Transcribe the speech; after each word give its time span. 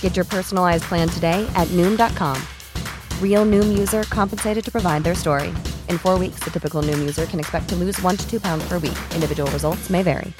Get 0.00 0.16
your 0.16 0.24
personalized 0.24 0.84
plan 0.84 1.08
today 1.08 1.46
at 1.54 1.68
Noom.com. 1.68 2.40
Real 3.20 3.44
Noom 3.44 3.78
user 3.78 4.04
compensated 4.04 4.64
to 4.64 4.70
provide 4.72 5.04
their 5.04 5.14
story. 5.14 5.48
In 5.90 5.98
four 5.98 6.18
weeks, 6.18 6.40
the 6.40 6.50
typical 6.50 6.82
Noom 6.82 6.98
user 7.00 7.26
can 7.26 7.38
expect 7.38 7.68
to 7.68 7.76
lose 7.76 8.00
one 8.00 8.16
to 8.16 8.26
two 8.30 8.40
pounds 8.40 8.66
per 8.66 8.78
week. 8.78 8.98
Individual 9.14 9.50
results 9.50 9.90
may 9.90 10.02
vary. 10.02 10.32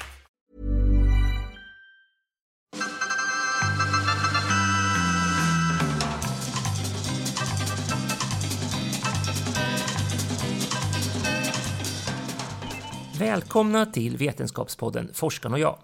Välkomna 13.19 13.85
till 13.85 14.17
Vetenskapspodden 14.17 15.09
Forskarna 15.13 15.55
och 15.55 15.59
jag. 15.59 15.77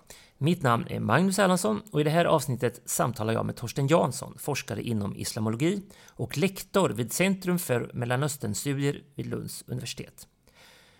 Mitt 0.44 0.64
namn 0.64 0.88
är 0.90 1.00
Magnus 1.00 1.40
Erlandsson 1.40 1.82
och 1.92 2.02
i 2.02 2.04
det 2.04 2.10
här 2.10 2.26
avsnittet 2.26 2.82
samtalar 2.86 3.34
jag 3.34 3.46
med 3.46 3.56
Torsten 3.56 3.88
Jansson, 3.88 4.36
forskare 4.38 4.82
inom 4.82 5.16
islamologi 5.16 5.82
och 6.08 6.38
lektor 6.38 6.90
vid 6.90 7.14
Centrum 7.14 7.60
för 7.60 7.92
Mellanösternstudier 7.94 9.02
vid 9.16 9.26
Lunds 9.26 9.64
universitet. 9.68 10.28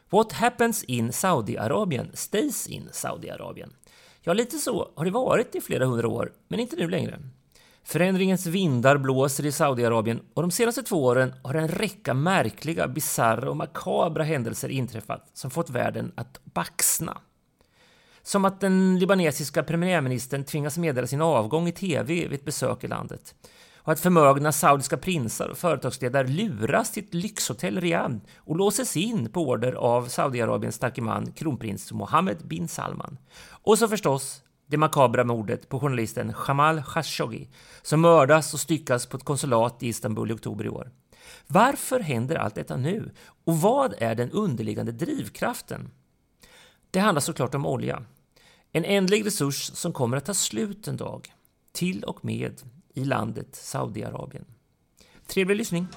What 0.10 0.32
happens 0.32 0.84
in 0.84 1.14
Saudiarabien 1.14 2.10
stays 2.14 2.68
in 2.68 2.90
Saudiarabien. 2.92 3.74
Ja, 4.22 4.34
lite 4.34 4.58
så 4.58 4.92
har 4.96 5.06
det 5.06 5.12
varit 5.12 5.56
i 5.56 5.62
flera 5.62 5.86
hundra 5.86 6.08
år, 6.08 6.34
men 6.48 6.60
inte 6.60 6.76
nu 6.76 6.90
längre. 6.90 7.20
Förändringens 7.84 8.46
vindar 8.46 8.98
blåser 8.98 9.46
i 9.46 9.52
Saudiarabien 9.52 10.22
och 10.34 10.42
de 10.42 10.52
senaste 10.52 10.84
två 10.84 11.04
åren 11.04 11.34
har 11.44 11.54
en 11.54 11.68
räcka 11.68 12.14
märkliga, 12.14 12.88
bisarra 12.88 13.50
och 13.50 13.58
makabra 13.58 14.24
händelser 14.24 14.70
inträffat 14.70 15.30
som 15.34 15.52
fått 15.52 15.70
världen 15.70 16.12
att 16.16 16.40
baxna. 16.44 17.18
Som 18.24 18.46
att 18.46 18.62
den 18.62 19.00
libanesiska 19.00 19.64
premiärministern 19.64 20.44
tvingas 20.44 20.78
meddela 20.78 21.08
sin 21.08 21.22
avgång 21.22 21.68
i 21.68 21.72
TV 21.72 22.14
vid 22.14 22.34
ett 22.34 22.46
besök 22.46 22.84
i 22.84 22.88
landet. 22.88 23.36
Och 23.86 23.92
att 23.92 24.00
förmögna 24.00 24.52
saudiska 24.52 24.98
prinsar 24.98 25.50
och 25.50 25.58
företagsledare 25.58 26.28
luras 26.28 26.92
till 26.92 27.04
ett 27.04 27.14
lyxhotell 27.14 27.82
Riyadh 27.82 28.16
och 28.38 28.56
låses 28.56 28.98
in 28.98 29.30
på 29.30 29.50
order 29.50 29.74
av 29.74 30.08
Saudiarabiens 30.08 30.76
starke 30.76 31.02
man 31.02 31.32
kronprins 31.32 31.92
Mohammed 31.92 32.38
bin 32.48 32.68
Salman. 32.68 33.18
Och 33.50 33.80
så 33.80 33.88
förstås 33.88 34.44
det 34.68 34.78
makabra 34.78 35.24
mordet 35.24 35.70
på 35.70 35.80
journalisten 35.80 36.34
Jamal 36.48 36.84
Khashoggi 36.84 37.50
som 37.82 38.02
mördas 38.02 38.54
och 38.54 38.60
styckas 38.60 39.06
på 39.06 39.18
ett 39.18 39.24
konsulat 39.24 39.84
i 39.84 39.88
Istanbul 39.88 40.32
i 40.32 40.34
oktober 40.34 40.66
i 40.66 40.70
år. 40.70 40.92
Varför 41.48 42.00
händer 42.00 42.36
allt 42.36 42.56
detta 42.56 42.78
nu? 42.78 43.12
Och 43.46 43.58
vad 43.58 43.94
är 43.98 44.16
den 44.16 44.32
underliggande 44.32 44.92
drivkraften? 44.92 45.92
Det 46.92 47.00
handlar 47.00 47.22
såklart 47.22 47.56
om 47.56 47.66
olja. 47.66 48.04
En 48.76 48.86
ändlig 48.86 49.26
resurs 49.26 49.72
som 49.74 49.94
kommer 49.94 50.18
att 50.18 50.26
ta 50.26 50.34
slut 50.34 50.88
en 50.88 50.98
dag. 50.98 51.34
Till 51.72 52.04
och 52.04 52.26
med 52.26 52.62
i 52.94 53.06
landet 53.06 53.56
Saudiarabien. 53.56 54.46
Trevlig 55.28 55.56
lyssning! 55.56 55.88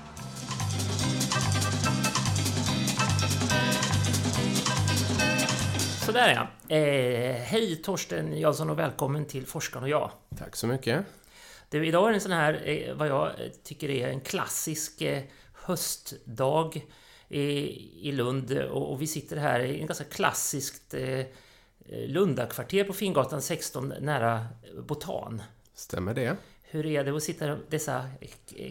Sådär 6.06 6.34
ja. 6.34 6.76
Eh, 6.76 7.34
hej 7.34 7.76
Torsten 7.76 8.38
Jansson 8.38 8.70
och 8.70 8.78
välkommen 8.78 9.24
till 9.24 9.46
Forskaren 9.46 9.82
och 9.82 9.88
jag. 9.90 10.10
Tack 10.38 10.56
så 10.56 10.66
mycket. 10.66 11.04
Du, 11.70 11.86
idag 11.86 12.06
är 12.06 12.10
det 12.10 12.16
en 12.16 12.20
sån 12.20 12.32
här, 12.32 12.68
eh, 12.68 12.94
vad 12.94 13.08
jag 13.08 13.30
tycker 13.62 13.90
är 13.90 14.08
en 14.08 14.20
klassisk 14.20 15.02
eh, 15.02 15.22
höstdag 15.52 16.86
i 17.28 18.12
Lund 18.12 18.52
och, 18.52 18.92
och 18.92 19.02
vi 19.02 19.06
sitter 19.06 19.36
här 19.36 19.60
i 19.60 19.80
en 19.80 19.86
ganska 19.86 20.04
klassiskt 20.04 20.94
eh, 20.94 21.20
Lundakvarter 21.88 22.84
på 22.84 22.92
Fingatan 22.92 23.42
16 23.42 23.92
nära 24.00 24.46
Botan. 24.88 25.42
Stämmer 25.74 26.14
det. 26.14 26.36
Hur 26.62 26.86
är 26.86 27.04
det 27.04 27.16
att 27.16 27.22
sitta 27.22 27.52
i 27.52 27.56
dessa 27.70 28.10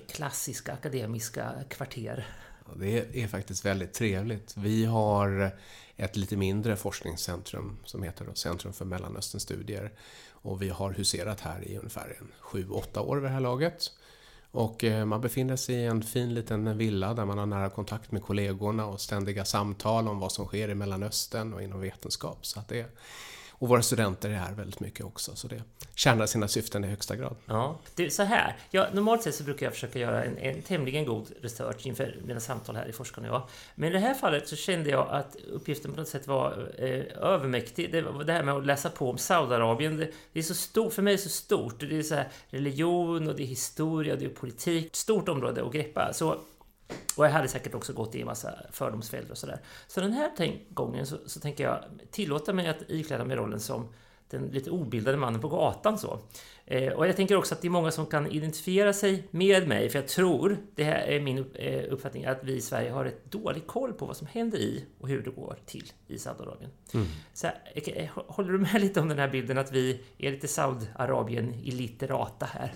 klassiska 0.08 0.74
akademiska 0.74 1.54
kvarter? 1.70 2.28
Det 2.76 3.24
är 3.24 3.28
faktiskt 3.28 3.66
väldigt 3.66 3.94
trevligt. 3.94 4.58
Vi 4.58 4.86
har 4.86 5.52
ett 5.96 6.16
lite 6.16 6.38
mindre 6.38 6.76
forskningscentrum 6.76 7.78
som 7.86 8.04
heter 8.04 8.28
Centrum 8.34 8.74
för 8.74 8.86
Mellanösternstudier. 8.86 9.92
Och 10.30 10.62
vi 10.62 10.70
har 10.70 10.92
huserat 10.92 11.40
här 11.42 11.68
i 11.68 11.78
ungefär 11.78 12.18
7-8 12.42 13.00
år 13.00 13.16
vid 13.16 13.24
det 13.24 13.34
här 13.34 13.40
laget. 13.40 13.92
Och 14.56 14.84
eh, 14.84 15.06
man 15.06 15.22
befinner 15.22 15.56
sig 15.56 15.76
i 15.76 15.86
en 15.86 16.04
fin 16.04 16.34
liten 16.34 16.78
villa 16.78 17.14
där 17.14 17.26
man 17.26 17.38
har 17.38 17.46
nära 17.46 17.70
kontakt 17.70 18.12
med 18.12 18.24
kollegorna 18.24 18.86
och 18.86 19.02
ständiga 19.02 19.46
samtal 19.46 20.08
om 20.08 20.20
vad 20.20 20.32
som 20.32 20.46
sker 20.46 20.70
i 20.70 20.76
Mellanöstern 20.76 21.54
och 21.54 21.62
inom 21.62 21.80
vetenskap. 21.80 22.46
Så 22.46 22.60
att 22.60 22.68
det, 22.68 22.86
och 23.58 23.68
våra 23.68 23.82
studenter 23.82 24.30
är 24.30 24.34
här 24.34 24.54
väldigt 24.54 24.80
mycket 24.80 25.06
också, 25.06 25.36
så 25.36 25.48
det 25.48 25.64
tjänar 25.96 26.26
sina 26.26 26.48
syften 26.48 26.84
i 26.84 26.88
högsta 26.88 27.16
grad. 27.16 27.36
Ja, 27.46 27.80
du, 27.96 28.10
så 28.10 28.24
här. 28.24 28.56
Jag, 28.72 28.94
normalt 28.94 29.24
sett 29.24 29.36
så 29.36 29.44
brukar 29.44 29.66
jag 29.66 29.74
försöka 29.74 30.00
göra 30.00 30.24
en, 30.24 30.38
en 30.38 30.62
tämligen 30.62 31.06
god 31.06 31.32
research 31.42 31.86
inför 31.86 32.18
mina 32.26 32.40
samtal 32.40 32.76
här 32.76 32.90
i 32.90 32.94
Forskarna 32.94 33.30
och 33.30 33.36
jag. 33.36 33.44
Men 33.76 33.90
i 33.90 33.94
det 33.94 34.00
här 34.00 34.14
fallet 34.14 34.48
så 34.48 34.56
kände 34.56 34.90
jag 34.90 35.10
att 35.10 35.36
uppgiften 35.36 35.92
på 35.92 36.00
något 36.00 36.08
sätt 36.08 36.28
var 36.28 36.74
eh, 36.78 37.24
övermäktig. 37.24 37.92
Det, 37.92 38.24
det 38.24 38.34
här 38.34 38.44
med 38.44 38.56
att 38.56 38.66
läsa 38.66 38.90
på 38.90 39.10
om 39.10 39.18
Saudiarabien, 39.18 39.98
det, 39.98 40.12
det 40.34 40.40
är 40.40 40.44
så 40.44 40.56
stort, 40.56 40.94
för 40.94 41.02
mig 41.02 41.14
är 41.14 41.18
det 41.18 41.24
så 41.24 41.30
stort. 41.30 41.80
Det 41.80 41.98
är 41.98 42.04
så 42.04 42.16
här 42.16 42.28
religion 42.50 43.30
och 43.30 43.36
det 43.36 43.44
är 43.44 43.48
historia 43.48 44.14
och 44.14 44.20
det 44.20 44.26
är 44.26 44.30
politik. 44.30 44.86
Ett 44.86 44.96
Stort 44.96 45.30
område 45.30 45.64
att 45.64 45.74
greppa. 45.74 46.14
Så 46.14 46.40
och 47.16 47.26
jag 47.26 47.32
hade 47.32 47.48
säkert 47.48 47.76
också 47.76 47.94
gått 47.94 48.16
i 48.16 48.22
en 48.22 48.26
massa 48.26 48.54
fördomsfällor 48.72 49.32
och 49.32 49.38
sådär. 49.38 49.60
Så 49.88 50.02
den 50.02 50.14
här 50.14 50.32
gången 50.70 51.06
så, 51.06 51.18
så 51.26 51.40
tänker 51.40 51.64
jag 51.64 51.80
tillåta 52.12 52.54
mig 52.54 52.68
att 52.68 52.78
ikläda 52.88 53.26
mig 53.26 53.38
rollen 53.38 53.60
som 53.60 53.88
den 54.30 54.48
lite 54.48 54.70
obildade 54.70 55.18
mannen 55.18 55.42
på 55.42 55.48
gatan. 55.48 55.98
Så. 55.98 56.20
Eh, 56.66 56.94
och 56.94 57.08
jag 57.08 57.16
tänker 57.16 57.36
också 57.36 57.56
att 57.56 57.62
det 57.62 57.68
är 57.68 57.70
många 57.70 57.92
som 57.92 58.06
kan 58.06 58.32
identifiera 58.32 58.94
sig 58.94 59.28
med 59.32 59.68
mig, 59.68 59.90
för 59.90 60.00
jag 60.00 60.08
tror, 60.08 60.58
det 60.76 60.84
här 60.84 61.02
är 61.02 61.20
min 61.20 61.46
eh, 61.54 61.94
uppfattning, 61.94 62.26
att 62.26 62.44
vi 62.44 62.54
i 62.54 62.62
Sverige 62.62 62.92
har 62.92 63.06
ett 63.06 63.32
dålig 63.32 63.68
koll 63.68 63.94
på 63.94 64.06
vad 64.06 64.18
som 64.18 64.28
händer 64.28 64.58
i 64.58 64.86
och 65.00 65.10
hur 65.10 65.22
det 65.24 65.30
går 65.30 65.58
till 65.66 65.92
i 66.08 66.20
Saudiarabien. 66.20 66.72
Mm. 66.94 67.08
Så 67.34 67.48
eh, 67.74 68.10
håller 68.16 68.52
du 68.52 68.60
med 68.60 68.74
lite 68.82 69.00
om 69.00 69.10
den 69.10 69.20
här 69.20 69.30
bilden 69.30 69.58
att 69.58 69.72
vi 69.72 70.02
är 70.18 70.32
lite 70.32 70.48
Saudiarabien-illiterata 70.48 72.46
här? 72.46 72.74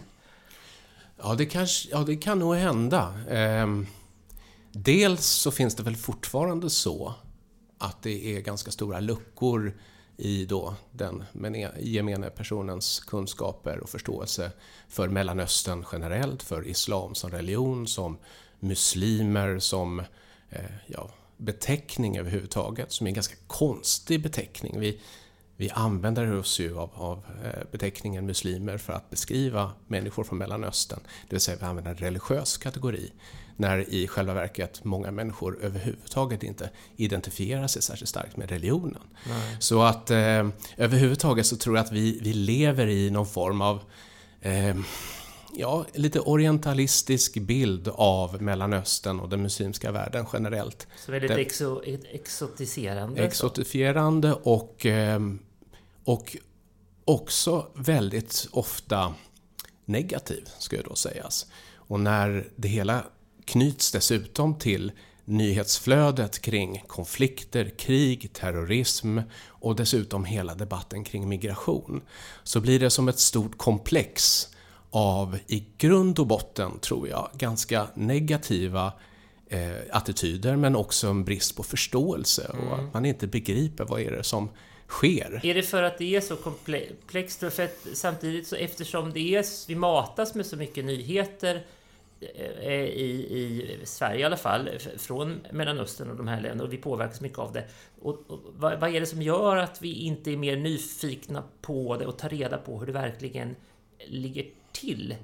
Ja, 1.18 1.36
det, 1.36 1.46
kanske, 1.46 1.90
ja, 1.92 2.00
det 2.00 2.16
kan 2.16 2.40
nog 2.40 2.56
hända. 2.56 3.14
Eh, 3.30 3.68
dels 4.72 5.26
så 5.26 5.52
finns 5.52 5.76
det 5.76 5.84
väl 5.84 5.96
fortfarande 5.96 6.70
så 6.70 7.14
att 7.78 8.04
det 8.04 8.36
är 8.36 8.42
ganska 8.42 8.72
stora 8.72 9.00
luckor 9.00 9.80
i 10.18 10.46
då 10.46 10.76
den 10.92 11.24
gemene 11.80 12.30
personens 12.30 13.00
kunskaper 13.00 13.80
och 13.80 13.90
förståelse 13.90 14.52
för 14.88 15.08
Mellanöstern 15.08 15.86
generellt, 15.92 16.44
för 16.44 16.68
islam 16.68 17.16
som 17.16 17.32
religion, 17.32 17.88
som 17.88 18.18
muslimer, 18.60 19.60
som 19.60 20.00
eh, 20.50 20.66
ja, 20.88 21.10
beteckning 21.38 22.18
överhuvudtaget, 22.18 22.92
som 22.92 23.08
är 23.08 23.10
en 23.10 23.16
ganska 23.16 23.36
konstig 23.48 24.24
beteckning. 24.24 24.80
Vi, 24.80 25.02
vi 25.60 25.70
använder 25.70 26.38
oss 26.38 26.60
ju 26.60 26.78
av, 26.78 26.90
av, 26.94 27.24
eh, 27.44 27.64
beteckningen 27.72 28.26
muslimer 28.26 28.78
för 28.78 28.94
att 28.94 29.10
beskriva 29.10 29.72
människor 29.88 30.24
från 30.24 30.38
Mellanöstern. 30.38 31.00
Det 31.30 31.36
vill 31.36 31.42
säga 31.42 31.58
vi 31.60 31.66
använder 31.66 31.92
en 31.92 31.98
religiös 31.98 32.58
kategori. 32.58 33.12
När 33.56 33.90
i 33.90 34.08
själva 34.08 34.34
verket 34.34 34.84
många 34.84 35.12
människor 35.12 35.60
överhuvudtaget 35.62 36.44
inte 36.44 36.70
identifierar 36.96 37.68
sig 37.68 37.82
särskilt 37.82 38.10
starkt 38.10 38.38
med 38.38 38.50
religionen. 38.50 39.02
Nej. 39.28 39.58
Så 39.60 39.82
att 39.82 40.12
eh, 40.12 40.48
överhuvudtaget 40.78 41.46
så 41.46 41.58
tror 41.58 41.78
jag 41.78 41.86
att 41.86 41.92
vi, 41.92 42.20
vi 42.22 42.34
lever 42.34 42.88
i 42.88 43.10
någon 43.10 43.28
form 43.28 43.62
av 43.62 43.82
eh, 44.42 44.76
ja, 45.54 45.86
lite 45.94 46.20
orientalistisk 46.20 47.38
bild 47.38 47.88
av 47.94 48.42
Mellanöstern 48.42 49.20
och 49.20 49.30
den 49.30 49.42
muslimska 49.42 49.92
världen 49.92 50.26
generellt. 50.34 50.88
Så 51.06 51.12
väldigt 51.12 51.32
exo, 51.32 51.82
exotiserande? 52.12 53.24
Exotifierande 53.24 54.34
och, 54.34 54.86
ehm, 54.86 55.40
och 56.10 56.38
också 57.06 57.68
väldigt 57.76 58.48
ofta 58.52 59.14
negativ, 59.86 60.50
skulle 60.60 60.82
då 60.82 60.96
sägas. 60.96 61.46
Och 61.76 62.00
när 62.00 62.48
det 62.56 62.68
hela 62.68 63.04
knyts 63.46 63.92
dessutom 63.92 64.56
till 64.56 64.92
nyhetsflödet 65.26 66.42
kring 66.42 66.84
konflikter, 66.88 67.70
krig, 67.78 68.34
terrorism 68.34 69.20
och 69.48 69.76
dessutom 69.76 70.26
hela 70.26 70.56
debatten 70.56 71.04
kring 71.04 71.30
migration 71.30 72.02
så 72.44 72.62
blir 72.62 72.80
det 72.80 72.90
som 72.90 73.08
ett 73.08 73.20
stort 73.20 73.58
komplex 73.58 74.48
av 74.90 75.38
i 75.48 75.64
grund 75.78 76.20
och 76.20 76.28
botten, 76.28 76.80
tror 76.80 77.08
jag, 77.08 77.30
ganska 77.34 77.88
negativa 77.94 78.94
eh, 79.48 79.78
attityder 79.92 80.56
men 80.56 80.76
också 80.76 81.08
en 81.08 81.26
brist 81.26 81.56
på 81.56 81.64
förståelse 81.64 82.48
och 82.48 82.74
mm. 82.74 82.88
att 82.88 82.94
man 82.94 83.06
inte 83.06 83.28
begriper 83.28 83.86
vad 83.86 84.02
är 84.02 84.12
det 84.12 84.24
som 84.24 84.50
sker. 84.90 85.40
Är 85.44 85.54
det 85.54 85.64
för 85.64 85.84
att 85.84 85.98
det 85.98 86.16
är 86.16 86.22
så 86.22 86.36
komplext? 86.36 87.40
För 87.40 87.64
att 87.64 87.88
samtidigt 87.94 88.48
så 88.48 88.56
eftersom 88.56 89.14
det 89.14 89.36
är, 89.36 89.68
vi 89.68 89.76
matas 89.76 90.36
med 90.36 90.46
så 90.46 90.58
mycket 90.58 90.86
nyheter 90.86 91.66
eh, 92.62 92.74
i, 92.74 93.12
i 93.32 93.80
Sverige 93.84 94.20
i 94.20 94.24
alla 94.24 94.38
fall, 94.38 94.70
från 94.98 95.40
Mellanöstern 95.52 96.10
och 96.10 96.16
de 96.16 96.28
här 96.28 96.42
länderna 96.42 96.64
och 96.64 96.74
vi 96.74 96.78
påverkas 96.78 97.22
mycket 97.22 97.40
av 97.40 97.54
det. 97.54 97.66
Och, 98.02 98.24
och 98.28 98.40
vad, 98.58 98.80
vad, 98.80 98.96
är 98.96 99.00
det 99.00 99.06
som 99.06 99.22
gör 99.22 99.58
att 99.58 99.82
vi 99.82 99.94
inte 99.94 100.32
är 100.32 100.38
mer 100.38 100.58
nyfikna 100.58 101.44
på 101.62 101.98
det 101.98 102.06
och 102.06 102.18
tar 102.18 102.30
reda 102.30 102.58
på 102.58 102.80
hur 102.80 102.86
det 102.86 102.92
verkligen 102.92 103.56
ligger 104.08 104.46
till? 104.72 105.16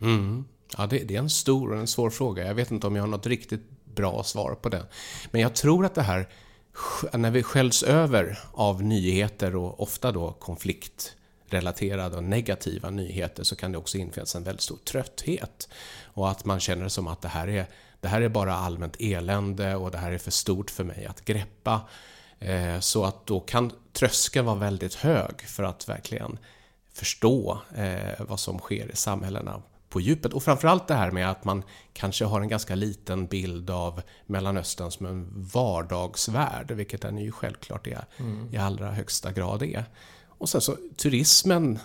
Mm. 0.00 0.44
Ja, 0.78 0.86
det, 0.86 0.98
det, 0.98 1.14
är 1.14 1.18
en 1.18 1.30
stor 1.30 1.72
och 1.72 1.78
en 1.78 1.86
svår 1.86 2.10
fråga. 2.10 2.46
Jag 2.46 2.54
vet 2.54 2.70
inte 2.70 2.86
om 2.86 2.96
jag 2.96 3.02
har 3.02 3.08
något 3.08 3.26
riktigt 3.26 3.70
bra 3.84 4.22
svar 4.22 4.54
på 4.54 4.68
den. 4.68 4.84
Men 5.30 5.40
jag 5.40 5.54
tror 5.54 5.84
att 5.84 5.94
det 5.94 6.02
här, 6.02 6.28
när 7.12 7.30
vi 7.30 7.42
sköljs 7.42 7.82
över 7.82 8.38
av 8.52 8.82
nyheter 8.82 9.56
och 9.56 9.82
ofta 9.82 10.12
då 10.12 10.32
konfliktrelaterade 10.32 12.16
och 12.16 12.24
negativa 12.24 12.90
nyheter 12.90 13.42
så 13.42 13.56
kan 13.56 13.72
det 13.72 13.78
också 13.78 13.98
infinnas 13.98 14.34
en 14.34 14.44
väldigt 14.44 14.62
stor 14.62 14.76
trötthet. 14.76 15.68
Och 16.04 16.30
att 16.30 16.44
man 16.44 16.60
känner 16.60 16.88
som 16.88 17.06
att 17.06 17.22
det 17.22 17.28
här 17.28 17.48
är, 17.48 17.66
det 18.00 18.08
här 18.08 18.22
är 18.22 18.28
bara 18.28 18.54
allmänt 18.54 18.96
elände 18.98 19.76
och 19.76 19.90
det 19.90 19.98
här 19.98 20.12
är 20.12 20.18
för 20.18 20.30
stort 20.30 20.70
för 20.70 20.84
mig 20.84 21.06
att 21.06 21.24
greppa. 21.24 21.80
Eh, 22.38 22.80
så 22.80 23.04
att 23.04 23.26
då 23.26 23.40
kan 23.40 23.72
tröskeln 23.92 24.46
vara 24.46 24.56
väldigt 24.56 24.94
hög 24.94 25.40
för 25.40 25.62
att 25.62 25.88
verkligen 25.88 26.38
förstå 26.92 27.60
eh, 27.76 28.20
vad 28.28 28.40
som 28.40 28.58
sker 28.58 28.90
i 28.92 28.96
samhällena 28.96 29.62
på 29.90 30.00
djupet. 30.00 30.32
Och 30.32 30.42
framförallt 30.42 30.88
det 30.88 30.94
här 30.94 31.10
med 31.10 31.30
att 31.30 31.44
man 31.44 31.62
kanske 31.92 32.24
har 32.24 32.40
en 32.40 32.48
ganska 32.48 32.74
liten 32.74 33.26
bild 33.26 33.70
av 33.70 34.02
Mellanöstern 34.26 34.90
som 34.90 35.06
en 35.06 35.28
vardagsvärld, 35.52 36.70
vilket 36.70 37.02
den 37.02 37.18
ju 37.18 37.32
självklart 37.32 37.86
är, 37.86 38.04
mm. 38.16 38.54
i 38.54 38.56
allra 38.56 38.90
högsta 38.90 39.32
grad 39.32 39.62
är. 39.62 39.84
Och 40.28 40.48
sen 40.48 40.60
så 40.60 40.76
turismen, 40.96 41.78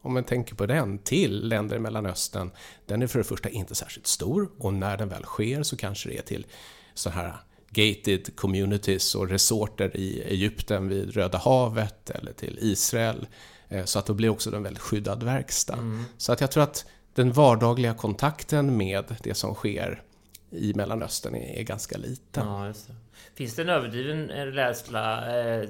om 0.00 0.14
man 0.14 0.24
tänker 0.24 0.54
på 0.54 0.66
den, 0.66 0.98
till 0.98 1.48
länder 1.48 1.76
i 1.76 1.78
Mellanöstern, 1.78 2.50
den 2.86 3.02
är 3.02 3.06
för 3.06 3.18
det 3.18 3.24
första 3.24 3.48
inte 3.48 3.74
särskilt 3.74 4.06
stor 4.06 4.50
och 4.58 4.74
när 4.74 4.96
den 4.96 5.08
väl 5.08 5.24
sker 5.24 5.62
så 5.62 5.76
kanske 5.76 6.08
det 6.08 6.18
är 6.18 6.22
till 6.22 6.46
så 6.94 7.10
här 7.10 7.36
gated 7.70 8.36
communities 8.36 9.14
och 9.14 9.28
resorter 9.28 9.96
i 9.96 10.22
Egypten 10.22 10.88
vid 10.88 11.14
Röda 11.14 11.38
havet 11.38 12.10
eller 12.10 12.32
till 12.32 12.58
Israel 12.60 13.26
Eh, 13.72 13.84
så 13.84 13.98
att 13.98 14.06
då 14.06 14.14
blir 14.14 14.28
också 14.28 14.56
en 14.56 14.62
väldigt 14.62 14.82
skyddad 14.82 15.22
verkstad. 15.22 15.76
Mm. 15.76 16.04
Så 16.16 16.32
att 16.32 16.40
jag 16.40 16.50
tror 16.50 16.62
att 16.62 16.86
den 17.14 17.32
vardagliga 17.32 17.94
kontakten 17.94 18.76
med 18.76 19.16
det 19.22 19.34
som 19.34 19.54
sker 19.54 20.02
i 20.50 20.74
Mellanöstern 20.74 21.34
är, 21.34 21.62
ganska 21.62 21.98
liten. 21.98 22.46
Ja, 22.46 22.72
Finns 23.34 23.54
det 23.54 23.62
en 23.62 23.68
överdriven 23.68 24.30
eh, 24.30 24.44
rädsla, 24.44 25.36
eh, 25.40 25.68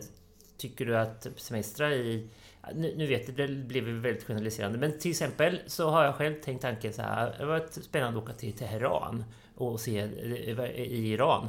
tycker 0.56 0.86
du, 0.86 0.98
att 0.98 1.26
semestra 1.36 1.94
i 1.94 2.28
nu, 2.74 3.06
vet 3.06 3.28
jag, 3.28 3.36
det 3.36 3.54
blev 3.54 3.84
väldigt 3.84 4.24
generaliserande, 4.24 4.78
men 4.78 4.98
till 4.98 5.10
exempel 5.10 5.60
så 5.66 5.90
har 5.90 6.04
jag 6.04 6.14
själv 6.14 6.34
tänkt 6.34 6.62
tanken 6.62 6.92
så 6.92 7.02
här. 7.02 7.36
Det 7.38 7.44
var 7.44 7.82
spännande 7.82 8.18
att 8.18 8.24
åka 8.24 8.32
till 8.32 8.52
Teheran 8.52 9.24
och 9.54 9.80
se 9.80 9.98
eh, 9.98 10.64
i 10.70 11.12
Iran. 11.12 11.48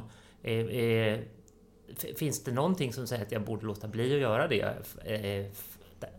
Finns 2.17 2.43
det 2.43 2.51
någonting 2.51 2.93
som 2.93 3.07
säger 3.07 3.25
att 3.25 3.31
jag 3.31 3.45
borde 3.45 3.65
låta 3.65 3.87
bli 3.87 4.13
att 4.13 4.21
göra 4.21 4.47
det 4.47 4.75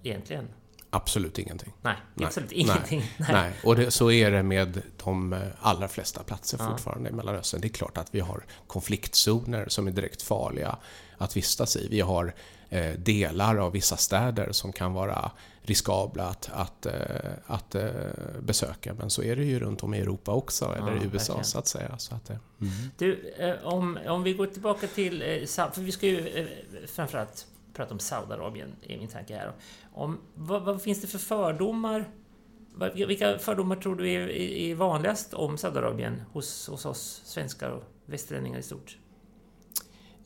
egentligen? 0.03 0.49
Absolut 0.95 1.39
ingenting. 1.39 1.73
Nej, 1.83 1.97
Nej. 2.15 2.27
absolut 2.27 2.53
ingenting. 2.53 3.01
Nej. 3.19 3.33
Nej. 3.33 3.53
och 3.65 3.77
det, 3.77 3.91
så 3.91 4.11
är 4.11 4.31
det 4.31 4.43
med 4.43 4.83
de 5.05 5.33
eh, 5.33 5.41
allra 5.61 5.89
flesta 5.89 6.23
platser 6.23 6.59
ja. 6.61 6.71
fortfarande 6.71 7.11
i 7.11 7.13
Mellanöstern. 7.13 7.61
Det 7.61 7.67
är 7.67 7.73
klart 7.73 7.99
att 7.99 8.15
vi 8.15 8.21
har 8.21 8.45
konfliktzoner 8.67 9.69
som 9.69 9.87
är 9.87 9.91
direkt 9.91 10.23
farliga 10.23 10.77
att 11.19 11.37
vistas 11.37 11.77
i. 11.77 11.89
Vi 11.91 12.01
har 12.01 12.35
eh, 12.69 12.93
delar 12.93 13.57
av 13.57 13.73
vissa 13.73 13.97
städer 13.97 14.53
som 14.53 14.73
kan 14.73 14.93
vara 14.93 15.31
riskabla 15.63 16.25
att, 16.25 16.51
att, 16.53 16.87
eh, 16.87 16.93
att, 17.47 17.75
eh, 17.75 17.91
besöka. 18.41 18.95
Men 18.95 19.11
så 19.11 19.23
är 19.23 19.37
det 19.37 19.45
ju 19.45 19.61
runt 19.61 19.83
om 19.83 19.95
i 19.95 19.99
Europa 19.99 20.33
också, 20.33 20.65
eller 20.65 20.93
i 20.93 21.05
USA 21.05 21.11
verkligen. 21.13 21.45
så 21.45 21.59
att 21.59 21.67
säga. 21.69 21.99
Så 21.99 22.15
att, 22.15 22.29
mm. 22.31 22.41
Du, 22.99 23.33
om, 23.65 23.99
om 24.07 24.23
vi 24.23 24.33
går 24.33 24.47
tillbaka 24.47 24.87
till, 24.87 25.21
för 25.73 25.81
vi 25.81 25.93
ska 25.93 26.07
ju 26.07 26.49
framförallt 26.87 27.47
prata 27.75 27.93
om 27.95 27.99
Saudiarabien, 27.99 28.77
är 28.83 28.99
min 28.99 29.09
tanke 29.09 29.37
här. 29.37 29.53
Om, 29.93 30.19
vad, 30.35 30.63
vad, 30.63 30.83
finns 30.83 31.01
det 31.01 31.07
för 31.07 31.19
fördomar? 31.19 32.11
Vilka 32.95 33.39
fördomar 33.39 33.77
tror 33.77 33.97
du 33.97 34.13
är, 34.13 34.29
är 34.31 34.75
vanligast 34.75 35.35
om 35.35 35.59
Saudiarabien 35.59 36.23
hos, 36.33 36.69
hos 36.69 36.87
oss 36.87 37.23
svenskar 37.25 37.71
och 37.71 37.83
västerlänningar 38.07 38.59
i 38.59 38.63
stort? 38.63 38.99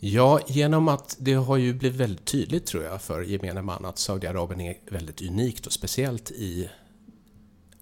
Ja, 0.01 0.41
genom 0.47 0.89
att 0.89 1.17
det 1.21 1.35
har 1.35 1.57
ju 1.57 1.75
blivit 1.75 2.01
väldigt 2.01 2.25
tydligt 2.25 2.67
tror 2.67 2.85
jag 2.85 3.03
för 3.03 3.23
gemene 3.23 3.63
man 3.63 3.85
att 3.85 3.99
Saudiarabien 3.99 4.61
är 4.61 4.77
väldigt 4.91 5.23
unikt 5.23 5.67
och 5.67 5.73
speciellt 5.73 6.31
i 6.31 6.71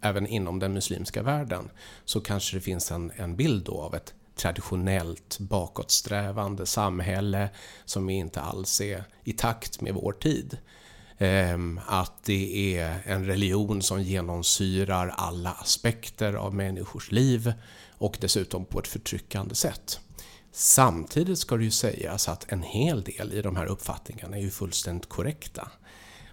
även 0.00 0.26
inom 0.26 0.58
den 0.58 0.72
muslimska 0.72 1.22
världen 1.22 1.70
så 2.04 2.20
kanske 2.20 2.56
det 2.56 2.60
finns 2.60 2.90
en, 2.90 3.12
en 3.16 3.36
bild 3.36 3.64
då 3.64 3.80
av 3.80 3.94
ett 3.94 4.14
traditionellt 4.36 5.38
bakåtsträvande 5.38 6.66
samhälle 6.66 7.48
som 7.84 8.10
inte 8.10 8.40
alls 8.40 8.80
är 8.80 9.04
i 9.24 9.32
takt 9.32 9.80
med 9.80 9.94
vår 9.94 10.12
tid. 10.12 10.58
Ehm, 11.18 11.80
att 11.86 12.24
det 12.24 12.76
är 12.78 13.02
en 13.04 13.26
religion 13.26 13.82
som 13.82 14.02
genomsyrar 14.02 15.08
alla 15.08 15.50
aspekter 15.50 16.32
av 16.32 16.54
människors 16.54 17.12
liv 17.12 17.52
och 17.98 18.18
dessutom 18.20 18.64
på 18.64 18.78
ett 18.78 18.88
förtryckande 18.88 19.54
sätt. 19.54 20.00
Samtidigt 20.52 21.38
ska 21.38 21.56
det 21.56 21.64
ju 21.64 21.70
sägas 21.70 22.28
att 22.28 22.52
en 22.52 22.62
hel 22.62 23.02
del 23.02 23.32
i 23.32 23.42
de 23.42 23.56
här 23.56 23.66
uppfattningarna 23.66 24.36
är 24.36 24.40
ju 24.40 24.50
fullständigt 24.50 25.08
korrekta. 25.08 25.70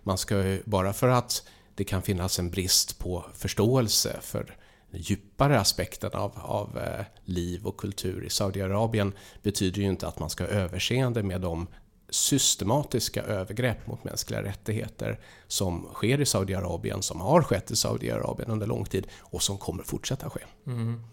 Man 0.04 0.18
ska 0.18 0.44
ju, 0.44 0.64
bara 0.66 0.94
för 0.94 1.08
att 1.08 1.44
det 1.76 1.84
kan 1.84 2.02
finnas 2.02 2.40
en 2.40 2.50
brist 2.50 3.00
på 3.00 3.26
förståelse 3.34 4.20
för 4.22 4.58
djupare 4.94 5.60
aspekten 5.60 6.12
av, 6.14 6.32
av 6.36 6.78
eh, 6.78 7.06
liv 7.26 7.66
och 7.66 7.78
kultur 7.78 8.24
i 8.24 8.30
Saudiarabien 8.30 9.14
betyder 9.42 9.82
ju 9.82 9.88
inte 9.88 10.08
att 10.08 10.20
man 10.20 10.30
ska 10.30 10.44
ha 10.44 10.52
överseende 10.52 11.24
med 11.24 11.42
de 11.42 11.68
systematiska 12.10 13.24
övergrepp 13.24 13.88
mot 13.88 14.04
mänskliga 14.04 14.44
rättigheter 14.44 15.20
som 15.48 15.88
sker 15.94 16.22
i 16.22 16.26
Saudiarabien, 16.26 17.02
som 17.02 17.22
har 17.22 17.42
skett 17.42 17.72
i 17.72 17.76
Saudiarabien 17.76 18.52
under 18.52 18.68
lång 18.68 18.86
tid 18.86 19.08
och 19.20 19.44
som 19.44 19.58
kommer 19.58 19.84
fortsätta 19.84 20.30
ske. 20.30 20.42
Mm. 20.68 21.04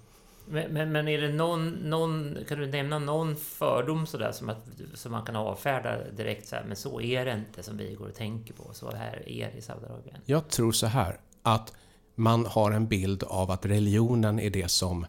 Men, 0.46 0.72
men, 0.72 0.92
men, 0.92 1.08
är 1.08 1.20
det 1.20 1.32
någon, 1.32 1.70
någon, 1.70 2.38
kan 2.48 2.58
du 2.58 2.66
nämna 2.66 2.98
någon 2.98 3.36
fördom 3.36 4.06
sådär 4.06 4.32
som, 4.32 4.48
att, 4.48 4.66
som 4.94 5.12
man 5.12 5.24
kan 5.24 5.36
avfärda 5.36 6.10
direkt 6.16 6.48
så 6.48 6.56
här, 6.56 6.64
men 6.64 6.76
så 6.76 7.00
är 7.00 7.24
det 7.24 7.32
inte 7.32 7.62
som 7.62 7.76
vi 7.76 7.94
går 7.94 8.06
och 8.06 8.14
tänker 8.14 8.54
på, 8.54 8.70
så 8.72 8.90
här 8.90 9.28
är 9.28 9.50
det 9.52 9.58
i 9.58 9.62
Saudiarabien? 9.62 10.16
Jag 10.24 10.48
tror 10.48 10.72
så 10.72 10.86
här, 10.86 11.20
att 11.42 11.72
man 12.20 12.46
har 12.46 12.70
en 12.70 12.86
bild 12.86 13.22
av 13.22 13.50
att 13.50 13.66
religionen 13.66 14.40
är 14.40 14.50
det 14.50 14.70
som 14.70 15.06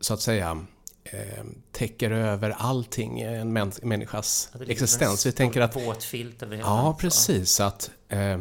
så 0.00 0.14
att 0.14 0.20
säga 0.20 0.66
eh, 1.04 1.44
täcker 1.72 2.10
över 2.10 2.50
allting 2.50 3.20
i 3.20 3.24
en 3.24 3.52
människas 3.82 4.50
ja, 4.52 4.64
existens. 4.68 5.26
Vi 5.26 5.32
tänker 5.32 5.60
att... 5.60 5.76
Våt 5.76 6.04
filt 6.04 6.42
över 6.42 6.56
hela 6.56 6.68
Ja, 6.68 6.96
precis. 7.00 7.60
Att, 7.60 7.90
eh, 8.08 8.40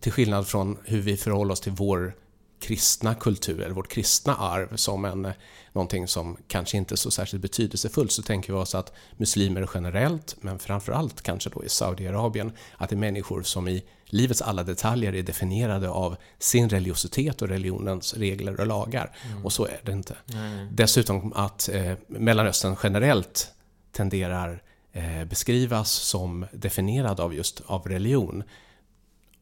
till 0.00 0.12
skillnad 0.12 0.46
från 0.46 0.78
hur 0.84 1.00
vi 1.00 1.16
förhåller 1.16 1.52
oss 1.52 1.60
till 1.60 1.72
vår 1.72 2.14
kristna 2.60 3.14
kultur, 3.14 3.60
eller 3.60 3.74
vårt 3.74 3.88
kristna 3.88 4.36
arv 4.36 4.76
som 4.76 5.04
en, 5.04 5.32
någonting 5.72 6.08
som 6.08 6.36
kanske 6.48 6.76
inte 6.76 6.94
är 6.94 6.96
så 6.96 7.10
särskilt 7.10 7.42
betydelsefullt, 7.42 8.12
så 8.12 8.22
tänker 8.22 8.52
vi 8.52 8.58
oss 8.58 8.74
att 8.74 8.92
muslimer 9.16 9.68
generellt, 9.74 10.36
men 10.40 10.58
framförallt 10.58 11.22
kanske 11.22 11.50
då 11.50 11.64
i 11.64 11.68
Saudiarabien, 11.68 12.52
att 12.76 12.88
det 12.88 12.94
är 12.94 12.98
människor 12.98 13.42
som 13.42 13.68
i 13.68 13.84
livets 14.06 14.42
alla 14.42 14.62
detaljer 14.62 15.14
är 15.14 15.22
definierade 15.22 15.88
av 15.88 16.16
sin 16.38 16.68
religiositet 16.68 17.42
och 17.42 17.48
religionens 17.48 18.14
regler 18.14 18.60
och 18.60 18.66
lagar. 18.66 19.16
Mm. 19.30 19.44
Och 19.44 19.52
så 19.52 19.66
är 19.66 19.80
det 19.82 19.92
inte. 19.92 20.16
Mm. 20.32 20.68
Dessutom 20.70 21.32
att 21.32 21.68
eh, 21.68 21.92
Mellanöstern 22.06 22.76
generellt 22.82 23.50
tenderar 23.92 24.62
eh, 24.92 25.24
beskrivas 25.24 25.90
som 25.90 26.46
definierad 26.52 27.20
av 27.20 27.34
just 27.34 27.62
av 27.66 27.88
religion 27.88 28.42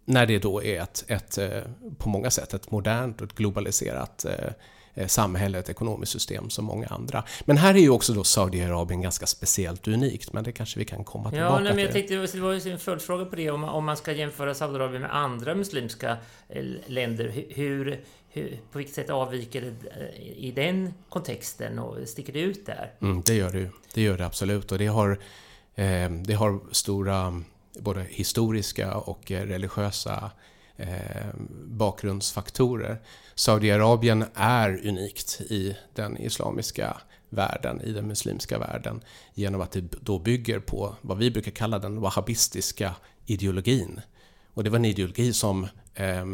när 0.05 0.27
det 0.27 0.39
då 0.39 0.63
är 0.63 0.81
ett, 0.83 1.05
ett, 1.07 1.39
eh, 1.39 1.61
på 1.99 2.09
många 2.09 2.31
sätt 2.31 2.55
ett 2.55 2.71
modernt 2.71 3.21
och 3.21 3.27
ett 3.27 3.35
globaliserat 3.35 4.25
eh, 4.25 5.07
samhälle, 5.07 5.59
ett 5.59 5.69
ekonomiskt 5.69 6.13
system 6.13 6.51
som 6.51 6.65
många 6.65 6.87
andra. 6.87 7.25
Men 7.45 7.57
här 7.57 7.75
är 7.75 7.79
ju 7.79 7.91
också 7.91 8.13
då 8.13 8.25
Saudiarabien 8.25 9.03
ganska 9.03 9.27
speciellt 9.27 9.89
unikt, 9.89 10.33
men 10.33 10.45
det 10.45 10.53
kanske 10.53 10.79
vi 10.79 10.85
kan 10.85 11.05
komma 11.05 11.31
tillbaka 11.31 11.53
ja, 11.53 11.61
nej, 11.61 11.75
men 11.75 11.79
jag 11.79 11.93
till. 11.93 12.09
tänkte, 12.09 12.37
det 12.37 12.43
var 12.43 12.53
ju 12.53 12.73
en 12.73 12.79
följdfråga 12.79 13.25
på 13.25 13.37
det, 13.37 13.51
om 13.51 13.61
man, 13.61 13.71
om 13.71 13.85
man 13.85 13.97
ska 13.97 14.13
jämföra 14.13 14.55
Saudiarabien 14.55 15.03
med 15.03 15.17
andra 15.17 15.55
muslimska 15.55 16.17
länder. 16.87 17.45
Hur, 17.49 18.01
hur, 18.29 18.61
på 18.73 18.79
vilket 18.79 18.95
sätt 18.95 19.11
avviker 19.11 19.63
det 19.63 20.13
i 20.37 20.51
den 20.51 20.95
kontexten 21.09 21.79
och 21.79 22.09
sticker 22.09 22.33
det 22.33 22.41
ut 22.41 22.67
där? 22.67 22.93
Mm, 23.01 23.23
det 23.27 23.35
gör 23.35 23.53
det 23.53 23.71
Det 23.95 24.03
gör 24.03 24.19
det 24.19 24.27
absolut 24.27 24.73
och 24.73 24.79
det 24.79 24.87
har, 24.87 25.11
eh, 25.75 26.11
det 26.11 26.35
har 26.35 26.61
stora 26.73 27.43
både 27.81 28.07
historiska 28.11 28.97
och 28.97 29.33
eh, 29.33 29.47
religiösa 29.47 30.31
eh, 30.77 31.35
bakgrundsfaktorer. 31.65 33.03
Saudiarabien 33.35 34.25
är 34.35 34.89
unikt 34.89 35.41
i 35.41 35.77
den 35.95 36.17
islamiska 36.17 36.97
världen, 37.31 37.81
i 37.81 37.93
den 37.93 38.07
muslimska 38.07 38.59
världen, 38.59 39.01
genom 39.35 39.61
att 39.61 39.73
det 39.73 39.85
då 40.01 40.19
bygger 40.19 40.61
på 40.61 40.97
vad 41.01 41.19
vi 41.19 41.31
brukar 41.31 41.51
kalla 41.51 41.79
den 41.79 42.01
wahhabistiska 42.01 42.95
ideologin. 43.27 44.01
Och 44.55 44.65
det 44.65 44.71
var 44.71 44.79
en 44.79 44.85
ideologi 44.85 45.33
som 45.33 45.67
eh, 45.95 46.27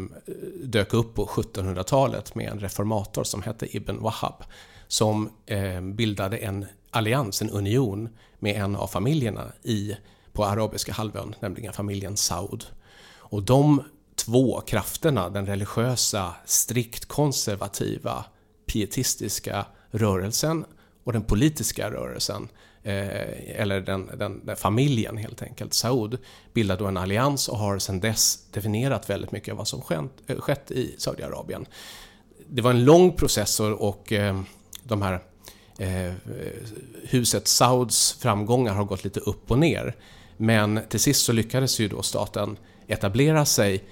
dök 0.63 0.93
upp 0.93 1.15
på 1.15 1.25
1700-talet 1.25 2.35
med 2.35 2.51
en 2.51 2.59
reformator 2.59 3.23
som 3.23 3.41
hette 3.41 3.75
Ibn 3.77 3.97
Wahhab, 3.97 4.43
som 4.87 5.31
eh, 5.45 5.81
bildade 5.81 6.37
en 6.37 6.65
allians, 6.89 7.41
en 7.41 7.49
union, 7.49 8.09
med 8.39 8.55
en 8.55 8.75
av 8.75 8.87
familjerna 8.87 9.51
i 9.63 9.95
på 10.33 10.45
arabiska 10.45 10.93
halvön, 10.93 11.35
nämligen 11.39 11.73
familjen 11.73 12.17
Saud. 12.17 12.65
Och 13.17 13.43
de 13.43 13.83
två 14.15 14.61
krafterna, 14.61 15.29
den 15.29 15.45
religiösa, 15.45 16.35
strikt 16.45 17.05
konservativa, 17.05 18.25
pietistiska 18.65 19.65
rörelsen 19.91 20.65
och 21.03 21.13
den 21.13 21.23
politiska 21.23 21.91
rörelsen, 21.91 22.47
eh, 22.83 23.61
eller 23.61 23.81
den, 23.81 24.09
den, 24.17 24.45
den, 24.45 24.55
familjen 24.55 25.17
helt 25.17 25.41
enkelt, 25.41 25.73
Saud, 25.73 26.17
bildar 26.53 26.77
då 26.77 26.85
en 26.85 26.97
allians 26.97 27.49
och 27.49 27.57
har 27.57 27.79
sedan 27.79 27.99
dess 27.99 28.45
definierat 28.51 29.09
väldigt 29.09 29.31
mycket 29.31 29.51
av 29.51 29.57
vad 29.57 29.67
som 29.67 29.81
skett, 29.81 30.11
eh, 30.27 30.39
skett 30.39 30.71
i 30.71 30.95
Saudiarabien. 30.97 31.65
Det 32.47 32.61
var 32.61 32.71
en 32.71 32.85
lång 32.85 33.11
process 33.11 33.59
och 33.59 34.11
eh, 34.11 34.41
de 34.83 35.01
här 35.01 35.19
eh, 35.77 36.13
huset 37.03 37.47
Sauds 37.47 38.13
framgångar 38.13 38.73
har 38.73 38.83
gått 38.83 39.03
lite 39.03 39.19
upp 39.19 39.51
och 39.51 39.59
ner. 39.59 39.95
Men 40.41 40.79
till 40.89 40.99
sist 40.99 41.25
så 41.25 41.33
lyckades 41.33 41.79
ju 41.79 41.87
då 41.87 42.01
staten 42.01 42.57
etablera 42.87 43.45
sig 43.45 43.83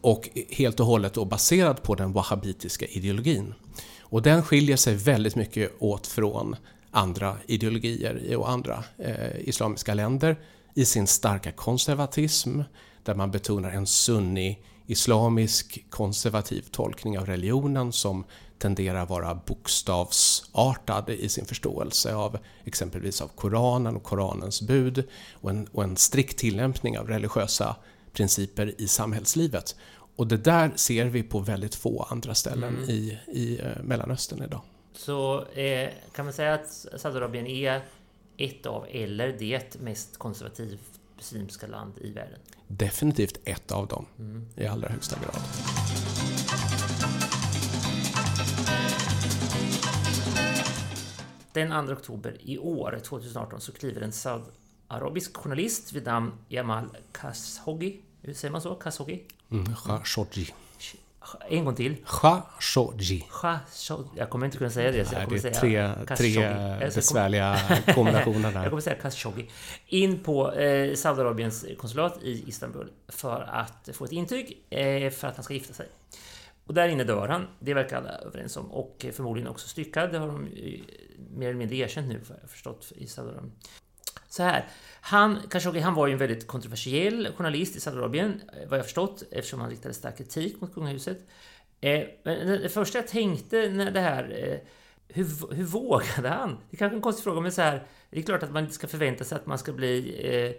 och 0.00 0.28
helt 0.50 0.80
och 0.80 0.86
hållet 0.86 1.14
då 1.14 1.24
baserad 1.24 1.82
på 1.82 1.94
den 1.94 2.12
wahhabitiska 2.12 2.86
ideologin. 2.86 3.54
Och 4.00 4.22
den 4.22 4.42
skiljer 4.42 4.76
sig 4.76 4.94
väldigt 4.94 5.36
mycket 5.36 5.72
åt 5.78 6.06
från 6.06 6.56
andra 6.90 7.36
ideologier 7.46 8.36
och 8.36 8.50
andra 8.50 8.84
eh, 8.98 9.48
islamiska 9.48 9.94
länder 9.94 10.36
i 10.74 10.84
sin 10.84 11.06
starka 11.06 11.52
konservatism, 11.52 12.60
där 13.02 13.14
man 13.14 13.30
betonar 13.30 13.70
en 13.70 13.86
sunni 13.86 14.58
islamisk 14.86 15.84
konservativ 15.90 16.64
tolkning 16.70 17.18
av 17.18 17.26
religionen 17.26 17.92
som 17.92 18.24
tenderar 18.62 19.06
vara 19.06 19.34
bokstavsartad 19.34 21.10
i 21.10 21.28
sin 21.28 21.46
förståelse 21.46 22.14
av 22.14 22.38
exempelvis 22.64 23.20
av 23.22 23.28
Koranen 23.28 23.96
och 23.96 24.02
Koranens 24.02 24.62
bud 24.62 25.04
och 25.32 25.50
en, 25.50 25.66
och 25.66 25.84
en 25.84 25.96
strikt 25.96 26.38
tillämpning 26.38 26.98
av 26.98 27.08
religiösa 27.08 27.76
principer 28.12 28.74
i 28.78 28.88
samhällslivet. 28.88 29.76
Och 30.16 30.26
det 30.26 30.36
där 30.36 30.72
ser 30.76 31.04
vi 31.04 31.22
på 31.22 31.38
väldigt 31.38 31.74
få 31.74 32.02
andra 32.10 32.34
ställen 32.34 32.76
mm. 32.76 32.90
i, 32.90 33.18
i 33.26 33.60
eh, 33.60 33.82
Mellanöstern 33.82 34.42
idag. 34.42 34.60
Så 34.94 35.44
eh, 35.44 35.90
kan 36.12 36.24
man 36.24 36.34
säga 36.34 36.54
att 36.54 36.86
Saudiarabien 36.96 37.46
är 37.46 37.80
ett 38.36 38.66
av, 38.66 38.86
eller 38.90 39.36
det 39.38 39.80
mest 39.80 40.18
konservativt 40.18 41.00
muslimska 41.16 41.66
land 41.66 41.92
i 42.00 42.10
världen? 42.10 42.38
Definitivt 42.66 43.38
ett 43.44 43.72
av 43.72 43.86
dem, 43.86 44.06
mm. 44.18 44.46
i 44.56 44.66
allra 44.66 44.88
högsta 44.88 45.16
grad. 45.20 45.42
Den 51.52 51.86
2 51.86 51.92
oktober 51.92 52.36
i 52.40 52.58
år, 52.58 52.98
2018, 53.04 53.60
så 53.60 53.72
kliver 53.72 54.00
en 54.00 54.12
saudiarabisk 54.12 55.36
journalist 55.36 55.92
vid 55.92 56.06
namn 56.06 56.32
Jamal 56.48 56.88
Khashoggi. 57.12 58.00
Hur 58.22 58.34
säger 58.34 58.52
man 58.52 58.60
så? 58.60 58.74
Khashoggi? 58.74 59.22
Mm, 59.50 59.66
Khashoggi. 59.74 60.54
En 61.48 61.64
gång 61.64 61.74
till. 61.74 61.96
Khashoggi. 62.06 63.24
Jag 64.16 64.30
kommer 64.30 64.46
inte 64.46 64.58
kunna 64.58 64.70
säga 64.70 64.92
det. 64.92 65.04
Så 65.04 65.14
jag 65.14 65.24
kommer 65.24 65.42
det 65.42 65.48
är 65.48 66.06
tre, 66.06 66.16
tre 66.16 66.90
besvärliga 66.94 67.58
kombinationer 67.94 68.52
där. 68.52 68.60
jag 68.62 68.70
kommer 68.70 68.82
säga 68.82 68.96
Khashoggi. 68.96 69.50
In 69.86 70.18
på 70.22 70.52
eh, 70.52 70.94
Saudiarabiens 70.94 71.66
konsulat 71.78 72.22
i 72.22 72.48
Istanbul 72.48 72.90
för 73.08 73.42
att 73.42 73.88
få 73.92 74.04
ett 74.04 74.12
intyg 74.12 74.62
eh, 74.70 75.10
för 75.10 75.28
att 75.28 75.36
han 75.36 75.44
ska 75.44 75.54
gifta 75.54 75.74
sig. 75.74 75.88
Och 76.66 76.74
där 76.74 76.88
inne 76.88 77.04
dör 77.04 77.28
han, 77.28 77.46
det 77.60 77.74
verkar 77.74 77.96
alla 77.96 78.10
överens 78.10 78.56
om. 78.56 78.72
Och 78.72 79.06
förmodligen 79.12 79.48
också 79.48 79.68
styckad, 79.68 80.12
det 80.12 80.18
har 80.18 80.26
de 80.26 80.48
mer 81.36 81.48
eller 81.48 81.58
mindre 81.58 81.76
erkänt 81.76 82.08
nu, 82.08 82.20
för 82.20 82.38
jag 82.40 82.50
förstått, 82.50 82.92
i 82.96 83.06
Saudiarabien. 83.06 83.52
Så 84.28 84.42
här, 84.42 84.68
han, 85.00 85.38
Khashoggi, 85.50 85.80
han 85.80 85.94
var 85.94 86.06
ju 86.06 86.12
en 86.12 86.18
väldigt 86.18 86.46
kontroversiell 86.46 87.28
journalist 87.36 87.76
i 87.76 87.80
Saudiarabien, 87.80 88.40
vad 88.68 88.78
jag 88.78 88.84
förstått, 88.84 89.22
eftersom 89.30 89.60
han 89.60 89.70
riktade 89.70 89.94
stark 89.94 90.18
kritik 90.18 90.60
mot 90.60 90.74
kungahuset. 90.74 91.18
Eh, 91.80 92.04
men 92.22 92.46
det 92.46 92.68
första 92.68 92.98
jag 92.98 93.08
tänkte 93.08 93.68
när 93.68 93.90
det 93.90 94.00
här... 94.00 94.48
Eh, 94.48 94.58
hur, 95.14 95.54
hur 95.54 95.64
vågade 95.64 96.28
han? 96.28 96.58
Det 96.70 96.76
är 96.76 96.78
kanske 96.78 96.94
är 96.94 96.96
en 96.96 97.02
konstig 97.02 97.24
fråga, 97.24 97.40
men 97.40 97.52
så 97.52 97.62
här, 97.62 97.86
det 98.10 98.18
är 98.18 98.22
klart 98.22 98.42
att 98.42 98.52
man 98.52 98.62
inte 98.62 98.74
ska 98.74 98.86
förvänta 98.86 99.24
sig 99.24 99.36
att 99.36 99.46
man 99.46 99.58
ska 99.58 99.72
bli 99.72 100.20
eh, 100.22 100.52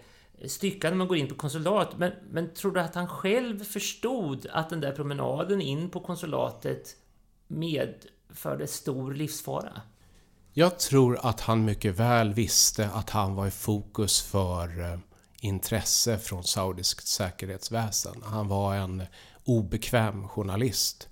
stycka 0.47 0.89
när 0.89 0.97
man 0.97 1.07
går 1.07 1.17
in 1.17 1.27
på 1.27 1.35
konsulat. 1.35 1.97
Men, 1.97 2.11
men 2.29 2.53
tror 2.53 2.71
du 2.71 2.79
att 2.79 2.95
han 2.95 3.07
själv 3.07 3.63
förstod 3.63 4.47
att 4.51 4.69
den 4.69 4.81
där 4.81 4.91
promenaden 4.91 5.61
in 5.61 5.89
på 5.89 5.99
konsulatet 5.99 6.95
medförde 7.47 8.67
stor 8.67 9.13
livsfara? 9.13 9.81
Jag 10.53 10.79
tror 10.79 11.19
att 11.21 11.41
han 11.41 11.65
mycket 11.65 11.99
väl 11.99 12.33
visste 12.33 12.89
att 12.89 13.09
han 13.09 13.35
var 13.35 13.47
i 13.47 13.51
fokus 13.51 14.21
för 14.21 14.79
eh, 14.79 14.99
intresse 15.41 16.17
från 16.17 16.43
saudiskt 16.43 17.07
säkerhetsväsen. 17.07 18.23
Han 18.25 18.47
var 18.47 18.75
en 18.75 19.03
obekväm 19.43 20.27
journalist. 20.27 21.09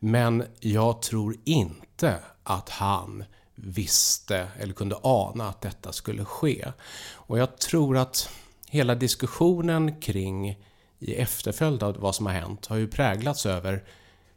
Men 0.00 0.44
jag 0.60 1.02
tror 1.02 1.36
inte 1.44 2.18
att 2.42 2.68
han 2.68 3.24
visste 3.54 4.48
eller 4.58 4.74
kunde 4.74 4.96
ana 5.02 5.48
att 5.48 5.60
detta 5.60 5.92
skulle 5.92 6.24
ske. 6.24 6.72
Och 7.12 7.38
jag 7.38 7.58
tror 7.58 7.96
att 7.96 8.30
hela 8.74 8.94
diskussionen 8.94 10.00
kring 10.00 10.58
i 10.98 11.14
efterföljd 11.14 11.82
av 11.82 11.96
vad 11.96 12.14
som 12.14 12.26
har 12.26 12.32
hänt 12.32 12.66
har 12.66 12.76
ju 12.76 12.88
präglats 12.88 13.46
över 13.46 13.84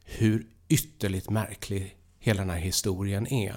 hur 0.06 0.48
ytterligt 0.67 1.29
märklig 1.29 1.98
hela 2.20 2.41
den 2.41 2.50
här 2.50 2.58
historien 2.58 3.34
är. 3.34 3.56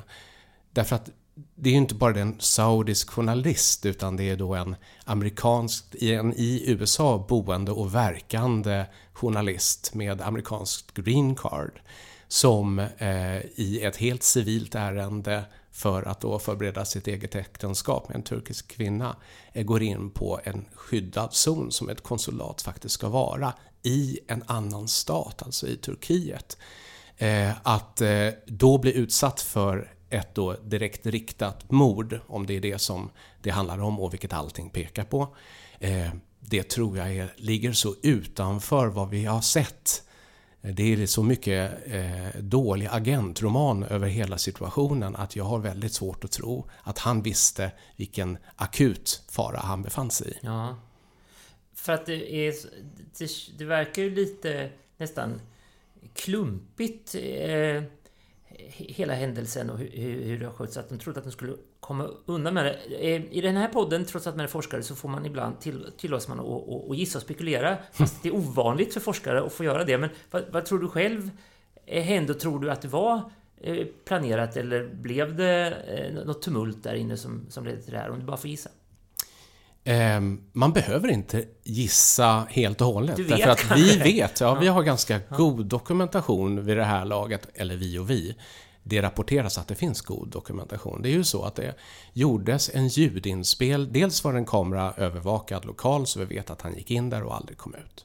Därför 0.72 0.96
att 0.96 1.10
det 1.54 1.68
är 1.68 1.72
ju 1.72 1.78
inte 1.78 1.94
bara 1.94 2.20
en 2.20 2.40
saudisk 2.40 3.10
journalist 3.10 3.86
utan 3.86 4.16
det 4.16 4.30
är 4.30 4.36
då 4.36 4.54
en 4.54 4.76
amerikansk, 5.04 5.94
en 6.02 6.34
i 6.36 6.64
USA 6.66 7.26
boende 7.28 7.72
och 7.72 7.94
verkande 7.94 8.84
journalist 9.12 9.94
med 9.94 10.20
amerikanskt 10.20 10.94
green 10.94 11.34
card 11.34 11.80
som 12.28 12.78
eh, 12.78 13.40
i 13.54 13.80
ett 13.82 13.96
helt 13.96 14.22
civilt 14.22 14.74
ärende 14.74 15.44
för 15.80 16.02
att 16.02 16.20
då 16.20 16.38
förbereda 16.38 16.84
sitt 16.84 17.06
eget 17.06 17.34
äktenskap 17.34 18.08
med 18.08 18.16
en 18.16 18.22
turkisk 18.22 18.68
kvinna 18.68 19.16
eh, 19.52 19.64
går 19.64 19.82
in 19.82 20.10
på 20.10 20.40
en 20.44 20.64
skyddad 20.74 21.34
zon 21.34 21.72
som 21.72 21.88
ett 21.88 22.02
konsulat 22.02 22.62
faktiskt 22.62 22.94
ska 22.94 23.08
vara 23.08 23.52
i 23.82 24.18
en 24.26 24.42
annan 24.46 24.88
stat, 24.88 25.42
alltså 25.42 25.66
i 25.68 25.76
Turkiet. 25.76 26.58
Eh, 27.16 27.52
att 27.62 28.00
eh, 28.00 28.28
då 28.46 28.78
bli 28.78 28.92
utsatt 28.92 29.40
för 29.40 29.94
ett 30.10 30.34
då 30.34 30.52
direkt 30.52 31.06
riktat 31.06 31.70
mord, 31.70 32.20
om 32.26 32.46
det 32.46 32.56
är 32.56 32.60
det 32.60 32.78
som 32.78 33.10
det 33.42 33.50
handlar 33.50 33.78
om 33.78 34.00
och 34.00 34.12
vilket 34.12 34.32
allting 34.32 34.70
pekar 34.70 35.04
på. 35.04 35.36
Det 36.40 36.62
tror 36.62 36.98
jag 36.98 37.16
är, 37.16 37.34
ligger 37.36 37.72
så 37.72 37.94
utanför 38.02 38.86
vad 38.86 39.10
vi 39.10 39.24
har 39.24 39.40
sett 39.40 40.02
Eh, 40.62 40.74
det 40.74 40.92
är 40.92 41.06
så 41.06 41.22
mycket 41.22 41.72
eh, 41.86 42.40
dålig 42.40 42.88
agentroman 42.90 43.82
över 43.82 44.08
hela 44.08 44.38
situationen 44.38 45.16
att 45.16 45.36
jag 45.36 45.44
har 45.44 45.58
väldigt 45.58 45.92
svårt 45.92 46.24
att 46.24 46.32
tro 46.32 46.70
att 46.82 46.98
han 46.98 47.22
visste 47.22 47.72
vilken 47.96 48.38
akut 48.56 49.22
fara 49.28 49.58
han 49.58 49.82
befann 49.82 50.10
sig 50.10 50.30
i. 50.30 50.34
Ja. 50.40 50.76
För 51.74 51.92
att 51.92 52.06
det, 52.06 52.34
är, 52.34 52.54
det, 53.18 53.58
det 53.58 53.64
verkar 53.64 54.02
ju 54.02 54.14
lite 54.14 54.70
nästan 54.96 55.40
klumpigt. 56.14 57.14
Eh, 57.14 57.82
hela 58.68 59.14
händelsen 59.14 59.70
och 59.70 59.78
hur, 59.78 60.22
hur 60.22 60.38
det 60.38 60.46
har 60.46 60.52
skötts, 60.52 60.76
att 60.76 60.88
de 60.88 60.98
trodde 60.98 61.18
att 61.18 61.24
de 61.24 61.30
skulle 61.30 61.52
komma 61.80 62.08
undan 62.26 62.54
med 62.54 62.64
det. 62.64 62.94
Eh, 63.14 63.22
I 63.30 63.40
den 63.40 63.56
här 63.56 63.68
podden, 63.68 64.04
trots 64.04 64.26
att 64.26 64.36
man 64.36 64.44
är 64.44 64.48
forskare, 64.48 64.82
så 64.82 64.94
får 64.94 65.08
man 65.08 65.26
ibland 65.26 65.60
till, 65.60 65.86
tillåts 65.96 66.28
man 66.28 66.40
att, 66.40 66.98
gissa 66.98 67.18
och 67.18 67.22
spekulera. 67.22 67.76
Fast 67.92 68.22
det 68.22 68.28
är 68.28 68.34
ovanligt 68.34 68.94
för 68.94 69.00
forskare 69.00 69.42
att 69.42 69.52
få 69.52 69.64
göra 69.64 69.84
det. 69.84 69.98
Men 69.98 70.10
vad, 70.30 70.44
vad 70.52 70.64
tror 70.64 70.78
du 70.78 70.88
själv 70.88 71.30
hände? 71.86 72.34
Tror 72.34 72.60
du 72.60 72.70
att 72.70 72.82
det 72.82 72.88
var 72.88 73.30
eh, 73.60 73.86
planerat 74.04 74.56
eller 74.56 74.86
blev 74.94 75.36
det 75.36 75.74
eh, 75.88 76.24
något 76.24 76.42
tumult 76.42 76.82
där 76.82 76.94
inne 76.94 77.16
som, 77.16 77.46
som 77.48 77.64
ledde 77.64 77.82
till 77.82 77.92
det 77.92 77.98
här? 77.98 78.10
Om 78.10 78.18
du 78.18 78.26
bara 78.26 78.36
får 78.36 78.50
gissa. 78.50 78.70
Ehm, 79.84 80.40
man 80.52 80.72
behöver 80.72 81.08
inte 81.08 81.44
gissa 81.64 82.46
helt 82.50 82.80
och 82.80 82.86
hållet. 82.86 83.16
Du 83.16 83.24
vet, 83.24 83.38
därför 83.38 83.50
att 83.50 83.78
vi 83.78 83.96
vet, 84.04 84.40
ja, 84.40 84.54
vi 84.54 84.66
har 84.66 84.82
ganska 84.82 85.20
god 85.36 85.66
dokumentation 85.66 86.64
vid 86.64 86.76
det 86.76 86.84
här 86.84 87.04
laget, 87.04 87.48
eller 87.54 87.76
vi 87.76 87.98
och 87.98 88.10
vi. 88.10 88.36
Det 88.82 89.02
rapporteras 89.02 89.58
att 89.58 89.68
det 89.68 89.74
finns 89.74 90.00
god 90.00 90.28
dokumentation. 90.28 91.02
Det 91.02 91.08
är 91.08 91.12
ju 91.12 91.24
så 91.24 91.42
att 91.42 91.54
det 91.54 91.74
gjordes 92.12 92.70
en 92.74 92.88
ljudinspel. 92.88 93.92
Dels 93.92 94.24
var 94.24 94.34
en 94.34 94.46
kamera 94.46 94.92
övervakad 94.96 95.64
lokal 95.64 96.06
så 96.06 96.20
vi 96.20 96.24
vet 96.24 96.50
att 96.50 96.62
han 96.62 96.74
gick 96.74 96.90
in 96.90 97.10
där 97.10 97.22
och 97.22 97.36
aldrig 97.36 97.58
kom 97.58 97.74
ut. 97.74 98.04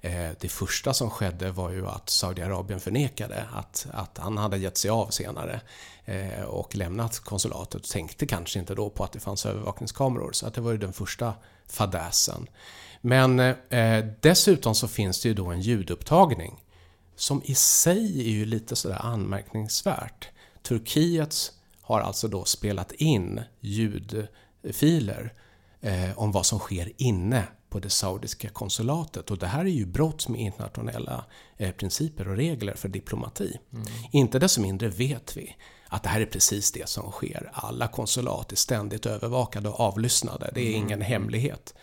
Eh, 0.00 0.30
det 0.40 0.48
första 0.48 0.94
som 0.94 1.10
skedde 1.10 1.50
var 1.50 1.70
ju 1.70 1.86
att 1.86 2.10
Saudiarabien 2.10 2.80
förnekade 2.80 3.44
att, 3.52 3.86
att 3.92 4.18
han 4.18 4.38
hade 4.38 4.58
gett 4.58 4.76
sig 4.76 4.90
av 4.90 5.10
senare 5.10 5.60
eh, 6.04 6.42
och 6.42 6.76
lämnat 6.76 7.20
konsulatet 7.20 7.74
och 7.74 7.88
tänkte 7.88 8.26
kanske 8.26 8.58
inte 8.58 8.74
då 8.74 8.90
på 8.90 9.04
att 9.04 9.12
det 9.12 9.20
fanns 9.20 9.46
övervakningskameror. 9.46 10.32
Så 10.32 10.46
att 10.46 10.54
det 10.54 10.60
var 10.60 10.72
ju 10.72 10.78
den 10.78 10.92
första 10.92 11.34
fadäsen. 11.66 12.46
Men 13.00 13.40
eh, 13.40 14.04
dessutom 14.20 14.74
så 14.74 14.88
finns 14.88 15.22
det 15.22 15.28
ju 15.28 15.34
då 15.34 15.46
en 15.46 15.60
ljudupptagning 15.60 16.64
som 17.16 17.42
i 17.44 17.54
sig 17.54 18.20
är 18.20 18.30
ju 18.30 18.44
lite 18.44 18.76
sådär 18.76 18.98
anmärkningsvärt. 19.00 20.28
Turkiet 20.62 21.52
har 21.80 22.00
alltså 22.00 22.28
då 22.28 22.44
spelat 22.44 22.92
in 22.92 23.40
ljudfiler 23.60 25.34
eh, 25.80 26.18
om 26.18 26.32
vad 26.32 26.46
som 26.46 26.58
sker 26.58 26.92
inne 26.96 27.46
på 27.70 27.78
det 27.80 27.90
saudiska 27.90 28.48
konsulatet. 28.48 29.30
Och 29.30 29.38
det 29.38 29.46
här 29.46 29.64
är 29.64 29.68
ju 29.68 29.86
brott 29.86 30.28
med 30.28 30.40
internationella 30.40 31.24
eh, 31.56 31.70
principer 31.70 32.28
och 32.28 32.36
regler 32.36 32.74
för 32.74 32.88
diplomati. 32.88 33.58
Inte 34.12 34.38
desto 34.38 34.60
mindre 34.60 34.88
vet 34.88 35.36
vi 35.36 35.56
att 35.88 36.02
det 36.02 36.08
här 36.08 36.20
är 36.20 36.26
precis 36.26 36.72
det 36.72 36.88
som 36.88 37.10
sker. 37.10 37.50
Alla 37.52 37.88
konsulat 37.88 38.52
är 38.52 38.56
ständigt 38.56 39.06
övervakade 39.06 39.68
och 39.68 39.80
avlyssnade. 39.80 40.50
Det 40.54 40.60
är 40.60 40.72
ingen 40.74 41.00
hemlighet. 41.00 41.74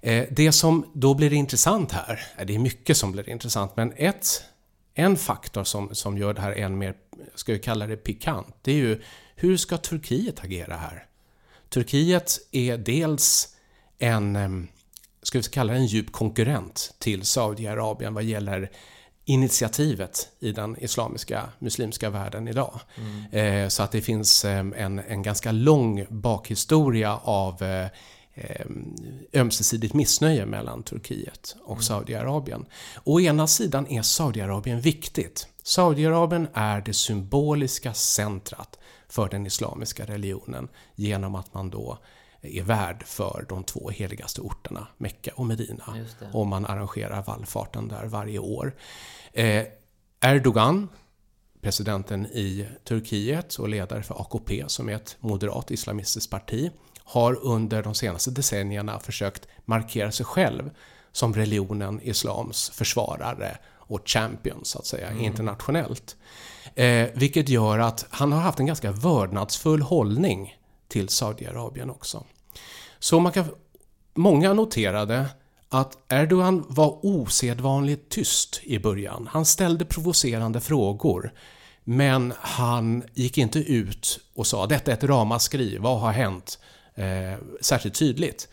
Eh, 0.00 0.24
Det 0.30 0.52
som 0.52 0.90
då 0.94 1.14
blir 1.14 1.32
intressant 1.32 1.92
här, 1.92 2.20
eh, 2.38 2.46
det 2.46 2.54
är 2.54 2.58
mycket 2.58 2.96
som 2.96 3.12
blir 3.12 3.28
intressant, 3.28 3.76
men 3.76 3.92
ett, 3.96 4.42
en 4.94 5.16
faktor 5.16 5.64
som, 5.64 5.94
som 5.94 6.18
gör 6.18 6.34
det 6.34 6.40
här 6.40 6.52
än 6.52 6.78
mer, 6.78 6.94
ska 7.34 7.52
vi 7.52 7.58
kalla 7.58 7.86
det 7.86 7.96
pikant, 7.96 8.56
det 8.62 8.72
är 8.72 8.76
ju 8.76 9.02
hur 9.36 9.56
ska 9.56 9.76
Turkiet 9.78 10.44
agera 10.44 10.76
här? 10.76 11.06
Turkiet 11.68 12.38
är 12.52 12.78
dels 12.78 13.56
en, 13.98 14.68
ska 15.28 15.38
vi 15.38 15.44
kalla 15.44 15.72
det 15.72 15.78
en 15.78 15.86
djup 15.86 16.12
konkurrent 16.12 16.94
till 16.98 17.24
Saudiarabien 17.24 18.14
vad 18.14 18.24
gäller 18.24 18.70
initiativet 19.24 20.28
i 20.40 20.52
den 20.52 20.76
islamiska 20.80 21.48
muslimska 21.58 22.10
världen 22.10 22.48
idag. 22.48 22.80
Eh, 23.32 23.68
Så 23.68 23.82
att 23.82 23.92
det 23.92 24.00
finns 24.00 24.44
em, 24.44 24.74
en, 24.76 24.98
en 24.98 25.22
ganska 25.22 25.52
lång 25.52 26.06
bakhistoria 26.10 27.16
av 27.16 27.62
eh, 27.62 27.86
em, 28.34 28.96
ömsesidigt 29.32 29.94
missnöje 29.94 30.46
mellan 30.46 30.82
Turkiet 30.82 31.56
och 31.64 31.84
Saudiarabien. 31.84 32.66
Å 33.04 33.20
ena 33.20 33.46
sidan 33.46 33.86
är 33.86 34.02
Saudiarabien 34.02 34.80
viktigt. 34.80 35.46
Saudiarabien 35.62 36.48
är 36.54 36.80
det 36.80 36.94
symboliska 36.94 37.94
centrat 37.94 38.78
för 39.08 39.28
den 39.28 39.46
islamiska 39.46 40.04
religionen 40.04 40.68
genom 40.94 41.34
att 41.34 41.54
man 41.54 41.70
då 41.70 41.98
är 42.42 42.62
värd 42.62 43.02
för 43.06 43.46
de 43.48 43.64
två 43.64 43.90
heligaste 43.90 44.40
orterna, 44.40 44.86
Mecka 44.96 45.30
och 45.34 45.46
Medina. 45.46 45.84
Och 46.32 46.46
man 46.46 46.66
arrangerar 46.66 47.22
vallfarten 47.22 47.88
där 47.88 48.06
varje 48.06 48.38
år. 48.38 48.74
Eh, 49.32 49.64
Erdogan, 50.20 50.88
presidenten 51.60 52.26
i 52.26 52.66
Turkiet 52.84 53.54
och 53.54 53.68
ledare 53.68 54.02
för 54.02 54.20
AKP 54.20 54.64
som 54.66 54.88
är 54.88 54.92
ett 54.92 55.16
moderat 55.20 55.70
islamistiskt 55.70 56.30
parti, 56.30 56.70
har 57.04 57.38
under 57.42 57.82
de 57.82 57.94
senaste 57.94 58.30
decennierna 58.30 59.00
försökt 59.00 59.48
markera 59.64 60.12
sig 60.12 60.26
själv 60.26 60.70
som 61.12 61.34
religionen 61.34 62.00
islams 62.00 62.70
försvarare 62.70 63.58
och 63.88 64.00
champion 64.04 64.60
så 64.62 64.78
att 64.78 64.86
säga 64.86 65.12
internationellt. 65.12 66.16
Eh, 66.74 67.08
vilket 67.14 67.48
gör 67.48 67.78
att 67.78 68.06
han 68.10 68.32
har 68.32 68.40
haft 68.40 68.60
en 68.60 68.66
ganska 68.66 68.92
vördnadsfull 68.92 69.82
hållning 69.82 70.56
till 70.88 71.08
Saudiarabien 71.08 71.90
också. 71.90 72.24
Så 72.98 73.20
man 73.20 73.32
kan, 73.32 73.44
många 74.14 74.52
noterade 74.52 75.26
att 75.68 75.98
Erdogan 76.12 76.64
var 76.68 77.06
osedvanligt 77.06 78.08
tyst 78.08 78.60
i 78.62 78.78
början. 78.78 79.28
Han 79.32 79.44
ställde 79.44 79.84
provocerande 79.84 80.60
frågor. 80.60 81.32
Men 81.84 82.32
han 82.40 83.02
gick 83.14 83.38
inte 83.38 83.58
ut 83.58 84.20
och 84.34 84.46
sa 84.46 84.66
detta 84.66 84.90
är 84.90 84.94
ett 84.96 85.04
ramaskri, 85.04 85.78
vad 85.78 86.00
har 86.00 86.12
hänt? 86.12 86.58
Eh, 86.94 87.38
särskilt 87.60 87.94
tydligt. 87.94 88.48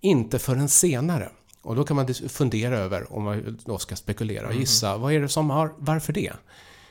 Inte 0.00 0.38
förrän 0.38 0.68
senare. 0.68 1.30
Och 1.62 1.76
då 1.76 1.84
kan 1.84 1.96
man 1.96 2.14
fundera 2.14 2.78
över, 2.78 3.12
om 3.12 3.22
man 3.22 3.58
då 3.64 3.78
ska 3.78 3.96
spekulera 3.96 4.48
och 4.48 4.54
gissa, 4.54 4.96
vad 4.96 5.12
är 5.12 5.20
det 5.20 5.28
som 5.28 5.50
har, 5.50 5.74
varför 5.78 6.12
det? 6.12 6.32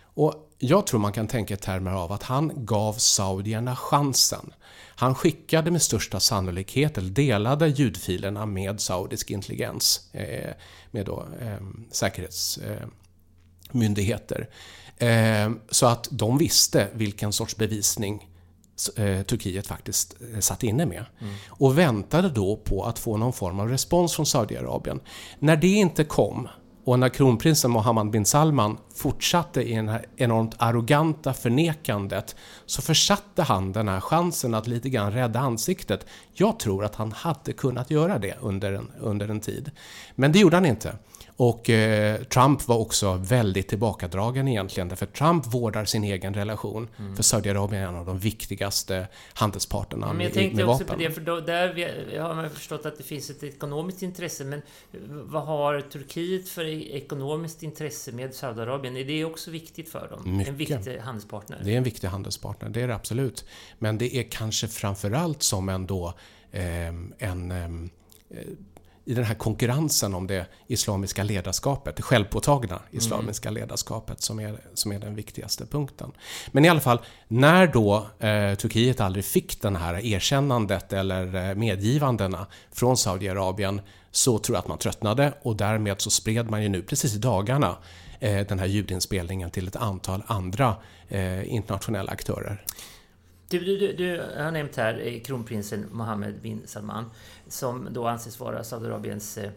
Och 0.03 0.44
jag 0.59 0.87
tror 0.87 0.99
man 0.99 1.13
kan 1.13 1.27
tänka 1.27 1.53
i 1.53 1.57
termer 1.57 1.91
av 1.91 2.11
att 2.11 2.23
han 2.23 2.51
gav 2.55 2.93
saudierna 2.93 3.75
chansen. 3.75 4.53
Han 4.97 5.15
skickade 5.15 5.71
med 5.71 5.81
största 5.81 6.19
sannolikhet, 6.19 6.97
eller 6.97 7.09
delade 7.09 7.67
ljudfilerna 7.67 8.45
med 8.45 8.81
saudisk 8.81 9.31
intelligens, 9.31 10.13
eh, 10.13 10.51
med 10.91 11.05
då 11.05 11.25
eh, 11.41 11.57
säkerhetsmyndigheter. 11.91 14.49
Eh, 14.97 15.51
så 15.69 15.85
att 15.85 16.07
de 16.11 16.37
visste 16.37 16.87
vilken 16.93 17.33
sorts 17.33 17.57
bevisning 17.57 18.29
eh, 18.95 19.21
Turkiet 19.21 19.67
faktiskt 19.67 20.15
eh, 20.33 20.39
satt 20.39 20.63
inne 20.63 20.85
med. 20.85 21.05
Och 21.47 21.77
väntade 21.77 22.29
då 22.29 22.55
på 22.55 22.83
att 22.83 22.99
få 22.99 23.17
någon 23.17 23.33
form 23.33 23.59
av 23.59 23.69
respons 23.69 24.15
från 24.15 24.25
Saudiarabien. 24.25 24.99
När 25.39 25.55
det 25.55 25.67
inte 25.67 26.03
kom 26.03 26.47
och 26.85 26.99
när 26.99 27.09
kronprinsen 27.09 27.71
Mohammed 27.71 28.09
bin 28.09 28.25
Salman 28.25 28.77
fortsatte 28.95 29.61
i 29.61 29.75
det 29.75 29.91
här 29.91 30.05
enormt 30.15 30.55
arroganta 30.57 31.33
förnekandet 31.33 32.35
så 32.65 32.81
försatte 32.81 33.43
han 33.43 33.71
den 33.71 33.87
här 33.87 33.99
chansen 33.99 34.53
att 34.53 34.67
lite 34.67 34.89
grann 34.89 35.11
rädda 35.11 35.39
ansiktet. 35.39 36.05
Jag 36.33 36.59
tror 36.59 36.85
att 36.85 36.95
han 36.95 37.11
hade 37.11 37.53
kunnat 37.53 37.91
göra 37.91 38.19
det 38.19 38.37
under 38.41 38.73
en, 38.73 38.91
under 38.99 39.29
en 39.29 39.39
tid. 39.39 39.71
Men 40.15 40.31
det 40.31 40.39
gjorde 40.39 40.55
han 40.55 40.65
inte. 40.65 40.95
Och 41.37 41.69
eh, 41.69 42.23
Trump 42.23 42.67
var 42.67 42.77
också 42.77 43.13
väldigt 43.13 43.67
tillbakadragen 43.67 44.47
egentligen 44.47 44.89
därför 44.89 45.05
Trump 45.05 45.53
vårdar 45.53 45.85
sin 45.85 46.03
egen 46.03 46.33
relation. 46.33 46.87
För 47.15 47.23
Saudiarabien 47.23 47.83
är 47.83 47.87
en 47.87 47.95
av 47.95 48.05
de 48.05 48.19
viktigaste 48.19 49.07
handelspartnerna 49.33 50.07
Men 50.13 50.19
jag 50.21 50.25
med, 50.25 50.33
tänkte 50.33 50.55
med 50.55 50.65
också 50.65 50.83
vapen. 50.83 50.97
på 50.97 51.03
det, 51.03 51.11
för 51.11 51.21
då, 51.21 51.39
där 51.39 52.19
har 52.19 52.35
man 52.35 52.49
förstått 52.49 52.85
att 52.85 52.97
det 52.97 53.03
finns 53.03 53.29
ett 53.29 53.43
ekonomiskt 53.43 54.01
intresse, 54.01 54.45
men 54.45 54.61
vad 55.07 55.45
har 55.45 55.81
Turkiet 55.81 56.49
för 56.49 56.63
ekonomiskt 56.95 57.63
intresse 57.63 58.11
med 58.11 58.33
Saudiarabien? 58.33 58.97
Är 58.97 59.05
det 59.05 59.25
också 59.25 59.51
viktigt 59.51 59.89
för 59.89 60.07
dem? 60.07 60.21
En 60.25 60.37
Mycket. 60.37 60.53
viktig 60.53 60.97
handelspartner? 60.97 61.61
Det 61.63 61.73
är 61.73 61.77
en 61.77 61.83
viktig 61.83 62.07
handelspartner, 62.07 62.69
det 62.69 62.81
är 62.81 62.87
det 62.87 62.95
absolut. 62.95 63.45
Men 63.79 63.97
det 63.97 64.15
är 64.15 64.23
kanske 64.23 64.67
framförallt 64.67 65.43
som 65.43 65.69
en 65.69 65.85
då 65.85 66.13
ehm, 66.51 67.13
en 67.17 67.51
eh, 67.51 68.37
i 69.05 69.13
den 69.13 69.23
här 69.23 69.35
konkurrensen 69.35 70.13
om 70.13 70.27
det 70.27 70.45
islamiska 70.67 71.23
ledarskapet, 71.23 71.95
det 71.95 72.01
självpåtagna 72.01 72.79
islamiska 72.91 73.49
ledarskapet 73.49 74.21
som 74.21 74.39
är, 74.39 74.59
som 74.73 74.91
är 74.91 74.99
den 74.99 75.15
viktigaste 75.15 75.65
punkten. 75.65 76.11
Men 76.51 76.65
i 76.65 76.69
alla 76.69 76.79
fall, 76.79 76.99
när 77.27 77.67
då 77.67 78.07
eh, 78.19 78.55
Turkiet 78.55 79.01
aldrig 79.01 79.25
fick 79.25 79.61
den 79.61 79.75
här 79.75 80.05
erkännandet 80.05 80.93
eller 80.93 81.49
eh, 81.49 81.55
medgivandena 81.55 82.47
från 82.71 82.97
Saudiarabien 82.97 83.81
så 84.11 84.39
tror 84.39 84.55
jag 84.55 84.61
att 84.61 84.67
man 84.67 84.77
tröttnade 84.77 85.33
och 85.41 85.55
därmed 85.55 86.01
så 86.01 86.09
spred 86.09 86.49
man 86.49 86.63
ju 86.63 86.69
nu 86.69 86.81
precis 86.81 87.15
i 87.15 87.17
dagarna 87.17 87.77
eh, 88.19 88.47
den 88.47 88.59
här 88.59 88.65
ljudinspelningen 88.65 89.51
till 89.51 89.67
ett 89.67 89.75
antal 89.75 90.23
andra 90.27 90.75
eh, 91.09 91.53
internationella 91.53 92.11
aktörer. 92.11 92.65
Du, 93.49 93.59
du, 93.59 93.93
du, 93.93 94.21
har 94.37 94.51
nämnt 94.51 94.75
här 94.75 95.07
eh, 95.07 95.21
kronprinsen 95.21 95.85
Mohammed 95.91 96.41
bin 96.41 96.61
Salman 96.65 97.11
som 97.47 97.87
då 97.93 98.07
anses 98.07 98.39
vara 98.39 98.63
Saudiarabiens 98.63 99.37
eh, 99.37 99.51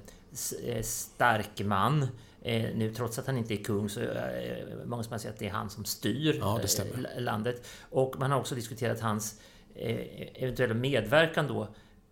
eh, 0.64 0.82
starke 0.82 1.64
man. 1.64 2.02
Eh, 2.42 2.76
nu 2.76 2.94
trots 2.94 3.18
att 3.18 3.26
han 3.26 3.36
inte 3.38 3.54
är 3.54 3.64
kung 3.64 3.88
så 3.88 4.00
är 4.00 4.84
många 4.86 5.02
som 5.02 5.18
säger 5.18 5.32
att 5.32 5.38
det 5.38 5.46
är 5.46 5.50
han 5.50 5.70
som 5.70 5.84
styr 5.84 6.36
Ja, 6.40 6.58
landet. 7.18 7.66
Och 7.90 8.14
man 8.18 8.30
har 8.30 8.38
också 8.40 8.54
diskuterat 8.54 9.00
hans 9.00 9.40
eventuella 10.34 10.74
medverkan 10.74 11.46
då 11.46 11.68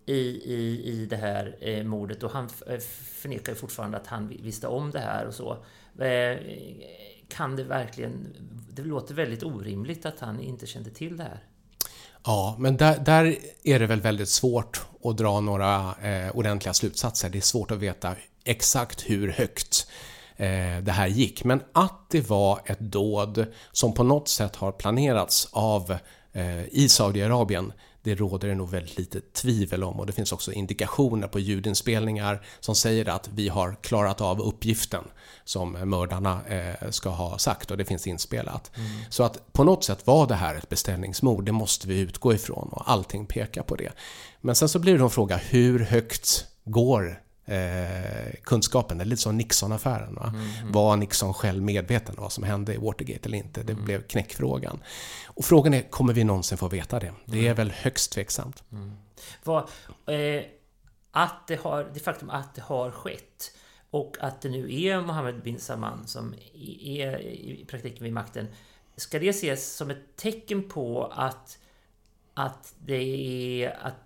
i, 0.07 0.15
i, 0.55 0.83
i 0.85 1.07
det 1.07 1.17
här 1.17 1.57
eh, 1.61 1.85
mordet 1.85 2.23
och 2.23 2.31
han 2.31 2.49
förnekar 2.89 3.55
fortfarande 3.55 3.97
att 3.97 4.07
han 4.07 4.29
vi- 4.29 4.41
visste 4.43 4.67
om 4.67 4.91
det 4.91 5.01
här 5.01 5.27
och 5.27 5.35
så. 5.35 5.65
Eh, 6.05 6.39
kan 7.29 7.57
det 7.57 7.65
verkligen... 7.65 8.27
Det 8.71 8.83
låter 8.83 9.15
väldigt 9.15 9.43
orimligt 9.43 10.07
att 10.07 10.21
han 10.21 10.41
inte 10.41 10.67
kände 10.67 10.91
till 10.91 11.17
det 11.17 11.23
här. 11.23 11.45
Ja, 12.27 12.57
men 12.59 12.77
där, 12.77 12.99
där 12.99 13.37
är 13.65 13.79
det 13.79 13.87
väl 13.87 14.01
väldigt 14.01 14.29
svårt 14.29 14.87
att 15.05 15.17
dra 15.17 15.41
några 15.41 15.95
eh, 16.03 16.37
ordentliga 16.37 16.75
slutsatser. 16.75 17.29
Det 17.29 17.39
är 17.39 17.43
svårt 17.43 17.71
att 17.71 17.79
veta 17.79 18.15
exakt 18.45 19.11
hur 19.11 19.33
högt 19.33 19.87
eh, 20.37 20.79
det 20.83 20.93
här 20.93 21.07
gick. 21.07 21.45
Men 21.45 21.63
att 21.73 22.11
det 22.11 22.29
var 22.29 22.61
ett 22.65 22.81
dåd 22.81 23.47
som 23.73 23.95
på 23.95 24.03
något 24.03 24.29
sätt 24.29 24.57
har 24.57 24.73
planerats 24.73 25.49
av 25.53 25.99
eh, 26.33 26.65
i 26.65 26.89
Saudiarabien 26.89 27.73
det 28.07 28.15
råder 28.15 28.49
det 28.49 28.55
nog 28.55 28.71
väldigt 28.71 28.99
lite 28.99 29.21
tvivel 29.21 29.85
om 29.85 30.01
och 30.01 30.07
det 30.07 30.13
finns 30.13 30.33
också 30.33 30.53
indikationer 30.53 31.29
på 31.29 31.39
ljudinspelningar 31.39 32.47
som 32.61 32.75
säger 32.75 33.09
att 33.09 33.29
vi 33.35 33.49
har 33.49 33.77
klarat 33.83 34.21
av 34.21 34.41
uppgiften 34.41 35.05
som 35.45 35.73
mördarna 35.73 36.41
eh, 36.47 36.91
ska 36.91 37.09
ha 37.09 37.39
sagt 37.39 37.71
och 37.71 37.77
det 37.77 37.85
finns 37.85 38.07
inspelat. 38.07 38.71
Mm. 38.77 38.91
Så 39.11 39.23
att 39.23 39.53
på 39.53 39.65
något 39.65 39.85
sätt 39.85 40.07
var 40.07 40.27
det 40.27 40.35
här 40.35 40.55
ett 40.55 40.69
beställningsmord, 40.69 41.45
det 41.45 41.53
måste 41.53 41.89
vi 41.89 42.01
utgå 42.01 42.35
ifrån 42.35 42.69
och 42.73 42.91
allting 42.91 43.27
pekar 43.27 43.63
på 43.63 43.77
det. 43.77 43.93
Men 44.41 44.55
sen 44.55 44.69
så 44.69 44.79
blir 44.79 44.99
det 44.99 45.05
en 45.05 45.11
fråga, 45.11 45.37
hur 45.37 45.79
högt 45.79 46.47
går 46.65 47.23
eh, 47.47 48.33
kunskapen. 48.43 48.99
Det 48.99 49.05
är 49.05 49.07
lite 49.07 49.23
som 49.23 49.37
Nixon-affären. 49.37 50.19
Mm, 50.19 50.35
mm. 50.35 50.73
Var 50.73 50.97
Nixon 50.97 51.35
själv 51.35 51.63
medveten 51.63 52.17
om 52.17 52.23
vad 52.23 52.33
som 52.33 52.45
hände 52.45 52.75
i 52.75 52.77
Watergate 52.77 53.29
eller 53.29 53.39
inte? 53.39 53.63
Det 53.63 53.73
mm. 53.73 53.85
blev 53.85 54.03
knäckfrågan. 54.03 54.83
Och 55.27 55.45
frågan 55.45 55.75
är, 55.75 55.83
kommer 55.83 56.13
vi 56.13 56.25
någonsin 56.25 56.59
få 56.59 56.69
veta 56.69 57.01
det? 57.01 57.13
Det 57.25 57.39
är 57.39 57.43
mm. 57.43 57.57
väl 57.57 57.71
högst 57.71 58.13
tveksamt. 58.13 58.63
Mm. 58.73 58.97
Vad, 59.45 59.63
eh, 60.07 60.45
att 61.11 61.47
det, 61.47 61.61
har, 61.61 61.91
det 61.95 62.01
faktum 62.01 62.31
att 62.31 62.55
det 62.55 62.63
har 62.63 62.91
skett 62.91 63.53
och 63.91 64.17
att 64.21 64.41
det 64.41 64.49
nu 64.49 64.83
är 64.83 65.01
Mohammed 65.01 65.43
bin 65.43 65.59
Salman 65.59 66.07
som 66.07 66.35
är 66.81 67.21
i 67.21 67.65
praktiken 67.69 68.05
vid 68.05 68.13
makten. 68.13 68.49
Ska 68.97 69.19
det 69.19 69.29
ses 69.29 69.77
som 69.77 69.91
ett 69.91 70.17
tecken 70.17 70.69
på 70.69 71.13
att, 71.15 71.59
att 72.35 72.75
det 72.79 73.63
är 73.63 73.79
att 73.83 74.06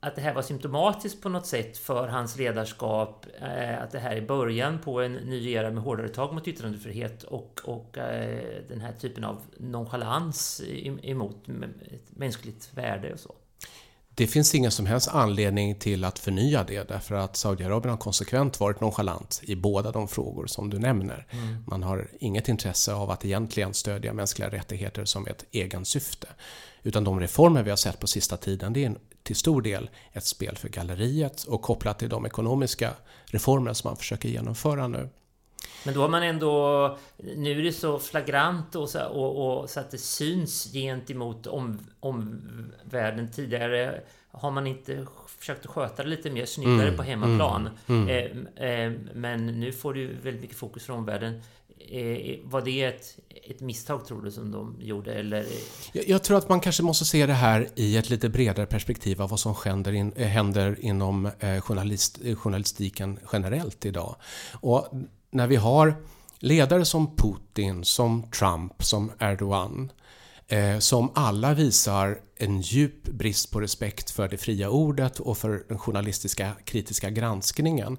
att 0.00 0.14
det 0.14 0.20
här 0.20 0.34
var 0.34 0.42
symptomatiskt 0.42 1.22
på 1.22 1.28
något 1.28 1.46
sätt 1.46 1.78
för 1.78 2.08
hans 2.08 2.36
ledarskap. 2.36 3.26
Eh, 3.40 3.82
att 3.82 3.90
det 3.90 3.98
här 3.98 4.16
är 4.16 4.26
början 4.26 4.78
på 4.78 5.00
en 5.00 5.12
ny 5.12 5.50
era 5.50 5.70
med 5.70 5.82
hårdare 5.82 6.08
tag 6.08 6.34
mot 6.34 6.48
yttrandefrihet 6.48 7.22
och, 7.22 7.60
och 7.64 7.98
eh, 7.98 8.62
den 8.68 8.80
här 8.80 8.92
typen 8.92 9.24
av 9.24 9.40
nonchalans 9.56 10.62
emot 11.02 11.36
mänskligt 12.10 12.70
värde 12.74 13.12
och 13.12 13.20
så. 13.20 13.34
Det 14.16 14.26
finns 14.26 14.54
ingen 14.54 14.70
som 14.70 14.86
helst 14.86 15.08
anledning 15.08 15.74
till 15.74 16.04
att 16.04 16.18
förnya 16.18 16.64
det 16.64 16.88
därför 16.88 17.14
att 17.14 17.36
Saudiarabien 17.36 17.90
har 17.90 17.98
konsekvent 17.98 18.60
varit 18.60 18.80
nonchalant 18.80 19.40
i 19.42 19.56
båda 19.56 19.92
de 19.92 20.08
frågor 20.08 20.46
som 20.46 20.70
du 20.70 20.78
nämner. 20.78 21.26
Mm. 21.30 21.64
Man 21.66 21.82
har 21.82 22.08
inget 22.20 22.48
intresse 22.48 22.94
av 22.94 23.10
att 23.10 23.24
egentligen 23.24 23.74
stödja 23.74 24.12
mänskliga 24.12 24.48
rättigheter 24.48 25.04
som 25.04 25.26
ett 25.26 25.44
egensyfte. 25.50 26.28
Utan 26.82 27.04
de 27.04 27.20
reformer 27.20 27.62
vi 27.62 27.70
har 27.70 27.76
sett 27.76 28.00
på 28.00 28.06
sista 28.06 28.36
tiden 28.36 28.72
det 28.72 28.84
är 28.84 28.96
till 29.26 29.36
stor 29.36 29.62
del 29.62 29.90
ett 30.12 30.24
spel 30.24 30.56
för 30.56 30.68
galleriet 30.68 31.44
och 31.44 31.62
kopplat 31.62 31.98
till 31.98 32.08
de 32.08 32.26
ekonomiska 32.26 32.90
reformer 33.26 33.72
som 33.72 33.88
man 33.88 33.96
försöker 33.96 34.28
genomföra 34.28 34.88
nu. 34.88 35.08
Men 35.84 35.94
då 35.94 36.00
har 36.00 36.08
man 36.08 36.22
ändå... 36.22 36.98
Nu 37.36 37.58
är 37.58 37.62
det 37.62 37.72
så 37.72 37.98
flagrant 37.98 38.74
och 38.74 38.88
så, 38.88 39.04
och, 39.04 39.60
och 39.60 39.70
så 39.70 39.80
att 39.80 39.90
det 39.90 39.98
syns 39.98 40.72
gentemot 40.72 41.46
om, 41.46 41.78
omvärlden. 42.00 43.30
Tidigare 43.30 44.00
har 44.30 44.50
man 44.50 44.66
inte 44.66 45.06
försökt 45.38 45.66
sköta 45.66 46.02
det 46.02 46.08
lite 46.08 46.30
mer 46.30 46.46
snyggare 46.46 46.82
mm, 46.82 46.96
på 46.96 47.02
hemmaplan. 47.02 47.68
Mm, 47.86 48.08
mm. 48.08 48.46
Eh, 48.56 48.68
eh, 48.68 48.92
men 49.14 49.46
nu 49.46 49.72
får 49.72 49.94
du 49.94 50.06
väldigt 50.06 50.42
mycket 50.42 50.56
fokus 50.56 50.86
från 50.86 50.98
omvärlden. 50.98 51.42
Eh, 51.78 52.38
var 52.44 52.62
det 52.62 52.84
ett, 52.84 53.18
ett 53.50 53.60
misstag 53.60 54.06
tror 54.06 54.22
du 54.22 54.30
som 54.30 54.50
de 54.50 54.76
gjorde? 54.80 55.14
Eller? 55.14 55.46
Jag, 55.92 56.08
jag, 56.08 56.22
tror 56.24 56.38
att 56.38 56.48
man 56.48 56.60
kanske 56.60 56.82
måste 56.82 57.04
se 57.04 57.26
det 57.26 57.32
här 57.32 57.68
i 57.74 57.96
ett 57.96 58.10
lite 58.10 58.28
bredare 58.28 58.66
perspektiv 58.66 59.22
av 59.22 59.30
vad 59.30 59.40
som 59.40 59.54
händer, 59.64 59.92
in, 59.92 60.12
eh, 60.16 60.26
händer 60.26 60.76
inom 60.80 61.30
eh, 61.40 61.60
journalist, 61.60 62.18
eh, 62.24 62.36
journalistiken 62.36 63.18
generellt 63.32 63.86
idag. 63.86 64.16
Och 64.52 64.88
när 65.30 65.46
vi 65.46 65.56
har 65.56 65.94
ledare 66.38 66.84
som 66.84 67.16
Putin, 67.16 67.84
som 67.84 68.30
Trump, 68.30 68.84
som 68.84 69.12
Erdogan 69.18 69.90
eh, 70.48 70.78
som 70.78 71.10
alla 71.14 71.54
visar 71.54 72.18
en 72.36 72.60
djup 72.60 73.02
brist 73.02 73.50
på 73.50 73.60
respekt 73.60 74.10
för 74.10 74.28
det 74.28 74.36
fria 74.36 74.70
ordet 74.70 75.20
och 75.20 75.38
för 75.38 75.64
den 75.68 75.78
journalistiska 75.78 76.52
kritiska 76.64 77.10
granskningen 77.10 77.98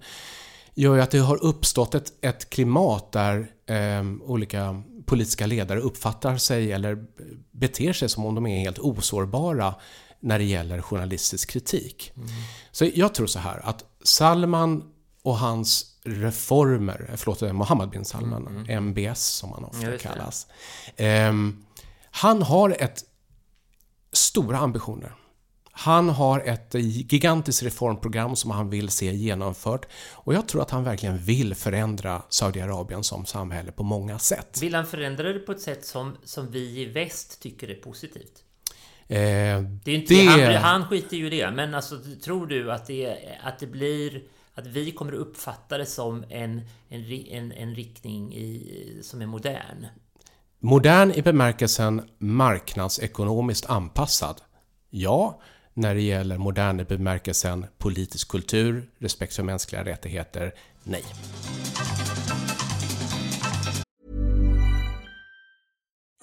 gör 0.78 0.96
ju 0.96 1.02
att 1.02 1.12
det 1.12 1.20
har 1.20 1.44
uppstått 1.44 1.96
ett, 1.96 2.14
ett 2.22 2.50
klimat 2.50 3.12
där 3.12 3.52
eh, 3.66 4.04
olika 4.22 4.84
politiska 5.06 5.46
ledare 5.46 5.80
uppfattar 5.80 6.38
sig 6.38 6.72
eller 6.72 7.06
beter 7.52 7.94
sig 7.94 8.10
som 8.10 8.26
om 8.26 8.36
de 8.36 8.48
är 8.48 8.60
helt 8.60 8.80
osårbara 8.80 9.76
när 10.20 10.40
det 10.40 10.46
gäller 10.46 10.82
journalistisk 10.82 11.50
kritik. 11.50 12.12
Mm. 12.16 12.28
Så 12.72 12.86
jag 12.94 13.14
tror 13.14 13.28
så 13.28 13.40
här 13.40 13.62
att 13.64 13.84
Salman 14.04 14.84
och 15.24 15.38
hans 15.38 16.00
reformer, 16.04 17.12
förlåt, 17.16 17.42
Mohammed 17.54 17.90
bin 17.90 18.06
Salman, 18.06 18.48
mm. 18.48 18.84
MBS 18.84 19.06
mm. 19.06 19.16
som 19.16 19.52
han 19.52 19.66
ofta 19.66 19.98
kallas. 19.98 20.48
Eh, 20.96 21.34
han 22.12 22.42
har 22.42 22.76
ett 22.80 23.04
stora 24.12 24.58
ambitioner. 24.58 25.16
Han 25.80 26.10
har 26.10 26.40
ett 26.40 26.74
gigantiskt 26.74 27.64
reformprogram 27.64 28.36
som 28.36 28.52
han 28.52 28.70
vill 28.70 28.90
se 28.90 29.16
genomfört 29.16 29.86
och 30.14 30.34
jag 30.34 30.48
tror 30.48 30.62
att 30.62 30.72
han 30.72 30.84
verkligen 30.84 31.18
vill 31.18 31.56
förändra 31.56 32.22
Saudiarabien 32.30 33.04
som 33.04 33.26
samhälle 33.26 33.72
på 33.72 33.84
många 33.84 34.20
sätt. 34.20 34.60
Vill 34.62 34.76
han 34.76 34.86
förändra 34.86 35.34
det 35.34 35.40
på 35.40 35.52
ett 35.52 35.62
sätt 35.62 35.86
som, 35.86 36.18
som 36.24 36.52
vi 36.52 36.82
i 36.82 36.86
väst 36.86 37.42
tycker 37.42 37.70
är 37.70 37.76
positivt? 37.76 38.44
Eh, 39.08 39.18
det 39.84 39.92
är 39.92 39.96
inte, 39.96 40.14
det... 40.14 40.58
Han, 40.58 40.82
han 40.82 40.88
skiter 40.88 41.18
ju 41.18 41.28
i 41.28 41.30
det, 41.30 41.52
men 41.52 41.76
alltså, 41.76 42.00
tror 42.24 42.48
du 42.48 42.72
att 42.72 42.86
det, 42.86 43.18
att 43.44 43.60
det 43.60 43.68
blir 43.68 44.22
att 44.56 44.68
vi 44.68 44.92
kommer 44.92 45.14
att 45.14 45.20
uppfatta 45.20 45.78
det 45.78 45.86
som 45.86 46.26
en, 46.30 46.62
en, 46.90 47.12
en, 47.12 47.52
en 47.52 47.76
riktning 47.76 48.34
i, 48.34 49.00
som 49.04 49.22
är 49.22 49.26
modern? 49.26 49.86
Modern 50.60 51.12
i 51.12 51.22
bemärkelsen 51.22 52.02
marknadsekonomiskt 52.18 53.66
anpassad. 53.66 54.42
Ja, 54.90 55.42
när 55.78 55.96
det 55.96 56.02
gäller 56.02 56.38
modern 56.38 56.86
bemärkelsen 56.90 57.66
politisk 57.78 58.28
kultur, 58.28 58.90
respekt 59.00 59.36
för 59.36 59.44
mänskliga 59.44 59.84
rättigheter, 59.84 60.54
nej. 60.84 61.04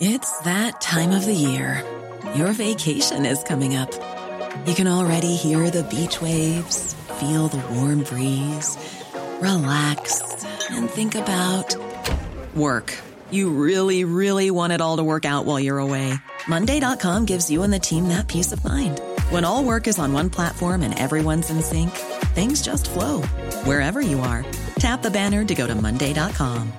It's 0.01 0.43
that 0.45 0.81
time 0.81 1.19
of 1.19 1.25
the 1.25 1.33
year. 1.33 1.83
Your 2.37 2.53
vacation 2.53 3.27
is 3.27 3.45
coming 3.45 3.77
up. 3.77 3.90
You 4.67 4.75
can 4.75 4.87
already 4.87 5.37
hear 5.37 5.71
the 5.71 5.83
beach 5.83 6.21
waves, 6.23 6.97
feel 7.21 7.49
the 7.49 7.62
warm 7.75 7.99
breeze, 7.99 8.79
relax 9.40 10.23
and 10.71 10.90
think 10.90 11.14
about 11.14 11.77
work. 12.57 12.93
You 13.31 13.51
really, 13.51 14.05
really 14.05 14.51
want 14.51 14.73
it 14.73 14.81
all 14.81 14.97
to 14.97 15.05
work 15.05 15.25
out 15.25 15.45
while 15.45 15.61
you're 15.61 15.79
away. 15.79 16.14
Monday.com 16.49 17.25
gives 17.25 17.51
you 17.51 17.62
and 17.62 17.73
the 17.73 17.79
team 17.79 18.09
that 18.09 18.29
peace 18.29 18.53
of 18.53 18.64
mind. 18.64 19.01
When 19.31 19.45
all 19.45 19.65
work 19.65 19.87
is 19.87 19.99
on 19.99 20.13
one 20.13 20.31
platform 20.31 20.83
and 20.83 20.99
everyone's 20.99 21.51
in 21.51 21.63
sync, 21.63 21.91
things 22.35 22.61
just 22.61 22.91
flow 22.91 23.23
wherever 23.65 24.01
you 24.01 24.21
are. 24.21 24.45
Tap 24.79 25.03
the 25.03 25.11
banner 25.11 25.45
to 25.45 25.55
go 25.55 25.67
to 25.67 25.75
Monday.com. 25.75 26.73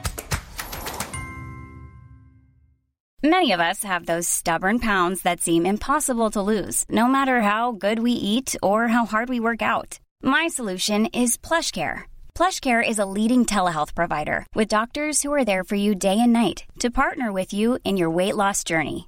Many 3.23 3.53
of 3.53 3.59
us 3.59 3.83
have 3.83 4.05
those 4.05 4.27
stubborn 4.27 4.77
pounds 4.77 5.23
that 5.23 5.41
seem 5.41 5.65
impossible 5.65 6.29
to 6.31 6.43
lose, 6.43 6.85
no 6.89 7.07
matter 7.07 7.41
how 7.41 7.71
good 7.71 7.97
we 7.97 8.11
eat 8.11 8.55
or 8.61 8.89
how 8.89 9.07
hard 9.07 9.29
we 9.29 9.39
work 9.39 9.63
out. 9.63 9.99
My 10.21 10.47
solution 10.47 11.07
is 11.07 11.35
plush 11.35 11.71
PlushCare. 11.71 12.03
PlushCare 12.35 12.87
is 12.87 12.99
a 12.99 13.05
leading 13.17 13.43
telehealth 13.45 13.95
provider 13.95 14.45
with 14.53 14.67
doctors 14.67 15.23
who 15.23 15.33
are 15.33 15.45
there 15.45 15.63
for 15.63 15.73
you 15.73 15.95
day 15.95 16.19
and 16.19 16.33
night 16.33 16.65
to 16.81 16.91
partner 16.91 17.33
with 17.33 17.51
you 17.51 17.79
in 17.83 17.97
your 17.97 18.11
weight 18.11 18.35
loss 18.35 18.63
journey. 18.63 19.07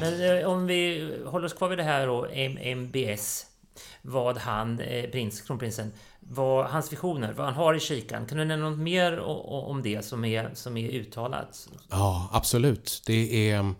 Men 0.00 0.38
eh, 0.38 0.46
om 0.48 0.66
vi 0.66 1.10
håller 1.26 1.46
oss 1.46 1.52
kvar 1.52 1.68
vid 1.68 1.78
det 1.78 1.82
här 1.84 2.06
då, 2.06 2.26
MBS. 2.76 3.44
Vad 4.02 4.36
han, 4.38 4.80
eh, 4.80 5.10
prins, 5.10 5.40
kronprinsen, 5.40 5.92
vad 6.20 6.66
hans 6.66 6.92
visioner, 6.92 7.32
vad 7.32 7.46
han 7.46 7.54
har 7.54 7.74
i 7.74 7.80
kikan. 7.80 8.26
Kan 8.26 8.38
du 8.38 8.44
nämna 8.44 8.70
något 8.70 8.78
mer 8.78 9.20
o- 9.20 9.44
o- 9.46 9.70
om 9.70 9.82
det 9.82 10.04
som 10.04 10.24
är, 10.24 10.50
som 10.54 10.76
är 10.76 10.88
uttalat? 10.90 11.68
Ja, 11.90 12.28
absolut. 12.32 13.02
Det 13.06 13.50
är, 13.50 13.74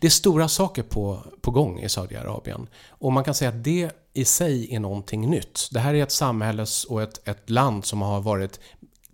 det 0.00 0.06
är 0.06 0.10
stora 0.10 0.48
saker 0.48 0.82
på, 0.82 1.22
på 1.40 1.50
gång 1.50 1.80
i 1.80 1.88
Saudiarabien. 1.88 2.66
Och 2.88 3.12
man 3.12 3.24
kan 3.24 3.34
säga 3.34 3.48
att 3.48 3.64
det 3.64 3.90
i 4.12 4.24
sig 4.24 4.74
är 4.74 4.80
någonting 4.80 5.30
nytt. 5.30 5.68
Det 5.72 5.80
här 5.80 5.94
är 5.94 6.02
ett 6.02 6.12
samhälle 6.12 6.66
och 6.88 7.02
ett, 7.02 7.28
ett 7.28 7.50
land 7.50 7.84
som 7.84 8.02
har 8.02 8.20
varit 8.20 8.60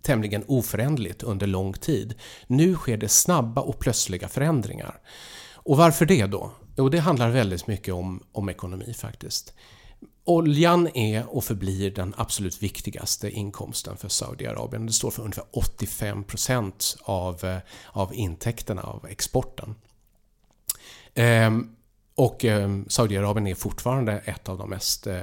tämligen 0.01 0.43
oföränderligt 0.47 1.23
under 1.23 1.47
lång 1.47 1.73
tid. 1.73 2.15
Nu 2.47 2.75
sker 2.75 2.97
det 2.97 3.09
snabba 3.09 3.61
och 3.61 3.79
plötsliga 3.79 4.27
förändringar. 4.27 4.99
Och 5.53 5.77
varför 5.77 6.05
det 6.05 6.25
då? 6.25 6.51
Jo, 6.77 6.89
det 6.89 6.99
handlar 6.99 7.29
väldigt 7.29 7.67
mycket 7.67 7.93
om, 7.93 8.23
om 8.31 8.49
ekonomi 8.49 8.93
faktiskt. 8.93 9.53
Oljan 10.23 10.87
är 10.93 11.35
och 11.35 11.43
förblir 11.43 11.91
den 11.91 12.13
absolut 12.17 12.63
viktigaste 12.63 13.29
inkomsten 13.29 13.97
för 13.97 14.09
Saudiarabien. 14.09 14.85
Det 14.85 14.93
står 14.93 15.11
för 15.11 15.23
ungefär 15.23 15.45
85% 15.51 16.97
av, 17.03 17.59
av 17.85 18.13
intäkterna 18.13 18.81
av 18.81 19.05
exporten. 19.09 19.75
Ehm, 21.13 21.75
och 22.15 22.45
eh, 22.45 22.69
Saudiarabien 22.87 23.47
är 23.47 23.55
fortfarande 23.55 24.13
ett 24.13 24.49
av 24.49 24.57
de 24.57 24.69
mest 24.69 25.07
eh, 25.07 25.21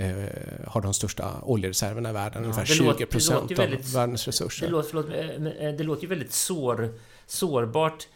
eh, 0.00 0.26
har 0.66 0.80
de 0.80 0.94
största 0.94 1.40
oljereserverna 1.42 2.10
i 2.10 2.12
världen, 2.12 2.42
ungefär 2.44 2.64
det 2.66 2.84
låter- 2.84 3.06
20% 3.06 3.28
det 3.28 3.34
låter 3.34 3.54
ju 3.54 3.62
av 3.62 3.68
väldigt- 3.70 3.94
världens 3.94 4.26
resurser. 4.26 4.66
Det 4.66 4.72
låter, 4.72 4.88
förlåt, 4.90 5.08
eh, 5.10 5.66
eh, 5.68 5.74
det 5.74 5.84
låter 5.84 6.02
ju 6.02 6.08
väldigt 6.08 6.32
sår, 6.32 6.94
sårbart. 7.26 8.08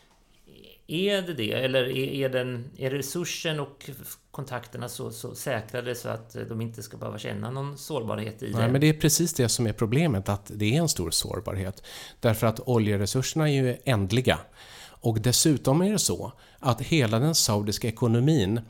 Är 0.87 1.23
det 1.23 1.35
det? 1.35 1.53
Eller 1.53 1.83
är, 1.85 1.97
är, 2.25 2.29
den, 2.29 2.64
är 2.79 2.90
resursen 2.90 3.61
och 3.61 3.90
kontakterna 4.31 4.88
så, 4.88 5.11
så 5.11 5.35
säkrade 5.35 5.94
så 5.94 6.09
att 6.09 6.37
de 6.49 6.61
inte 6.61 6.83
ska 6.83 6.97
behöva 6.97 7.18
känna 7.18 7.51
någon 7.51 7.79
sårbarhet 7.79 8.42
i 8.42 8.51
Nej, 8.53 8.62
det? 8.66 8.73
men 8.73 8.81
det 8.81 8.87
är 8.88 8.92
precis 8.92 9.35
det 9.35 9.49
som 9.49 9.66
är 9.66 9.73
problemet, 9.73 10.29
att 10.29 10.51
det 10.55 10.77
är 10.77 10.81
en 10.81 10.88
stor 10.88 11.11
sårbarhet. 11.11 11.83
Därför 12.20 12.47
att 12.47 12.61
oljeresurserna 12.61 13.51
är 13.51 13.53
ju 13.62 13.77
ändliga. 13.85 14.38
Och 14.85 15.20
dessutom 15.20 15.81
är 15.83 15.92
det 15.92 15.99
så 15.99 16.33
att 16.59 16.81
hela 16.81 17.18
den 17.18 17.35
saudiska 17.35 17.88
ekonomin 17.88 18.61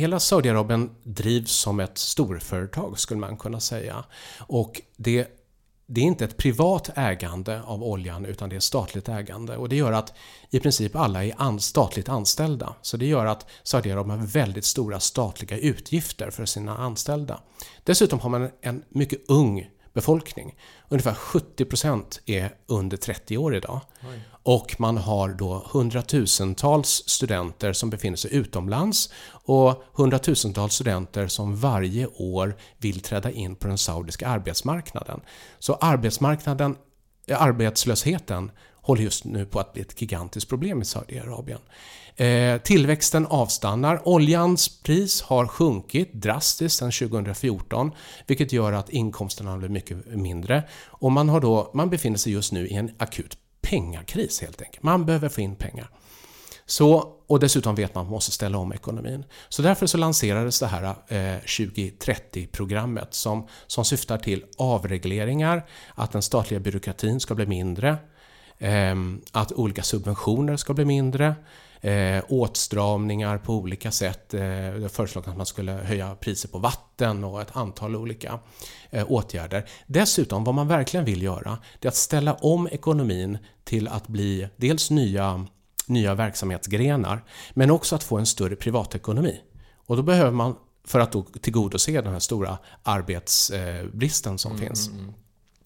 Hela 0.00 0.20
Saudiarabien 0.20 0.90
drivs 1.02 1.50
som 1.50 1.80
ett 1.80 1.98
storföretag 1.98 2.98
skulle 2.98 3.20
man 3.20 3.36
kunna 3.36 3.60
säga. 3.60 4.04
Och 4.38 4.80
det, 4.96 5.28
det 5.86 6.00
är 6.00 6.04
inte 6.04 6.24
ett 6.24 6.36
privat 6.36 6.90
ägande 6.96 7.62
av 7.62 7.82
oljan 7.82 8.24
utan 8.24 8.48
det 8.48 8.56
är 8.56 8.60
statligt 8.60 9.08
ägande. 9.08 9.56
Och 9.56 9.68
det 9.68 9.76
gör 9.76 9.92
att 9.92 10.14
i 10.50 10.60
princip 10.60 10.96
alla 10.96 11.24
är 11.24 11.34
an, 11.36 11.60
statligt 11.60 12.08
anställda. 12.08 12.74
Så 12.82 12.96
det 12.96 13.06
gör 13.06 13.26
att 13.26 13.46
Saudiarabien 13.62 14.18
har 14.18 14.26
väldigt 14.26 14.64
stora 14.64 15.00
statliga 15.00 15.58
utgifter 15.58 16.30
för 16.30 16.46
sina 16.46 16.76
anställda. 16.76 17.40
Dessutom 17.84 18.20
har 18.20 18.30
man 18.30 18.50
en 18.60 18.82
mycket 18.88 19.20
ung 19.28 19.70
befolkning. 20.00 20.54
Ungefär 20.88 21.14
70% 21.14 22.20
är 22.26 22.54
under 22.66 22.96
30 22.96 23.38
år 23.38 23.54
idag. 23.54 23.80
Och 24.42 24.76
man 24.78 24.96
har 24.96 25.28
då 25.28 25.66
hundratusentals 25.72 26.88
studenter 27.06 27.72
som 27.72 27.90
befinner 27.90 28.16
sig 28.16 28.34
utomlands 28.34 29.12
och 29.30 29.82
hundratusentals 29.92 30.74
studenter 30.74 31.26
som 31.26 31.56
varje 31.56 32.06
år 32.06 32.56
vill 32.78 33.00
träda 33.00 33.30
in 33.30 33.56
på 33.56 33.68
den 33.68 33.78
saudiska 33.78 34.28
arbetsmarknaden. 34.28 35.20
Så 35.58 35.74
arbetsmarknaden, 35.74 36.76
eh, 37.26 37.42
arbetslösheten 37.42 38.50
håller 38.82 39.02
just 39.02 39.24
nu 39.24 39.46
på 39.46 39.60
att 39.60 39.72
bli 39.72 39.82
ett 39.82 40.00
gigantiskt 40.00 40.48
problem 40.48 40.82
i 40.82 40.84
Saudiarabien. 40.84 41.60
Eh, 42.16 42.60
tillväxten 42.60 43.26
avstannar. 43.26 44.08
Oljans 44.08 44.82
pris 44.82 45.22
har 45.22 45.46
sjunkit 45.46 46.12
drastiskt 46.12 46.78
sedan 46.78 46.92
2014 46.92 47.92
vilket 48.26 48.52
gör 48.52 48.72
att 48.72 48.90
inkomsterna 48.90 49.58
blir 49.58 49.68
mycket 49.68 50.06
mindre. 50.06 50.62
Och 50.86 51.12
man, 51.12 51.28
har 51.28 51.40
då, 51.40 51.70
man 51.74 51.90
befinner 51.90 52.18
sig 52.18 52.32
just 52.32 52.52
nu 52.52 52.68
i 52.68 52.74
en 52.74 52.90
akut 52.98 53.38
pengakris 53.60 54.40
helt 54.40 54.62
enkelt. 54.62 54.82
Man 54.82 55.06
behöver 55.06 55.28
få 55.28 55.40
in 55.40 55.56
pengar. 55.56 55.90
Så, 56.66 57.16
och 57.26 57.40
dessutom 57.40 57.74
vet 57.74 57.94
man 57.94 58.02
att 58.02 58.06
man 58.06 58.12
måste 58.12 58.32
ställa 58.32 58.58
om 58.58 58.72
ekonomin. 58.72 59.24
Så 59.48 59.62
därför 59.62 59.86
så 59.86 59.98
lanserades 59.98 60.60
det 60.60 60.66
här 60.66 60.84
eh, 60.84 61.40
2030-programmet 61.40 63.14
som, 63.14 63.48
som 63.66 63.84
syftar 63.84 64.18
till 64.18 64.44
avregleringar, 64.58 65.66
att 65.94 66.12
den 66.12 66.22
statliga 66.22 66.60
byråkratin 66.60 67.20
ska 67.20 67.34
bli 67.34 67.46
mindre, 67.46 67.96
att 69.32 69.52
olika 69.52 69.82
subventioner 69.82 70.56
ska 70.56 70.74
bli 70.74 70.84
mindre, 70.84 71.34
eh, 71.80 72.24
åtstramningar 72.28 73.38
på 73.38 73.54
olika 73.54 73.90
sätt. 73.90 74.34
Eh, 74.34 74.40
det 74.40 74.82
har 74.82 74.88
föreslagit 74.88 75.28
att 75.28 75.36
man 75.36 75.46
skulle 75.46 75.72
höja 75.72 76.14
priser 76.14 76.48
på 76.48 76.58
vatten 76.58 77.24
och 77.24 77.42
ett 77.42 77.56
antal 77.56 77.96
olika 77.96 78.38
eh, 78.90 79.04
åtgärder. 79.08 79.68
Dessutom, 79.86 80.44
vad 80.44 80.54
man 80.54 80.68
verkligen 80.68 81.04
vill 81.04 81.22
göra, 81.22 81.58
det 81.78 81.88
är 81.88 81.90
att 81.90 81.96
ställa 81.96 82.34
om 82.34 82.68
ekonomin 82.68 83.38
till 83.64 83.88
att 83.88 84.08
bli 84.08 84.48
dels 84.56 84.90
nya 84.90 85.46
nya 85.86 86.14
verksamhetsgrenar, 86.14 87.24
men 87.54 87.70
också 87.70 87.94
att 87.96 88.02
få 88.02 88.18
en 88.18 88.26
större 88.26 88.56
privatekonomi. 88.56 89.40
Och 89.86 89.96
då 89.96 90.02
behöver 90.02 90.30
man, 90.30 90.56
för 90.84 91.00
att 91.00 91.12
då 91.12 91.22
tillgodose 91.22 92.00
den 92.00 92.12
här 92.12 92.18
stora 92.18 92.58
arbetsbristen 92.82 94.38
som 94.38 94.58
finns, 94.58 94.90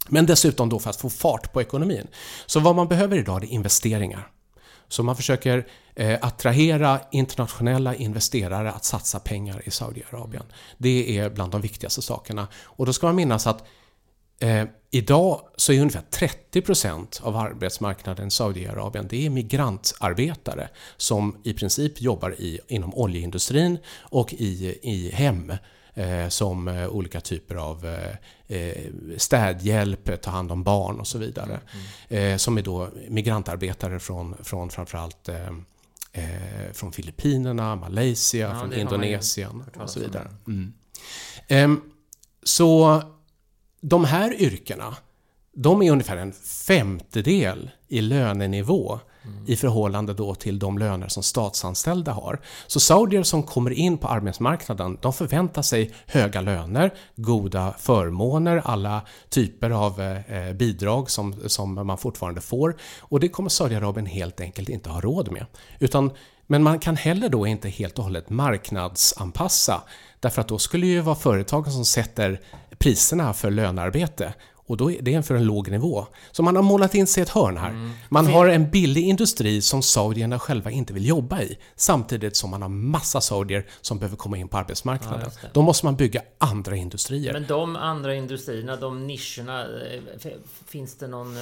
men 0.09 0.27
dessutom 0.27 0.69
då 0.69 0.79
för 0.79 0.91
att 0.91 0.97
få 0.97 1.11
fart 1.11 1.53
på 1.53 1.63
ekonomin. 1.63 2.07
Så 2.47 2.61
vad 2.61 2.77
man 2.77 2.89
behöver 2.89 3.17
idag 3.17 3.45
är 3.45 3.49
investeringar. 3.49 4.31
Så 4.89 5.03
man 5.03 5.17
försöker 5.17 5.67
eh, 5.95 6.19
attrahera 6.23 7.01
internationella 7.13 7.95
investerare 7.95 8.73
att 8.73 8.85
satsa 8.85 9.21
pengar 9.21 9.63
i 9.65 9.71
Saudiarabien. 9.71 10.45
Det 10.79 11.19
är 11.19 11.31
bland 11.31 11.53
de 11.53 11.61
viktigaste 11.61 12.03
sakerna. 12.03 12.49
Och 12.65 12.87
då 12.87 12.93
ska 12.93 13.07
man 13.07 13.17
minnas 13.17 13.47
att 13.47 13.65
Eh, 14.39 14.65
idag 14.91 15.41
så 15.57 15.73
är 15.73 15.81
ungefär 15.81 16.03
30% 16.53 17.23
av 17.23 17.37
arbetsmarknaden 17.37 18.29
i 18.29 18.31
Saudiarabien 18.31 19.07
det 19.09 19.27
är 19.27 19.31
migrantarbetare 19.31 20.69
som 20.97 21.37
i 21.45 21.53
princip 21.53 22.01
jobbar 22.01 22.35
i, 22.39 22.61
inom 22.69 22.95
oljeindustrin 22.95 23.79
och 23.99 24.33
i, 24.33 24.79
i 24.83 25.11
hem 25.11 25.51
eh, 25.51 25.57
som 26.29 26.69
eh, 26.69 26.89
olika 26.89 27.21
typer 27.21 27.55
av 27.55 27.87
eh, 27.87 28.57
eh, 28.59 28.91
städhjälp, 29.17 30.23
ta 30.23 30.31
hand 30.31 30.53
om 30.53 30.63
barn 30.63 31.01
och 31.01 31.07
så 31.07 31.19
vidare. 31.19 31.61
Eh, 32.09 32.37
som 32.37 32.59
är 32.59 32.63
då 32.63 32.89
migrantarbetare 33.09 34.01
från, 34.01 34.35
från 34.43 34.71
framförallt 34.71 35.29
eh, 35.29 35.49
eh, 36.13 36.73
från 36.73 36.93
Filippinerna, 36.93 37.77
Malaysia, 37.77 38.49
Ja, 38.49 38.61
från 38.61 38.73
Indonesien 38.73 39.65
och 39.77 39.91
så 39.91 40.01
vidare. 40.01 40.29
Mm. 40.47 40.73
Ehm, 41.49 41.81
så 42.43 43.03
de 43.81 44.05
här 44.05 44.35
yrkena, 44.43 44.97
de 45.53 45.83
är 45.83 45.91
ungefär 45.91 46.17
en 46.17 46.33
femtedel 46.33 47.71
i 47.89 48.01
lönenivå 48.01 49.01
i 49.47 49.57
förhållande 49.57 50.15
då 50.15 50.35
till 50.35 50.59
de 50.59 50.79
löner 50.79 51.09
som 51.09 51.23
statsanställda 51.23 52.13
har. 52.13 52.41
Så 52.67 52.81
saudier 52.81 53.23
som 53.23 53.43
kommer 53.43 53.71
in 53.71 53.99
på 53.99 54.09
arbetsmarknaden, 54.09 54.99
de 55.03 55.13
förväntar 55.13 55.63
sig 55.63 55.95
höga 56.07 56.41
löner, 56.41 56.95
goda 57.17 57.75
förmåner, 57.79 58.63
alla 58.65 59.03
typer 59.29 59.71
av 59.71 60.01
eh, 60.01 60.53
bidrag 60.53 61.11
som, 61.11 61.35
som 61.47 61.87
man 61.87 61.99
fortfarande 61.99 62.41
får. 62.41 62.77
Och 63.01 63.21
det 63.21 63.29
kommer 63.29 63.49
Saudiarabien 63.49 64.07
helt 64.07 64.41
enkelt 64.41 64.69
inte 64.69 64.91
ha 64.91 65.01
råd 65.01 65.33
med. 65.33 65.47
Utan, 65.79 66.11
men 66.47 66.63
man 66.63 66.79
kan 66.79 66.97
heller 66.97 67.29
då 67.29 67.47
inte 67.47 67.69
helt 67.69 67.99
och 67.99 68.05
hållet 68.05 68.31
marknadsanpassa. 68.31 69.83
Därför 70.21 70.41
att 70.41 70.49
då 70.49 70.59
skulle 70.59 70.87
det 70.87 70.93
ju 70.93 71.01
vara 71.01 71.17
företagen 71.17 71.73
som 71.73 71.85
sätter 71.85 72.41
priserna 72.79 73.33
för 73.33 73.51
lönearbete. 73.51 74.35
Och 74.67 74.77
då 74.77 74.91
är 74.91 75.03
det 75.03 75.23
för 75.23 75.35
en 75.35 75.45
låg 75.45 75.71
nivå. 75.71 76.07
Så 76.33 76.43
man 76.43 76.57
har 76.57 76.63
målat 76.63 76.95
in 76.95 77.07
sig 77.07 77.23
ett 77.23 77.29
hörn 77.29 77.57
här. 77.57 77.91
Man 78.09 78.27
har 78.27 78.47
en 78.47 78.71
billig 78.71 79.05
industri 79.05 79.63
som 79.63 79.83
saudierna 79.83 80.39
själva 80.39 80.71
inte 80.71 80.93
vill 80.93 81.09
jobba 81.09 81.43
i. 81.43 81.59
Samtidigt 81.77 82.37
som 82.37 82.51
man 82.51 82.63
har 82.63 82.69
massa 82.69 83.21
saudier 83.21 83.67
som 83.81 83.99
behöver 83.99 84.17
komma 84.17 84.37
in 84.37 84.49
på 84.49 84.59
arbetsmarknaden. 84.59 85.31
det. 85.43 85.51
då 85.53 85.63
måste 85.63 85.87
man 85.87 85.97
bygga 85.97 86.23
andra 86.39 86.77
industrier. 86.77 87.33
Men 87.33 87.47
de 87.47 87.77
andra 87.77 88.15
industrierna, 88.15 88.77
de 88.77 89.07
nischerna, 89.07 89.61
eh, 89.63 90.33
finns 90.67 90.97
det 90.97 91.07
någon... 91.07 91.37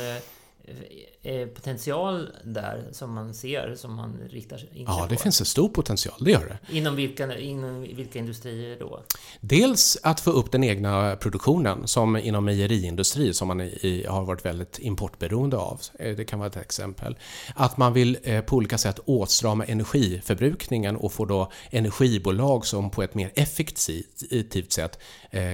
eh, 1.23 1.47
potential 1.49 2.29
där 2.45 2.85
som 2.93 3.13
man 3.15 3.35
ser, 3.35 3.75
som 3.77 3.95
man 3.95 4.19
riktar 4.31 4.59
in 4.75 4.85
Ja, 4.89 5.07
det 5.11 5.17
på? 5.17 5.23
finns 5.23 5.41
en 5.41 5.47
stor 5.47 5.69
potential, 5.69 6.15
det 6.21 6.31
gör 6.31 6.59
det. 6.69 6.77
Inom 6.79 6.97
vilka, 6.97 7.39
inom 7.39 7.81
vilka 7.83 8.19
industrier 8.19 8.77
då? 8.81 9.03
Dels 9.41 9.99
att 10.03 10.21
få 10.21 10.31
upp 10.31 10.53
den 10.53 10.65
egna 10.65 11.17
produktionen, 11.17 11.87
som 11.89 12.17
inom 12.17 12.45
mejeriindustri, 12.45 13.35
som 13.35 13.49
man 13.49 13.61
i, 13.61 14.07
har 14.09 14.25
varit 14.25 14.45
väldigt 14.45 14.79
importberoende 14.79 15.57
av. 15.57 15.81
Eh, 15.99 16.17
Det 16.17 16.25
kan 16.25 16.39
vara 16.39 16.49
ett 16.49 16.57
exempel. 16.57 17.17
Att 17.55 17.77
man 17.77 17.93
vill 17.93 18.19
eh, 18.23 18.41
på 18.41 18.57
olika 18.57 18.79
sätt 18.79 18.99
åtstrama 19.05 19.65
energiförbrukningen 19.65 20.97
och 20.97 21.13
få 21.13 21.25
då 21.25 21.53
energibolag 21.71 22.67
som 22.67 22.91
på 22.91 23.03
ett 23.03 23.15
mer 23.15 23.31
effektivt 23.35 24.73
sätt 24.73 24.99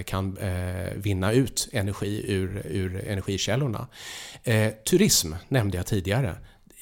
kan 0.04 0.38
vinna 0.96 1.32
ut 1.32 1.68
energi 1.72 2.24
ur, 2.32 2.62
ur 2.70 3.08
energikällorna. 3.08 3.86
Turism 4.90 5.32
nämnde 5.58 5.76
jag 5.76 5.86
tidigare 5.86 6.36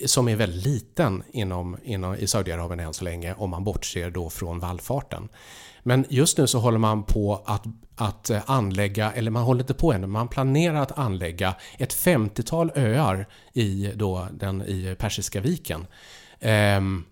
som 0.06 0.28
är 0.28 0.36
väldigt 0.36 0.64
liten 0.64 1.22
inom, 1.32 1.76
inom, 1.84 2.14
i 2.14 2.26
Saudiarabien 2.26 2.80
än 2.80 2.94
så 2.94 3.04
länge 3.04 3.34
om 3.34 3.50
man 3.50 3.64
bortser 3.64 4.10
då 4.10 4.30
från 4.30 4.58
vallfarten. 4.58 5.28
Men 5.82 6.04
just 6.08 6.38
nu 6.38 6.46
så 6.46 6.58
håller 6.58 6.78
man 6.78 7.02
på 7.02 7.42
att, 7.46 7.64
att 7.96 8.30
anlägga, 8.46 9.12
eller 9.12 9.30
man 9.30 9.42
håller 9.42 9.60
inte 9.60 9.74
på 9.74 9.92
ännu, 9.92 10.06
man 10.06 10.28
planerar 10.28 10.82
att 10.82 10.98
anlägga 10.98 11.54
ett 11.78 11.94
50-tal 11.94 12.70
öar 12.74 13.26
i, 13.52 13.92
då, 13.94 14.28
den, 14.32 14.62
i 14.62 14.96
Persiska 14.98 15.40
viken. 15.40 15.86
Ehm, 16.40 17.04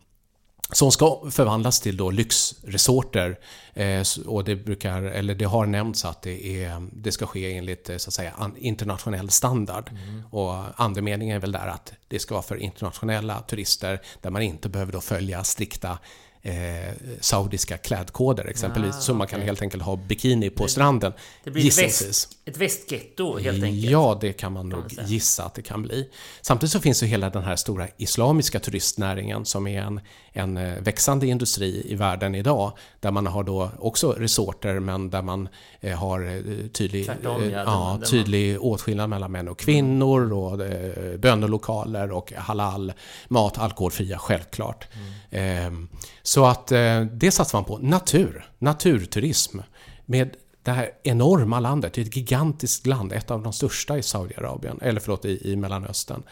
som 0.74 0.92
ska 0.92 1.30
förvandlas 1.30 1.80
till 1.80 1.96
då 1.96 2.10
lyxresorter. 2.10 3.38
Eh, 3.74 4.02
och 4.26 4.44
det, 4.44 4.56
brukar, 4.56 5.02
eller 5.02 5.34
det 5.34 5.44
har 5.44 5.66
nämnts 5.66 6.04
att 6.04 6.22
det, 6.22 6.64
är, 6.64 6.88
det 6.92 7.12
ska 7.12 7.26
ske 7.26 7.56
enligt 7.56 7.87
så 7.87 7.92
att 7.94 8.14
säga, 8.14 8.50
internationell 8.56 9.30
standard. 9.30 9.90
Och 10.30 10.54
andemeningen 10.76 11.37
är 11.37 11.40
väl 11.40 11.52
där 11.52 11.66
att 11.66 11.92
det 12.08 12.18
ska 12.18 12.34
vara 12.34 12.42
för 12.42 12.56
internationella 12.56 13.40
turister 13.40 14.00
där 14.20 14.30
man 14.30 14.42
inte 14.42 14.68
behöver 14.68 14.92
då 14.92 15.00
följa 15.00 15.44
strikta 15.44 15.98
eh, 16.44 16.94
saudiska 17.20 17.76
klädkoder 17.76 18.44
exempelvis. 18.44 18.96
Ah, 18.96 19.00
så 19.00 19.14
man 19.14 19.26
kan 19.26 19.40
helt 19.40 19.62
enkelt 19.62 19.82
ha 19.82 19.96
bikini 19.96 20.50
på 20.50 20.68
stranden. 20.68 21.12
Det 21.44 21.50
blir 21.50 21.62
gissningsvis. 21.62 22.08
väst, 22.08 22.38
ett 22.46 22.57
västgetto 22.57 23.38
helt 23.38 23.64
enkelt. 23.64 23.90
Ja, 23.90 24.18
det 24.20 24.33
kan 24.33 24.52
man 24.52 24.68
nog 24.68 24.80
man 24.96 25.07
gissa 25.07 25.44
att 25.44 25.54
det 25.54 25.62
kan 25.62 25.83
bli. 25.83 26.11
Samtidigt 26.42 26.72
så 26.72 26.80
finns 26.80 27.02
ju 27.02 27.07
hela 27.07 27.30
den 27.30 27.42
här 27.42 27.57
stora 27.57 27.88
islamiska 27.96 28.61
turistnäringen 28.61 29.44
som 29.44 29.66
är 29.66 29.83
en, 29.83 30.00
en 30.33 30.57
eh, 30.57 30.80
växande 30.80 31.26
industri 31.26 31.83
i 31.88 31.94
världen 31.94 32.35
idag. 32.35 32.72
Där 33.00 33.11
man 33.11 33.26
har 33.26 33.44
då 33.44 33.70
också 33.78 34.12
resorter 34.12 34.80
men 34.80 35.11
där 35.11 35.22
man 35.22 35.48
eh, 35.80 35.98
har 35.98 36.20
eh, 36.26 36.66
tydlig, 36.72 37.07
Tvärtom, 37.07 37.42
ja, 37.44 37.50
ja, 37.50 37.64
man- 37.64 38.02
tydlig 38.02 38.62
åtskillnad 38.62 39.11
mellan 39.11 39.33
män 39.33 39.48
och 39.48 39.59
kvinnor 39.59 40.33
och 40.33 40.64
eh, 40.66 41.16
bönelokaler 41.18 42.12
och 42.12 42.33
halal, 42.33 42.92
mat, 43.28 43.59
alkoholfria 43.59 44.18
självklart. 44.18 44.88
Ehm, 45.30 45.88
så 46.22 46.46
att 46.46 46.72
eh, 46.72 47.00
det 47.00 47.30
satsar 47.30 47.59
man 47.59 47.64
på. 47.64 47.78
Natur, 47.78 48.46
naturturism. 48.59 49.59
Med 50.07 50.30
det 50.64 50.72
här 50.72 50.90
enorma 51.03 51.61
landet, 51.61 51.92
det 51.92 52.00
är 52.00 52.07
ett 52.07 52.16
gigantiskt 52.16 52.87
land, 52.87 53.12
ett 53.12 53.31
av 53.31 53.42
de 53.42 53.53
största 53.53 53.98
i 53.98 54.03
Saudiarabien, 54.03 54.79
eller 54.83 55.00
förlåt, 55.00 55.24
i, 55.24 55.53
i 55.53 55.57
Mellanöstern. 55.57 56.22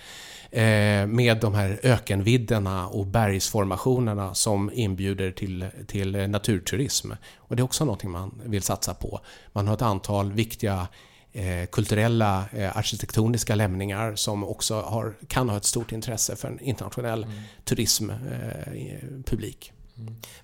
Eh, 0.51 1.07
med 1.07 1.39
de 1.41 1.55
här 1.55 1.81
ökenvidderna 1.83 2.89
och 2.89 3.07
bergsformationerna 3.07 4.35
som 4.35 4.71
inbjuder 4.75 5.31
till, 5.31 5.67
till 5.87 6.15
eh, 6.15 6.29
naturturism. 6.29 7.11
Och 7.37 7.57
det 7.57 7.61
är 7.61 7.65
också 7.65 7.85
någonting 7.85 8.11
man 8.11 8.41
vill 8.45 8.63
satsa 8.63 8.95
på. 8.95 9.21
Man 9.53 9.67
har 9.67 9.75
ett 9.75 9.83
antal 9.83 10.33
viktiga 10.33 10.89
eh, 11.33 11.67
kulturella 11.73 12.45
eh, 12.53 12.77
arkitektoniska 12.77 13.55
lämningar 13.55 14.15
som 14.15 14.45
också 14.45 14.81
har, 14.81 15.15
kan 15.29 15.49
ha 15.49 15.57
ett 15.57 15.65
stort 15.65 15.93
intresse 15.93 16.37
för 16.37 16.49
en 16.49 16.61
internationell 16.61 17.27
turismpublik. 17.65 19.73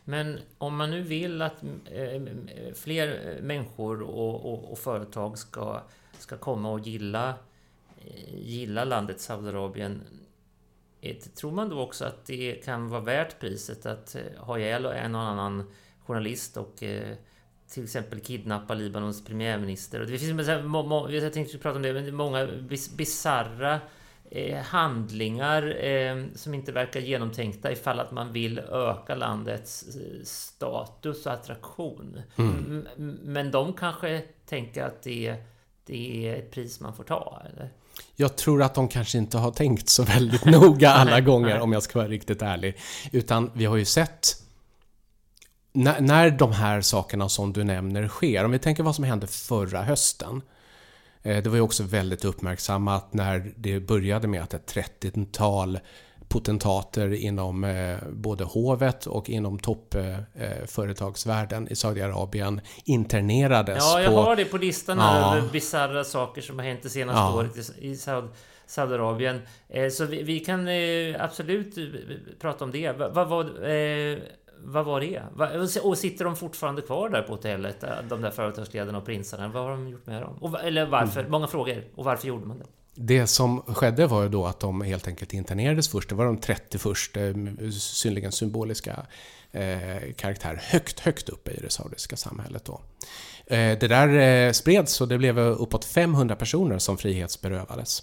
Men 0.04 0.40
om 0.58 0.76
man 0.76 0.90
nu 0.90 1.02
vill 1.02 1.42
att 1.42 1.62
eh, 1.84 2.22
fler 2.74 3.36
eh, 3.36 3.42
människor 3.42 4.02
och, 4.02 4.52
och, 4.52 4.72
och 4.72 4.78
företag 4.78 5.38
ska, 5.38 5.82
ska 6.18 6.36
komma 6.36 6.70
och 6.70 6.80
gilla, 6.80 7.34
eh, 7.98 8.38
gilla 8.38 8.84
landet 8.84 9.20
Saudiarabien 9.20 10.02
eh, 11.00 11.16
Tror 11.16 11.52
man 11.52 11.68
då 11.68 11.80
också 11.80 12.04
att 12.04 12.26
det 12.26 12.64
kan 12.64 12.88
vara 12.88 13.00
värt 13.00 13.40
priset 13.40 13.86
att 13.86 14.16
ha 14.38 14.58
ihjäl 14.58 14.86
en 14.86 15.14
och 15.14 15.22
annan 15.22 15.70
journalist 16.06 16.56
och 16.56 16.82
eh, 16.82 17.16
till 17.68 17.84
exempel 17.84 18.20
kidnappa 18.20 18.74
Libanons 18.74 19.24
premiärminister? 19.24 20.00
Och 20.00 20.06
det 20.06 20.18
finns, 20.18 20.48
jag 21.10 21.32
tänkte 21.32 21.58
prata 21.58 21.76
om 21.76 21.82
det, 21.82 21.92
men 21.92 22.02
det 22.02 22.10
är 22.10 22.12
många 22.12 22.46
bis- 22.46 22.96
bisarra 22.96 23.80
handlingar 24.64 25.84
eh, 25.84 26.24
som 26.34 26.54
inte 26.54 26.72
verkar 26.72 27.00
genomtänkta 27.00 27.72
ifall 27.72 28.00
att 28.00 28.10
man 28.12 28.32
vill 28.32 28.58
öka 28.58 29.14
landets 29.14 29.84
eh, 29.96 30.24
status 30.24 31.26
och 31.26 31.32
attraktion. 31.32 32.20
M- 32.36 32.86
m- 32.98 33.18
Men 33.22 33.50
de 33.50 33.72
kanske 33.72 34.22
tänker 34.46 34.82
att 34.84 35.02
det, 35.02 35.34
det 35.86 36.28
är 36.28 36.36
ett 36.36 36.50
pris 36.50 36.80
man 36.80 36.94
får 36.96 37.04
ta, 37.04 37.42
eller? 37.50 37.70
Jag 38.16 38.36
tror 38.36 38.62
att 38.62 38.74
de 38.74 38.88
kanske 38.88 39.18
inte 39.18 39.38
har 39.38 39.50
tänkt 39.50 39.88
så 39.88 40.02
väldigt 40.02 40.44
noga 40.60 40.90
alla 40.90 41.20
gånger 41.20 41.60
om 41.60 41.72
jag 41.72 41.82
ska 41.82 41.98
vara 41.98 42.08
riktigt 42.08 42.42
ärlig. 42.42 42.76
Utan 43.12 43.50
vi 43.54 43.64
har 43.64 43.76
ju 43.76 43.84
sett 43.84 44.42
när, 45.72 46.00
när 46.00 46.30
de 46.30 46.52
här 46.52 46.80
sakerna 46.80 47.28
som 47.28 47.52
du 47.52 47.64
nämner 47.64 48.08
sker, 48.08 48.44
om 48.44 48.50
vi 48.50 48.58
tänker 48.58 48.82
vad 48.82 48.94
som 48.94 49.04
hände 49.04 49.26
förra 49.26 49.82
hösten. 49.82 50.42
Eh, 51.22 51.42
Det 51.42 51.48
var 51.50 51.56
ju 51.56 51.62
också 51.62 51.82
väldigt 51.82 52.24
uppmärksammat 52.24 53.14
när 53.14 53.52
det 53.56 53.80
började 53.80 54.28
med 54.28 54.42
att 54.42 54.54
ett 54.54 54.74
30-tal 54.74 55.78
potentater 56.28 57.12
inom 57.14 57.64
eh, 57.64 57.96
både 58.12 58.44
hovet 58.44 59.06
och 59.06 59.30
inom 59.30 59.58
toppföretagsvärlden 59.58 61.68
i 61.68 61.76
Saudiarabien 61.76 62.60
internerades 62.84 63.84
Ja, 63.92 64.00
jag 64.02 64.12
på... 64.14 64.20
har 64.20 64.36
det 64.36 64.44
på 64.44 64.58
listan 64.58 64.98
Ja. 64.98 65.36
över 65.36 65.48
bisarra 65.48 66.04
saker 66.04 66.42
som 66.42 66.58
har 66.58 66.66
hänt 66.66 66.80
det 66.82 66.88
senaste 66.88 67.20
Ja. 67.20 67.34
året 67.34 67.70
i, 67.78 67.96
Saud, 67.96 68.28
Saudiarabien. 68.66 69.40
Eh, 69.68 69.88
så 69.90 70.04
vi, 70.04 70.22
vi 70.22 70.40
kan 70.40 70.68
eh, 70.68 71.24
absolut 71.24 71.78
eh, 71.78 71.84
prata 72.40 72.64
om 72.64 72.70
det. 72.70 72.92
Va- 72.92 73.08
Vad 73.08 73.28
var, 73.28 73.68
eh, 73.70 74.18
vad 74.64 74.84
var 74.84 75.00
det? 75.00 75.80
Och 75.80 75.98
sitter 75.98 76.24
de 76.24 76.36
fortfarande 76.36 76.82
kvar 76.82 77.08
där 77.08 77.22
på 77.22 77.32
hotellet, 77.32 77.82
eh, 77.82 77.90
de 78.08 78.22
där 78.22 78.30
företagsledarna 78.30 78.98
och 78.98 79.04
prinsarna? 79.04 79.48
Vad 79.48 79.62
har 79.62 79.70
de 79.70 79.88
gjort 79.88 80.06
med 80.06 80.22
dem? 80.22 80.36
Och, 80.40 80.64
eller 80.64 80.86
varför? 80.86 81.20
Mm. 81.20 81.32
Många 81.32 81.46
frågor. 81.46 81.84
Och 81.94 82.04
varför 82.04 82.28
gjorde 82.28 82.46
man 82.46 82.58
det? 82.58 82.64
Det 82.94 83.26
som 83.26 83.62
skedde 83.62 84.06
var 84.06 84.22
ju 84.22 84.28
då 84.28 84.46
att 84.46 84.60
de 84.60 84.80
helt 84.80 85.08
enkelt 85.08 85.32
internerades 85.32 85.88
först. 85.88 86.08
Det 86.08 86.14
var 86.14 86.24
de 86.24 86.38
30 86.38 86.78
första 86.78 87.20
eh, 87.20 87.34
synnerligen 87.70 88.32
symboliska 88.32 89.06
eh, 89.52 90.12
karaktär 90.16 90.60
högt, 90.62 91.00
högt 91.00 91.28
uppe 91.28 91.50
i 91.50 91.60
det 91.62 91.70
saudiska 91.70 92.16
samhället 92.16 92.64
då. 92.64 92.80
Eh, 93.46 93.78
det 93.78 93.88
där 93.88 94.08
eh, 94.08 94.52
spreds 94.52 95.00
och 95.00 95.08
det 95.08 95.18
blev 95.18 95.38
uppåt 95.38 95.84
500 95.84 96.36
personer 96.36 96.78
som 96.78 96.98
frihetsberövades. 96.98 98.02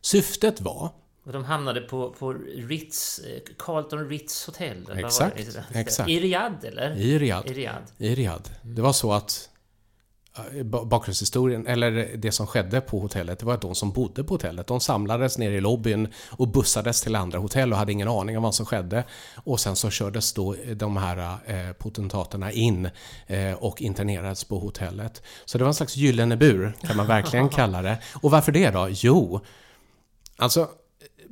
Syftet 0.00 0.60
var 0.60 0.90
Och 1.26 1.32
de 1.32 1.44
hamnade 1.44 1.80
på, 1.80 2.10
på 2.10 2.32
Ritz, 2.56 3.18
eh, 3.18 3.40
Carlton 3.58 4.08
Ritz 4.08 4.46
Hotel. 4.46 4.88
Exakt, 4.96 5.40
exakt. 5.72 6.10
I 6.10 6.20
Riyadh, 6.20 6.66
eller? 6.66 6.96
i 6.96 7.18
Riyadh. 7.18 7.50
I 7.50 7.54
Riyadh. 7.54 7.82
I 7.98 8.14
Riyadh. 8.14 8.50
Det 8.62 8.82
var 8.82 8.92
så 8.92 9.12
att 9.12 9.48
eh, 10.56 10.62
ba- 10.64 10.84
bakgrundshistorien, 10.84 11.66
eller 11.66 12.16
det 12.16 12.32
som 12.32 12.46
skedde 12.46 12.80
på 12.80 13.00
hotellet, 13.00 13.38
det 13.38 13.46
var 13.46 13.54
att 13.54 13.60
de 13.60 13.74
som 13.74 13.90
bodde 13.92 14.24
på 14.24 14.34
hotellet, 14.34 14.66
de 14.66 14.80
samlades 14.80 15.38
ner 15.38 15.50
i 15.50 15.60
lobbyn 15.60 16.08
och 16.30 16.48
bussades 16.48 17.02
till 17.02 17.16
andra 17.16 17.38
hotell 17.38 17.72
och 17.72 17.78
hade 17.78 17.92
ingen 17.92 18.08
aning 18.08 18.36
om 18.36 18.42
vad 18.42 18.54
som 18.54 18.66
skedde. 18.66 19.04
Och 19.44 19.60
sen 19.60 19.76
så 19.76 19.90
kördes 19.90 20.32
då 20.32 20.56
de 20.76 20.96
här 20.96 21.38
eh, 21.46 21.72
potentaterna 21.72 22.52
in 22.52 22.88
eh, 23.26 23.52
och 23.52 23.82
internerades 23.82 24.44
på 24.44 24.58
hotellet. 24.58 25.22
Så 25.44 25.58
det 25.58 25.64
var 25.64 25.68
en 25.68 25.74
slags 25.74 25.96
gyllene 25.96 26.36
bur, 26.36 26.72
kan 26.80 26.96
man 26.96 27.06
verkligen 27.06 27.48
kalla 27.58 27.82
det. 27.82 27.98
Och 28.22 28.30
varför 28.30 28.52
det 28.52 28.70
då? 28.70 28.88
Jo, 28.90 29.40
alltså 30.36 30.68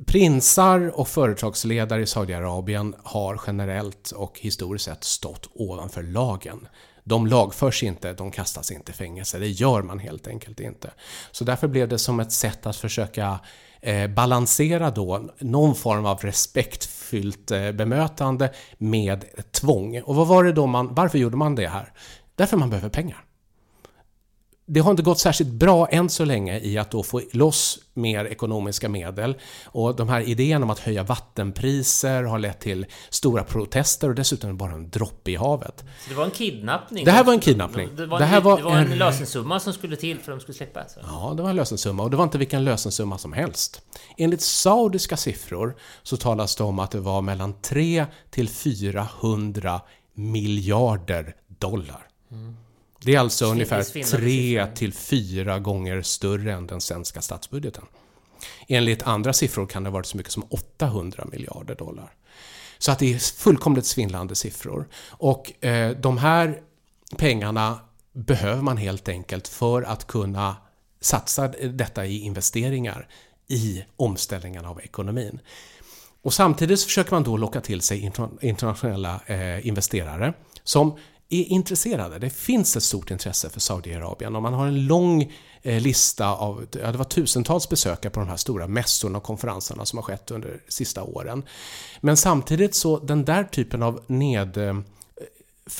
Prinsar 0.05 0.99
och 0.99 1.07
företagsledare 1.07 2.01
i 2.01 2.05
Saudiarabien 2.05 2.95
har 3.03 3.41
generellt 3.47 4.11
och 4.11 4.39
historiskt 4.39 4.85
sett 4.85 5.03
stått 5.03 5.49
ovanför 5.53 6.03
lagen. 6.03 6.67
De 7.03 7.27
lagförs 7.27 7.83
inte, 7.83 8.13
de 8.13 8.31
kastas 8.31 8.71
inte 8.71 8.91
i 8.91 8.95
fängelse. 8.95 9.39
Det 9.39 9.47
gör 9.47 9.81
man 9.81 9.99
helt 9.99 10.27
enkelt 10.27 10.59
inte. 10.59 10.91
Så 11.31 11.43
därför 11.43 11.67
blev 11.67 11.87
det 11.87 11.99
som 11.99 12.19
ett 12.19 12.31
sätt 12.31 12.65
att 12.65 12.75
försöka 12.75 13.39
eh, 13.81 14.07
balansera 14.07 14.91
då 14.91 15.29
någon 15.39 15.75
form 15.75 16.05
av 16.05 16.17
respektfyllt 16.17 17.51
eh, 17.51 17.71
bemötande 17.71 18.53
med 18.77 19.25
tvång. 19.51 20.01
Och 20.01 20.15
vad 20.15 20.27
var 20.27 20.43
det 20.43 20.51
då 20.51 20.67
man, 20.67 20.95
varför 20.95 21.17
gjorde 21.17 21.37
man 21.37 21.55
det 21.55 21.67
här? 21.67 21.93
Därför 22.35 22.57
man 22.57 22.69
behöver 22.69 22.89
pengar 22.89 23.25
det 24.67 24.79
har 24.79 24.91
inte 24.91 25.03
gått 25.03 25.19
särskilt 25.19 25.49
bra 25.49 25.87
än 25.87 26.09
så 26.09 26.25
länge 26.25 26.59
i 26.59 26.77
att 26.77 26.91
då 26.91 27.03
få 27.03 27.21
loss 27.31 27.79
mer 27.93 28.25
ekonomiska 28.25 28.89
medel. 28.89 29.35
Och 29.65 29.95
de 29.95 30.09
här 30.09 30.21
idéerna 30.21 30.65
om 30.65 30.69
att 30.69 30.79
höja 30.79 31.03
vattenpriser 31.03 32.23
har 32.23 32.39
lett 32.39 32.59
till 32.59 32.85
stora 33.09 33.43
protester 33.43 34.09
och 34.09 34.15
dessutom 34.15 34.57
bara 34.57 34.71
en 34.71 34.89
droppe 34.89 35.31
i 35.31 35.35
havet. 35.35 35.83
Så 36.03 36.09
det 36.09 36.15
var 36.15 36.25
en 36.25 36.31
kidnappning? 36.31 37.05
Det 37.05 37.11
här 37.11 37.23
var 37.23 37.33
en 37.33 37.39
kidnappning. 37.39 37.89
Det 37.95 38.05
var 38.05 38.17
en, 38.17 38.21
det 38.21 38.25
här 38.25 38.41
var, 38.41 38.57
det 38.57 38.63
var 38.63 38.77
en, 38.77 38.91
en 38.91 38.97
lösensumma 38.97 39.59
som 39.59 39.73
skulle 39.73 39.95
till 39.95 40.19
för 40.19 40.31
att 40.31 40.39
de 40.39 40.41
skulle 40.41 40.55
släppa? 40.55 40.81
Alltså. 40.81 40.99
Ja, 41.03 41.33
det 41.37 41.43
var 41.43 41.49
en 41.49 41.55
lösensumma 41.55 42.03
och 42.03 42.11
det 42.11 42.17
var 42.17 42.23
inte 42.23 42.37
vilken 42.37 42.63
lösensumma 42.63 43.17
som 43.17 43.33
helst. 43.33 43.81
Enligt 44.17 44.41
saudiska 44.41 45.17
siffror 45.17 45.75
så 46.03 46.17
talas 46.17 46.55
det 46.55 46.63
om 46.63 46.79
att 46.79 46.91
det 46.91 46.99
var 46.99 47.21
mellan 47.21 47.61
3 47.61 48.05
till 48.29 48.49
400 48.49 49.81
miljarder 50.13 51.35
dollar. 51.47 52.07
Mm. 52.31 52.55
Det 53.05 53.15
är 53.15 53.19
alltså 53.19 53.45
ungefär 53.45 54.03
tre 54.03 54.67
till 54.75 54.93
fyra 54.93 55.59
gånger 55.59 56.01
större 56.01 56.53
än 56.53 56.67
den 56.67 56.81
svenska 56.81 57.21
statsbudgeten. 57.21 57.83
Enligt 58.67 59.03
andra 59.03 59.33
siffror 59.33 59.65
kan 59.65 59.83
det 59.83 59.89
ha 59.89 59.93
varit 59.93 60.05
så 60.05 60.17
mycket 60.17 60.31
som 60.31 60.43
800 60.49 61.25
miljarder 61.31 61.75
dollar. 61.75 62.13
Så 62.77 62.91
att 62.91 62.99
det 62.99 63.13
är 63.13 63.17
fullkomligt 63.17 63.85
svindlande 63.85 64.35
siffror. 64.35 64.87
Och 65.09 65.65
eh, 65.65 65.97
de 65.97 66.17
här 66.17 66.61
pengarna 67.17 67.79
behöver 68.13 68.61
man 68.61 68.77
helt 68.77 69.09
enkelt 69.09 69.47
för 69.47 69.81
att 69.81 70.07
kunna 70.07 70.55
satsa 71.01 71.47
detta 71.47 72.05
i 72.05 72.19
investeringar 72.19 73.07
i 73.47 73.83
omställningen 73.95 74.65
av 74.65 74.81
ekonomin. 74.81 75.39
Och 76.21 76.33
samtidigt 76.33 76.83
försöker 76.83 77.11
man 77.11 77.23
då 77.23 77.37
locka 77.37 77.61
till 77.61 77.81
sig 77.81 78.11
internationella 78.41 79.21
eh, 79.25 79.67
investerare 79.67 80.33
som 80.63 80.97
är 81.29 81.43
intresserade. 81.43 82.19
Det 82.19 82.29
finns 82.29 82.75
ett 82.75 82.83
stort 82.83 83.11
intresse 83.11 83.49
för 83.49 83.59
Saudiarabien 83.59 84.35
och 84.35 84.41
man 84.41 84.53
har 84.53 84.67
en 84.67 84.85
lång 84.85 85.33
eh, 85.61 85.81
lista 85.81 86.27
av, 86.27 86.65
ja 86.81 86.91
det 86.91 86.97
var 86.97 87.05
tusentals 87.05 87.69
besökare 87.69 88.09
på 88.09 88.19
de 88.19 88.29
här 88.29 88.37
stora 88.37 88.67
mässorna 88.67 89.17
och 89.17 89.23
konferenserna 89.23 89.85
som 89.85 89.97
har 89.97 90.03
skett 90.03 90.31
under 90.31 90.49
de 90.49 90.59
sista 90.71 91.03
åren. 91.03 91.43
Men 92.01 92.17
samtidigt 92.17 92.75
så 92.75 92.99
den 92.99 93.25
där 93.25 93.43
typen 93.43 93.83
av 93.83 94.01
ned 94.07 94.57
eh, 94.57 94.77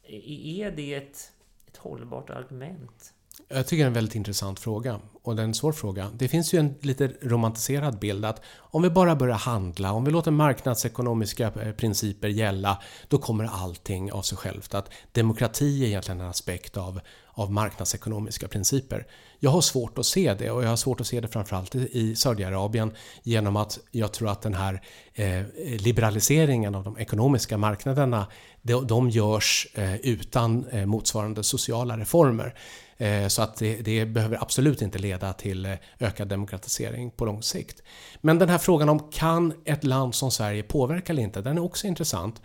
är 0.08 0.70
det 0.70 0.94
ett, 0.94 1.32
ett 1.66 1.76
hållbart 1.76 2.30
argument? 2.30 3.12
Jag 3.48 3.66
tycker 3.66 3.82
det 3.82 3.84
är 3.84 3.86
en 3.86 3.92
väldigt 3.92 4.14
intressant 4.14 4.60
fråga. 4.60 5.00
Och 5.26 5.36
det 5.36 5.42
är 5.42 5.44
en 5.44 5.54
svår 5.54 5.72
fråga. 5.72 6.10
Det 6.14 6.28
finns 6.28 6.54
ju 6.54 6.58
en 6.58 6.74
lite 6.80 7.12
romantiserad 7.22 7.98
bild 7.98 8.24
att 8.24 8.42
om 8.58 8.82
vi 8.82 8.90
bara 8.90 9.16
börjar 9.16 9.36
handla, 9.36 9.92
om 9.92 10.04
vi 10.04 10.10
låter 10.10 10.30
marknadsekonomiska 10.30 11.52
eh, 11.62 11.72
principer 11.72 12.28
gälla, 12.28 12.82
då 13.08 13.18
kommer 13.18 13.44
allting 13.44 14.12
av 14.12 14.22
sig 14.22 14.38
självt. 14.38 14.74
Att 14.74 14.90
demokrati 15.12 15.82
är 15.82 15.86
egentligen 15.86 16.20
en 16.20 16.26
aspekt 16.26 16.76
av, 16.76 17.00
av 17.36 17.52
marknadsekonomiska 17.52 18.48
principer. 18.48 19.06
Jag 19.38 19.50
har 19.50 19.60
svårt 19.60 19.98
att 19.98 20.06
se 20.06 20.34
det 20.34 20.50
och 20.50 20.64
jag 20.64 20.68
har 20.68 20.76
svårt 20.76 21.00
att 21.00 21.06
se 21.06 21.20
det 21.20 21.28
framförallt 21.28 21.74
i 21.74 22.16
Saudiarabien 22.16 22.92
genom 23.22 23.56
att 23.56 23.78
jag 23.90 24.12
tror 24.12 24.28
att 24.28 24.42
den 24.42 24.54
här 24.54 24.82
eh, 25.14 25.42
liberaliseringen 25.78 26.74
av 26.74 26.84
de 26.84 26.98
ekonomiska 26.98 27.58
marknaderna, 27.58 28.26
de, 28.62 28.86
de 28.86 29.10
görs 29.10 29.66
eh, 29.74 29.96
utan 29.96 30.66
eh, 30.68 30.86
motsvarande 30.86 31.42
sociala 31.42 31.98
reformer. 31.98 32.54
Eh, 32.96 33.28
så 33.28 33.42
att 33.42 33.56
det, 33.56 33.76
det, 33.76 34.06
behöver 34.06 34.42
absolut 34.42 34.82
inte 34.82 34.98
leda 34.98 35.32
till 35.32 35.66
eh, 35.66 35.74
ökad 36.00 36.28
demokratisering 36.28 37.10
på 37.10 37.24
lång 37.24 37.42
sikt. 37.42 37.82
Men 38.20 38.38
den 38.38 38.48
här 38.48 38.58
frågan 38.58 38.88
om 38.88 39.10
kan 39.10 39.52
ett 39.64 39.84
land 39.84 40.14
som 40.14 40.30
Sverige 40.30 40.62
påverka 40.62 41.12
eller 41.12 41.22
inte, 41.22 41.42
den 41.42 41.58
är 41.58 41.62
också 41.62 41.86
intressant. 41.86 42.42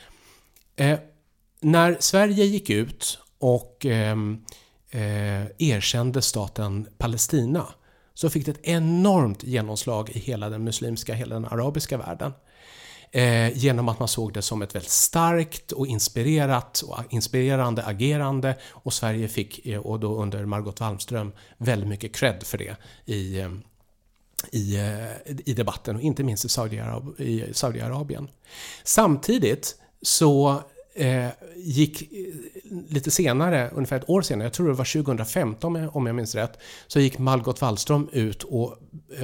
Eh, 0.76 1.00
när 1.60 1.98
Sverige 2.00 2.46
gick 2.46 2.70
ut 2.70 3.20
och 3.39 3.86
eh, 3.86 4.16
eh, 4.92 5.44
erkände 5.58 6.22
staten 6.22 6.88
Palestina 6.98 7.68
så 8.14 8.30
fick 8.30 8.46
det 8.46 8.52
ett 8.52 8.64
enormt 8.64 9.44
genomslag 9.44 10.10
i 10.10 10.20
hela 10.20 10.50
den 10.50 10.64
muslimska, 10.64 11.14
hela 11.14 11.36
den 11.36 11.46
arabiska 11.46 11.98
världen 11.98 12.34
eh, 13.12 13.58
genom 13.58 13.89
att 13.89 14.00
man 14.00 14.08
såg 14.08 14.34
det 14.34 14.42
som 14.42 14.62
ett 14.62 14.76
väldigt 14.76 14.92
starkt 14.92 15.72
och 15.72 15.88
inspirerat 15.88 16.82
och 16.82 16.98
inspirerande 17.10 17.86
agerande 17.86 18.58
och 18.72 18.94
Sverige 18.94 19.28
fick, 19.28 19.66
eh, 19.66 19.80
och 19.80 20.00
då 20.00 20.16
under 20.16 20.46
Margot 20.46 20.80
Wallström, 20.80 21.32
väldigt 21.58 21.89
mycket 21.89 22.16
cred 22.16 22.44
för 22.44 22.58
det 22.58 22.76
i, 23.06 23.39
eh, 23.39 23.52
i, 24.52 24.76
eh, 24.76 25.32
i 25.46 25.54
debatten 25.54 25.96
och 25.96 26.02
inte 26.02 26.24
minst 26.24 26.46
i, 26.46 26.50
Saudiarab 26.50 27.20
i 27.20 27.54
Saudiarabien. 27.54 28.28
Samtidigt 28.84 29.76
så 30.02 30.62
eh, 30.96 31.28
gick 31.56 32.12
lite 32.89 33.12
senare, 33.12 33.70
ungefär 33.74 33.98
ett 33.98 34.10
år 34.10 34.22
senare, 34.22 34.46
jag 34.46 34.54
tror 34.54 34.68
det 34.68 34.74
var 34.74 35.04
2015 35.04 35.89
om 35.94 36.06
jag 36.06 36.16
minns 36.16 36.36
rätt, 36.36 36.58
så 36.88 37.00
gick 37.00 37.18
Margot 37.18 37.62
Wallström 37.62 38.10
ut 38.12 38.44
och 38.44 38.78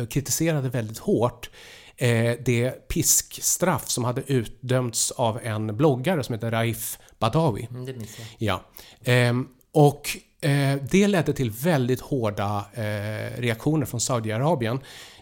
kritiserade 0.09 0.69
väldigt 0.69 0.97
hårt 0.97 1.49
eh, 1.97 2.35
det 2.45 2.87
piskstraff 2.87 3.89
som 3.89 4.03
hade 4.03 4.23
utdömts 4.27 5.11
av 5.11 5.39
en 5.43 5.77
bloggare 5.77 6.23
som 6.23 6.33
heter 6.35 6.51
Raif 6.51 6.99
Badawi. 7.19 7.67
Mm, 7.71 7.85
det 7.85 7.93
minns 7.93 8.17
jag. 8.37 8.59
Ja. 9.05 9.13
Eh, 9.13 9.33
och 9.71 10.09
eh, 10.41 10.75
det 10.91 11.07
ledde 11.07 11.33
till 11.33 11.51
väldigt 11.51 12.01
hårda 12.01 12.65
eh, 12.73 13.41
reaktioner 13.41 13.85
från 13.85 14.01
Saudiarabien 14.01 14.79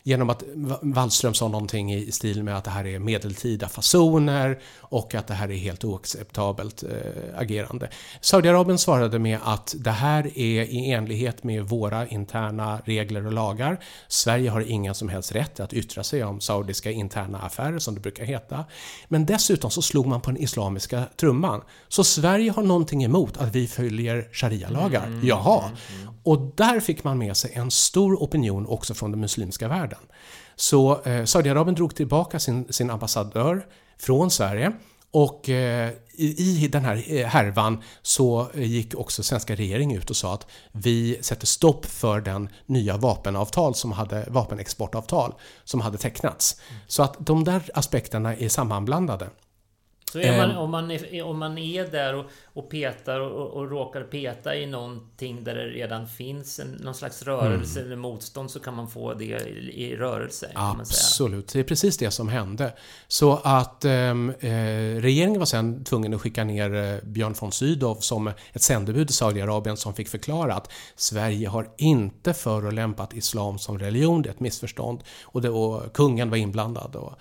genom 0.07 0.29
att 0.29 0.43
Wallström 0.81 1.33
sa 1.33 1.47
någonting 1.47 1.93
i 1.93 2.11
stil 2.11 2.43
med 2.43 2.57
att 2.57 2.63
det 2.63 2.69
här 2.69 2.85
är 2.85 2.99
medeltida 2.99 3.69
fasoner 3.69 4.59
och 4.79 5.15
att 5.15 5.27
det 5.27 5.33
här 5.33 5.51
är 5.51 5.57
helt 5.57 5.83
oacceptabelt 5.83 6.83
äh, 6.83 6.89
agerande. 7.39 7.89
Saudiarabien 8.21 8.77
svarade 8.77 9.19
med 9.19 9.39
att 9.43 9.75
det 9.77 9.91
här 9.91 10.37
är 10.37 10.63
i 10.63 10.91
enlighet 10.91 11.43
med 11.43 11.63
våra 11.63 12.07
interna 12.07 12.81
regler 12.85 13.25
och 13.25 13.33
lagar. 13.33 13.79
Sverige 14.07 14.49
har 14.49 14.61
ingen 14.61 14.95
som 14.95 15.09
helst 15.09 15.31
rätt 15.31 15.59
att 15.59 15.73
yttra 15.73 16.03
sig 16.03 16.23
om 16.23 16.41
saudiska 16.41 16.91
interna 16.91 17.39
affärer 17.39 17.79
som 17.79 17.95
det 17.95 18.01
brukar 18.01 18.25
heta. 18.25 18.65
Men 19.07 19.25
dessutom 19.25 19.71
så 19.71 19.81
slog 19.81 20.05
man 20.07 20.21
på 20.21 20.31
den 20.31 20.41
islamiska 20.41 21.03
trumman. 21.15 21.61
Så 21.87 22.03
Sverige 22.03 22.51
har 22.51 22.63
någonting 22.63 23.03
emot 23.03 23.37
att 23.37 23.55
vi 23.55 23.67
följer 23.67 24.29
sharia-lagar. 24.31 25.07
Mm. 25.07 25.27
Jaha. 25.27 25.63
Mm. 25.63 26.13
Och 26.23 26.51
där 26.55 26.79
fick 26.79 27.03
man 27.03 27.17
med 27.17 27.37
sig 27.37 27.51
en 27.53 27.71
stor 27.71 28.15
opinion 28.15 28.65
också 28.65 28.93
från 28.93 29.11
den 29.11 29.19
muslimska 29.19 29.67
världen. 29.67 29.94
Så 30.55 31.01
eh, 31.01 31.25
Saudiarabien 31.25 31.75
drog 31.75 31.95
tillbaka 31.95 32.39
sin, 32.39 32.73
sin 32.73 32.89
ambassadör 32.89 33.65
från 33.97 34.31
Sverige 34.31 34.71
och 35.11 35.49
eh, 35.49 35.91
i, 36.13 36.63
i 36.63 36.67
den 36.67 36.85
här 36.85 37.03
eh, 37.07 37.27
härvan 37.27 37.83
så 38.01 38.47
gick 38.53 38.95
också 38.95 39.23
svenska 39.23 39.55
regeringen 39.55 39.97
ut 39.97 40.09
och 40.09 40.15
sa 40.15 40.33
att 40.33 40.47
vi 40.71 41.17
sätter 41.21 41.47
stopp 41.47 41.85
för 41.85 42.21
den 42.21 42.49
nya 42.65 42.97
vapenavtal 42.97 43.75
som 43.75 43.91
hade, 43.91 44.25
vapenexportavtal 44.27 45.33
som 45.63 45.81
hade 45.81 45.97
tecknats. 45.97 46.61
Mm. 46.69 46.81
Så 46.87 47.03
att 47.03 47.15
de 47.19 47.43
där 47.43 47.69
aspekterna 47.73 48.35
är 48.35 48.49
sammanblandade. 48.49 49.29
Så 50.11 50.19
man, 50.19 50.57
om, 50.57 50.71
man 50.71 50.91
är, 50.91 51.23
om 51.23 51.39
man 51.39 51.57
är 51.57 51.87
där 51.87 52.15
och, 52.15 52.25
och 52.53 52.69
petar 52.69 53.19
och, 53.19 53.47
och, 53.47 53.71
råkar 53.71 54.03
peta 54.03 54.55
i 54.55 54.65
någonting 54.65 55.43
där 55.43 55.55
det 55.55 55.65
redan 55.65 56.07
finns 56.07 56.59
en, 56.59 56.67
någon 56.67 56.95
slags 56.95 57.23
rörelse 57.23 57.79
mm. 57.79 57.91
eller 57.91 58.01
motstånd 58.01 58.51
så 58.51 58.59
kan 58.59 58.73
man 58.75 58.87
få 58.87 59.13
det 59.13 59.25
i, 59.25 59.83
i 59.83 59.95
rörelse. 59.95 60.51
Absolut, 60.55 61.47
det 61.47 61.59
är 61.59 61.63
precis 61.63 61.97
det 61.97 62.11
som 62.11 62.27
hände. 62.27 62.73
Så 63.07 63.39
att 63.43 63.85
ehm, 63.85 64.29
eh, 64.39 64.51
regeringen 65.01 65.39
var 65.39 65.45
sen 65.45 65.83
tvungen 65.83 66.13
att 66.13 66.21
skicka 66.21 66.43
ner 66.43 66.75
eh, 66.75 66.97
Björn 67.03 67.35
von 67.39 67.51
Sydow 67.51 67.97
som 67.99 68.27
ett 68.53 68.61
sändebud 68.61 69.09
i 69.09 69.13
Saudiarabien 69.13 69.77
som 69.77 69.93
fick 69.93 70.07
förklara 70.07 70.53
att 70.53 70.71
Sverige 70.95 71.47
har 71.47 71.69
inte 71.77 72.33
förolämpat 72.33 73.13
islam 73.13 73.59
som 73.59 73.79
religion, 73.79 74.21
det 74.21 74.29
är 74.29 74.33
ett 74.33 74.39
missförstånd. 74.39 75.03
Och, 75.23 75.41
det, 75.41 75.49
och 75.49 75.93
kungen 75.93 76.29
var 76.29 76.37
inblandad. 76.37 76.95
Och, 76.95 77.19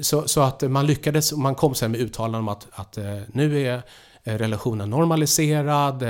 så, 0.00 0.28
så, 0.28 0.40
att 0.40 0.62
man 0.62 0.86
lyckades, 0.86 1.32
man 1.32 1.54
kom 1.54 1.74
sen 1.74 1.90
med 1.90 2.00
uttalanden 2.00 2.40
om 2.40 2.48
att, 2.48 2.68
att 2.70 2.98
eh, 2.98 3.18
nu 3.32 3.66
är 3.66 3.82
eh, 4.24 4.38
relationen 4.38 4.90
normaliserad, 4.90 6.02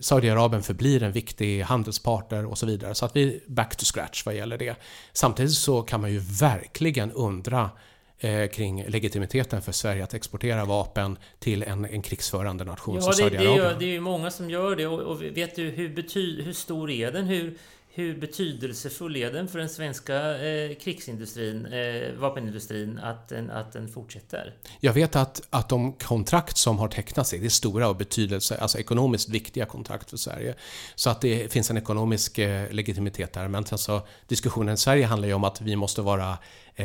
Saudiarabien 0.00 0.62
förblir 0.62 1.02
en 1.02 1.12
viktig 1.12 1.62
handelspartner 1.62 2.46
och 2.46 2.58
så 2.58 2.66
vidare. 2.66 2.94
Så 2.94 3.04
att 3.04 3.16
vi 3.16 3.22
är 3.22 3.40
back 3.46 3.76
to 3.76 3.84
scratch 3.84 4.26
vad 4.26 4.34
gäller 4.34 4.58
det. 4.58 4.76
Samtidigt 5.12 5.52
så 5.52 5.82
kan 5.82 6.00
man 6.00 6.12
ju 6.12 6.18
verkligen 6.18 7.12
undra 7.12 7.70
eh, 8.18 8.48
kring 8.48 8.84
legitimiteten 8.88 9.62
för 9.62 9.72
Sverige 9.72 10.04
att 10.04 10.14
exportera 10.14 10.64
vapen 10.64 11.18
till 11.38 11.62
en, 11.62 11.84
en 11.84 12.02
krigsförande 12.02 12.64
nation 12.64 12.94
ja, 12.94 13.00
som 13.00 13.12
Saudiarabien. 13.12 13.56
Ja, 13.56 13.72
det 13.78 13.84
är 13.84 13.92
ju 13.92 14.00
många 14.00 14.30
som 14.30 14.50
gör 14.50 14.76
det 14.76 14.86
och, 14.86 15.00
och 15.00 15.22
vet 15.22 15.56
du 15.56 15.70
hur, 15.70 15.94
bety, 15.94 16.42
hur 16.42 16.52
stor 16.52 16.90
är 16.90 17.12
den? 17.12 17.24
Hur, 17.24 17.58
hur 17.92 18.20
betydelsefull 18.20 19.16
är 19.16 19.32
den 19.32 19.48
för 19.48 19.58
den 19.58 19.68
svenska 19.68 20.38
eh, 20.38 20.74
krigsindustrin, 20.74 21.66
eh, 21.66 22.12
vapenindustrin, 22.12 22.98
att 22.98 23.28
den, 23.28 23.50
att 23.50 23.72
den 23.72 23.88
fortsätter? 23.88 24.54
Jag 24.80 24.92
vet 24.92 25.16
att, 25.16 25.42
att 25.50 25.68
de 25.68 25.92
kontrakt 25.92 26.56
som 26.56 26.78
har 26.78 26.88
tecknats 26.88 27.32
är, 27.32 27.38
det 27.38 27.46
är 27.46 27.48
stora 27.48 27.88
och 27.88 27.96
betydelse, 27.96 28.58
alltså 28.58 28.78
ekonomiskt 28.78 29.28
viktiga 29.28 29.66
kontrakt 29.66 30.10
för 30.10 30.16
Sverige. 30.16 30.54
Så 30.94 31.10
att 31.10 31.20
det 31.20 31.52
finns 31.52 31.70
en 31.70 31.76
ekonomisk 31.76 32.38
eh, 32.38 32.72
legitimitet 32.72 33.32
där. 33.32 33.48
Men 33.48 33.64
alltså, 33.70 34.06
diskussionen 34.28 34.74
i 34.74 34.76
Sverige 34.76 35.06
handlar 35.06 35.28
ju 35.28 35.34
om 35.34 35.44
att 35.44 35.60
vi 35.60 35.76
måste 35.76 36.02
vara 36.02 36.38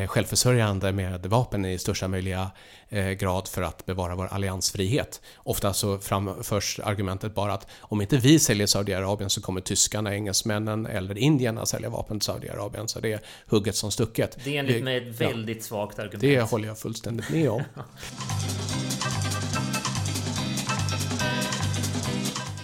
självförsörjande 0.08 0.92
med 0.92 1.26
vapen 1.26 1.66
i 1.66 1.78
största 1.78 2.08
möjliga 2.08 2.52
eh, 2.90 3.10
grad 3.10 3.48
för 3.48 3.62
att 3.62 3.86
bevara 3.86 4.16
vår 4.16 4.28
alliansfrihet. 4.28 5.22
Ofta 5.38 5.74
så 5.74 5.98
framförs 5.98 6.80
argumentet 6.84 7.36
bara 7.36 7.54
att 7.54 7.68
om 7.80 8.02
inte 8.02 8.18
vi 8.18 8.40
säljer 8.40 8.68
Saudiarabien 8.68 9.30
så 9.30 9.42
kommer 9.42 9.62
tyskarna, 9.62 10.14
engelsmännen 10.14 10.86
eller 10.86 11.18
indierna 11.18 11.66
sälja 11.66 11.90
vapen 11.90 12.20
till 12.20 12.26
Saudiarabien. 12.26 12.88
Så 12.88 13.00
det 13.00 13.14
är 13.14 13.20
hugget 13.48 13.76
som 13.76 13.92
stucket. 13.92 14.38
Det 14.44 14.56
är 14.56 14.60
enligt 14.60 14.84
mig 14.84 14.98
ett 14.98 15.22
väldigt 15.22 15.58
ja, 15.58 15.64
svagt 15.64 16.00
argument. 16.00 16.22
Det 16.22 16.42
håller 16.42 16.68
jag 16.68 16.80
fullständigt 16.80 17.30
med 17.30 17.50
om. 17.50 17.64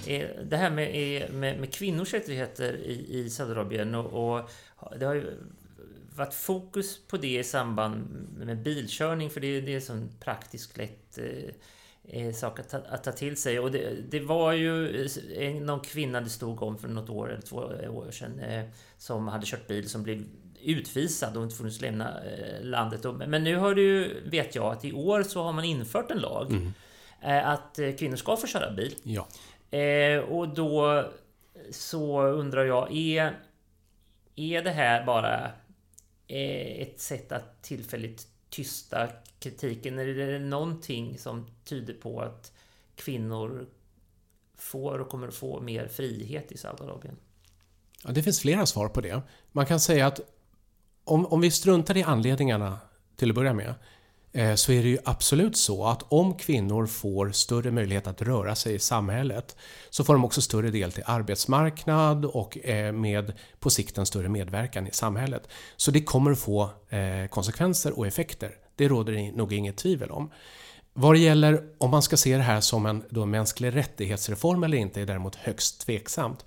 Eh, 0.07 0.27
det 0.43 0.57
här 0.57 0.69
med, 0.69 1.33
med, 1.33 1.59
med 1.59 1.73
kvinnors 1.73 2.13
rättigheter 2.13 2.73
i, 2.73 3.19
i 3.19 3.29
Saudiarabien 3.29 3.95
och, 3.95 4.33
och 4.35 4.49
det 4.99 5.05
har 5.05 5.13
ju 5.13 5.37
varit 6.15 6.33
fokus 6.33 7.07
på 7.07 7.17
det 7.17 7.39
i 7.39 7.43
samband 7.43 8.27
med 8.37 8.63
bilkörning, 8.63 9.29
för 9.29 9.39
det, 9.39 9.61
det 9.61 9.89
är 9.89 9.91
en 9.91 10.09
praktiskt 10.19 10.77
lätt 10.77 11.17
eh, 11.17 11.53
eh, 12.03 12.33
sak 12.33 12.59
att 12.59 12.69
ta, 12.69 12.77
att 12.77 13.03
ta, 13.03 13.11
till 13.11 13.37
sig. 13.37 13.59
Och 13.59 13.71
det, 13.71 14.11
det 14.11 14.19
var 14.19 14.53
ju 14.53 15.07
en, 15.37 15.65
någon 15.65 15.79
kvinna 15.79 16.21
det 16.21 16.29
stod 16.29 16.63
om 16.63 16.77
för 16.77 16.87
något 16.87 17.09
år 17.09 17.31
eller 17.31 17.41
två 17.41 17.57
år 17.89 18.11
sedan 18.11 18.39
eh, 18.39 18.65
som 18.97 19.27
hade 19.27 19.45
kört 19.45 19.67
bil 19.67 19.89
som 19.89 20.03
blev 20.03 20.23
utvisad 20.63 21.37
och 21.37 21.43
inte 21.43 21.55
funnits 21.55 21.81
lämna 21.81 22.23
eh, 22.23 22.63
landet. 22.63 23.05
Men 23.27 23.43
nu 23.43 23.55
har 23.55 23.75
du, 23.75 24.21
vet 24.25 24.55
jag, 24.55 24.65
att 24.65 24.85
i 24.85 24.93
år 24.93 25.23
så 25.23 25.43
har 25.43 25.53
man 25.53 25.63
infört 25.63 26.11
en 26.11 26.19
lag 26.19 26.51
mm. 26.51 26.73
Eh, 27.23 27.49
att 27.49 27.79
eh, 27.79 27.91
kvinnor 27.95 28.15
ska 28.15 28.37
få 28.37 28.47
köra 28.47 28.71
bil. 28.71 28.95
Ja. 29.03 29.27
och 30.21 30.49
då 30.49 31.05
så 31.71 32.21
undrar 32.21 32.65
jag, 32.65 32.95
är, 32.95 33.39
är 34.35 34.61
det 34.61 34.69
här 34.69 35.05
bara 35.05 35.51
Eh, 36.31 36.81
ett 36.81 36.99
sätt 36.99 37.31
att 37.31 37.61
tillfälligt 37.63 38.27
tysta 38.49 39.09
kritiken? 39.39 39.99
Är 39.99 40.05
det 40.05 40.39
någonting 40.39 41.17
som 41.17 41.47
tyder 41.63 41.93
på 41.93 42.21
att 42.21 42.51
kvinnor 42.95 43.67
får 44.55 44.99
och 44.99 45.09
kommer 45.09 45.27
att 45.27 45.33
få 45.33 45.61
mer 45.61 45.87
frihet 45.87 46.51
i 46.51 46.57
Saudiarabien? 46.57 47.15
Ja, 48.03 48.11
det 48.11 48.23
finns 48.23 48.39
flera 48.39 48.65
svar 48.65 48.89
på 48.89 49.01
det. 49.01 49.21
Man 49.51 49.65
kan 49.65 49.79
säga 49.79 50.07
att 50.07 50.19
om, 51.03 51.25
om 51.25 51.41
vi 51.41 51.51
struntar 51.51 51.97
i 51.97 52.03
anledningarna 52.03 52.79
till 53.15 53.29
att 53.29 53.35
börja 53.35 53.53
med 53.53 53.75
Eh, 54.33 54.55
så 54.55 54.71
är 54.71 54.83
det 54.83 54.89
ju 54.89 54.97
absolut 55.05 55.57
så 55.57 55.85
att 55.85 56.03
om 56.07 56.33
kvinnor 56.33 56.85
får 56.85 57.31
större 57.31 57.71
möjlighet 57.71 58.07
att 58.07 58.21
röra 58.21 58.55
sig 58.55 58.75
i 58.75 58.79
samhället 58.79 59.55
så 59.89 60.03
får 60.03 60.13
de 60.13 60.25
också 60.25 60.41
större 60.41 60.71
del 60.71 60.91
till 60.91 61.03
arbetsmarknad 61.05 62.25
och 62.25 62.57
eh, 62.57 62.93
med 62.93 63.33
på 63.59 63.69
sikt 63.69 63.97
en 63.97 64.05
större 64.05 64.29
medverkan 64.29 64.87
i 64.87 64.91
samhället. 64.91 65.47
Så 65.75 65.91
det 65.91 66.03
kommer 66.03 66.31
att 66.31 66.39
få 66.39 66.69
eh, 66.89 67.27
konsekvenser 67.29 67.99
och 67.99 68.07
effekter. 68.07 68.51
Det 68.75 68.87
råder 68.87 69.13
det 69.13 69.31
nog 69.31 69.53
inget 69.53 69.77
tvivel 69.77 70.11
om. 70.11 70.31
Vad 70.93 71.15
det 71.15 71.19
gäller 71.19 71.63
om 71.77 71.89
man 71.91 72.01
ska 72.01 72.17
se 72.17 72.37
det 72.37 72.43
här 72.43 72.61
som 72.61 72.85
en 72.85 73.03
då 73.09 73.25
mänsklig 73.25 73.75
rättighetsreform 73.75 74.63
eller 74.63 74.77
inte 74.77 75.01
är 75.01 75.05
däremot 75.05 75.35
högst 75.35 75.81
tveksamt. 75.81 76.45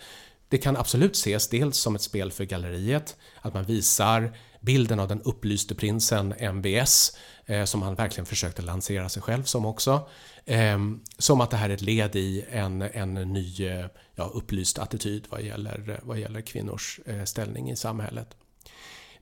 Det 0.48 0.58
kan 0.58 0.76
absolut 0.76 1.16
ses 1.16 1.48
dels 1.48 1.76
som 1.76 1.94
ett 1.94 2.02
spel 2.02 2.32
för 2.32 2.44
galleriet, 2.44 3.16
att 3.40 3.54
man 3.54 3.64
visar 3.64 4.32
bilden 4.64 5.00
av 5.00 5.08
den 5.08 5.22
upplyste 5.22 5.74
prinsen 5.74 6.34
MBS 6.38 7.16
eh, 7.46 7.64
som 7.64 7.82
han 7.82 7.94
verkligen 7.94 8.26
försökte 8.26 8.62
lansera 8.62 9.08
sig 9.08 9.22
själv 9.22 9.42
som 9.42 9.66
också. 9.66 10.08
Eh, 10.44 10.78
som 11.18 11.40
att 11.40 11.50
det 11.50 11.56
här 11.56 11.70
är 11.70 11.74
ett 11.74 11.82
led 11.82 12.16
i 12.16 12.44
en, 12.50 12.82
en 12.82 13.14
ny 13.14 13.66
eh, 13.66 13.86
ja, 14.14 14.30
upplyst 14.34 14.78
attityd 14.78 15.26
vad 15.28 15.42
gäller, 15.42 15.90
eh, 15.90 15.96
vad 16.02 16.18
gäller 16.18 16.40
kvinnors 16.40 17.00
eh, 17.06 17.24
ställning 17.24 17.70
i 17.70 17.76
samhället. 17.76 18.36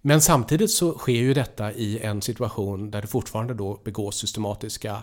Men 0.00 0.20
samtidigt 0.20 0.70
så 0.70 0.98
sker 0.98 1.12
ju 1.12 1.34
detta 1.34 1.72
i 1.72 1.98
en 1.98 2.22
situation 2.22 2.90
där 2.90 3.02
det 3.02 3.08
fortfarande 3.08 3.54
då 3.54 3.80
begås 3.84 4.16
systematiska 4.16 5.02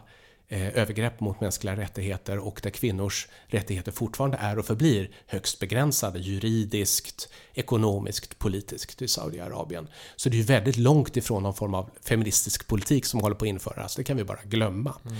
Eh, 0.52 0.78
övergrepp 0.78 1.20
mot 1.20 1.42
mänskliga 1.42 1.76
rättigheter 1.76 2.38
och 2.38 2.60
där 2.64 2.70
kvinnors 2.70 3.28
rättigheter 3.48 3.92
fortfarande 3.92 4.38
är 4.38 4.60
och 4.60 4.66
förblir 4.66 5.10
högst 5.28 5.60
begränsade 5.60 6.20
juridiskt, 6.20 7.30
ekonomiskt, 7.54 8.40
politiskt 8.40 9.02
i 9.02 9.08
Saudiarabien. 9.08 9.88
Så 10.16 10.30
det 10.30 10.36
är 10.36 10.38
ju 10.38 10.44
väldigt 10.44 10.78
långt 10.78 11.18
ifrån 11.18 11.44
någon 11.44 11.54
form 11.54 11.74
av 11.74 11.90
feministisk 12.04 12.68
politik 12.68 13.06
som 13.06 13.20
håller 13.20 13.36
på 13.36 13.46
att 13.46 13.50
införas, 13.50 13.96
det 13.96 14.04
kan 14.04 14.18
vi 14.18 14.24
bara 14.24 14.40
glömma. 14.44 14.96
Mm. 15.06 15.18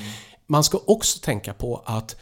Man 0.48 0.64
ska 0.64 0.78
också 0.86 1.20
tänka 1.20 1.54
på 1.54 1.84
att 1.86 2.16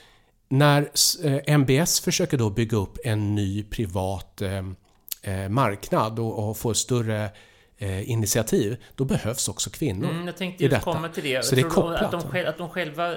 när 0.49 0.89
eh, 1.23 1.53
MBS 1.53 1.99
försöker 1.99 2.37
då 2.37 2.49
bygga 2.49 2.77
upp 2.77 2.97
en 3.03 3.35
ny 3.35 3.63
privat 3.63 4.41
eh, 4.41 5.49
marknad 5.49 6.19
och, 6.19 6.57
få 6.57 6.73
större 6.73 7.29
eh, 7.77 8.09
initiativ, 8.09 8.77
då 8.95 9.05
behövs 9.05 9.47
också 9.47 9.69
kvinnor 9.69 10.09
mm, 10.09 10.27
Jag 10.27 10.37
tänkte 10.37 10.63
just 10.63 10.81
komma 10.81 11.09
till 11.09 11.23
det. 11.23 11.45
Så 11.45 11.55
det 11.55 11.61
är 11.61 11.69
kopplat. 11.69 12.01
Att 12.01 12.11
de, 12.11 12.21
själva, 12.21 12.49
att 12.49 12.57
de 12.57 12.69
själva 12.69 13.15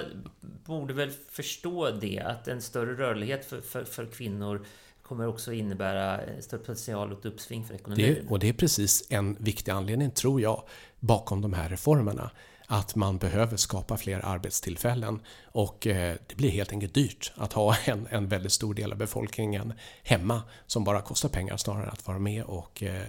borde 0.65 0.93
väl 0.93 1.11
förstå 1.31 1.91
det, 1.91 2.19
att 2.19 2.47
en 2.47 2.61
större 2.61 2.93
rörlighet 2.93 3.45
för, 3.45 3.61
för, 3.61 3.83
för 3.83 4.05
kvinnor 4.05 4.65
kommer 5.03 5.27
också 5.27 5.53
innebära 5.53 6.19
större 6.39 6.59
potential 6.59 7.13
och 7.13 7.25
uppsving 7.25 7.65
för 7.65 7.73
ekonomin. 7.73 8.05
Det, 8.05 8.29
och 8.31 8.39
det 8.39 8.49
är 8.49 8.53
precis 8.53 9.07
en 9.09 9.35
viktig 9.39 9.71
anledning, 9.71 10.11
tror 10.11 10.41
jag, 10.41 10.63
bakom 10.99 11.41
de 11.41 11.53
här 11.53 11.69
reformerna. 11.69 12.31
Att 12.67 12.95
man 12.95 13.17
behöver 13.17 13.57
skapa 13.57 13.97
fler 13.97 14.25
arbetstillfällen 14.25 15.19
och 15.45 15.87
eh, 15.87 16.15
det 16.27 16.35
blir 16.35 16.49
helt 16.49 16.71
enkelt 16.71 16.93
dyrt 16.93 17.31
att 17.35 17.53
ha 17.53 17.75
en, 17.85 18.07
en 18.09 18.27
väldigt 18.27 18.51
stor 18.51 18.73
del 18.73 18.91
av 18.91 18.97
befolkningen 18.97 19.73
hemma 20.03 20.41
som 20.67 20.83
bara 20.83 21.01
kostar 21.01 21.29
pengar 21.29 21.57
snarare 21.57 21.83
än 21.83 21.89
att 21.89 22.07
vara 22.07 22.19
med 22.19 22.43
och 22.43 22.83
eh, 22.83 23.03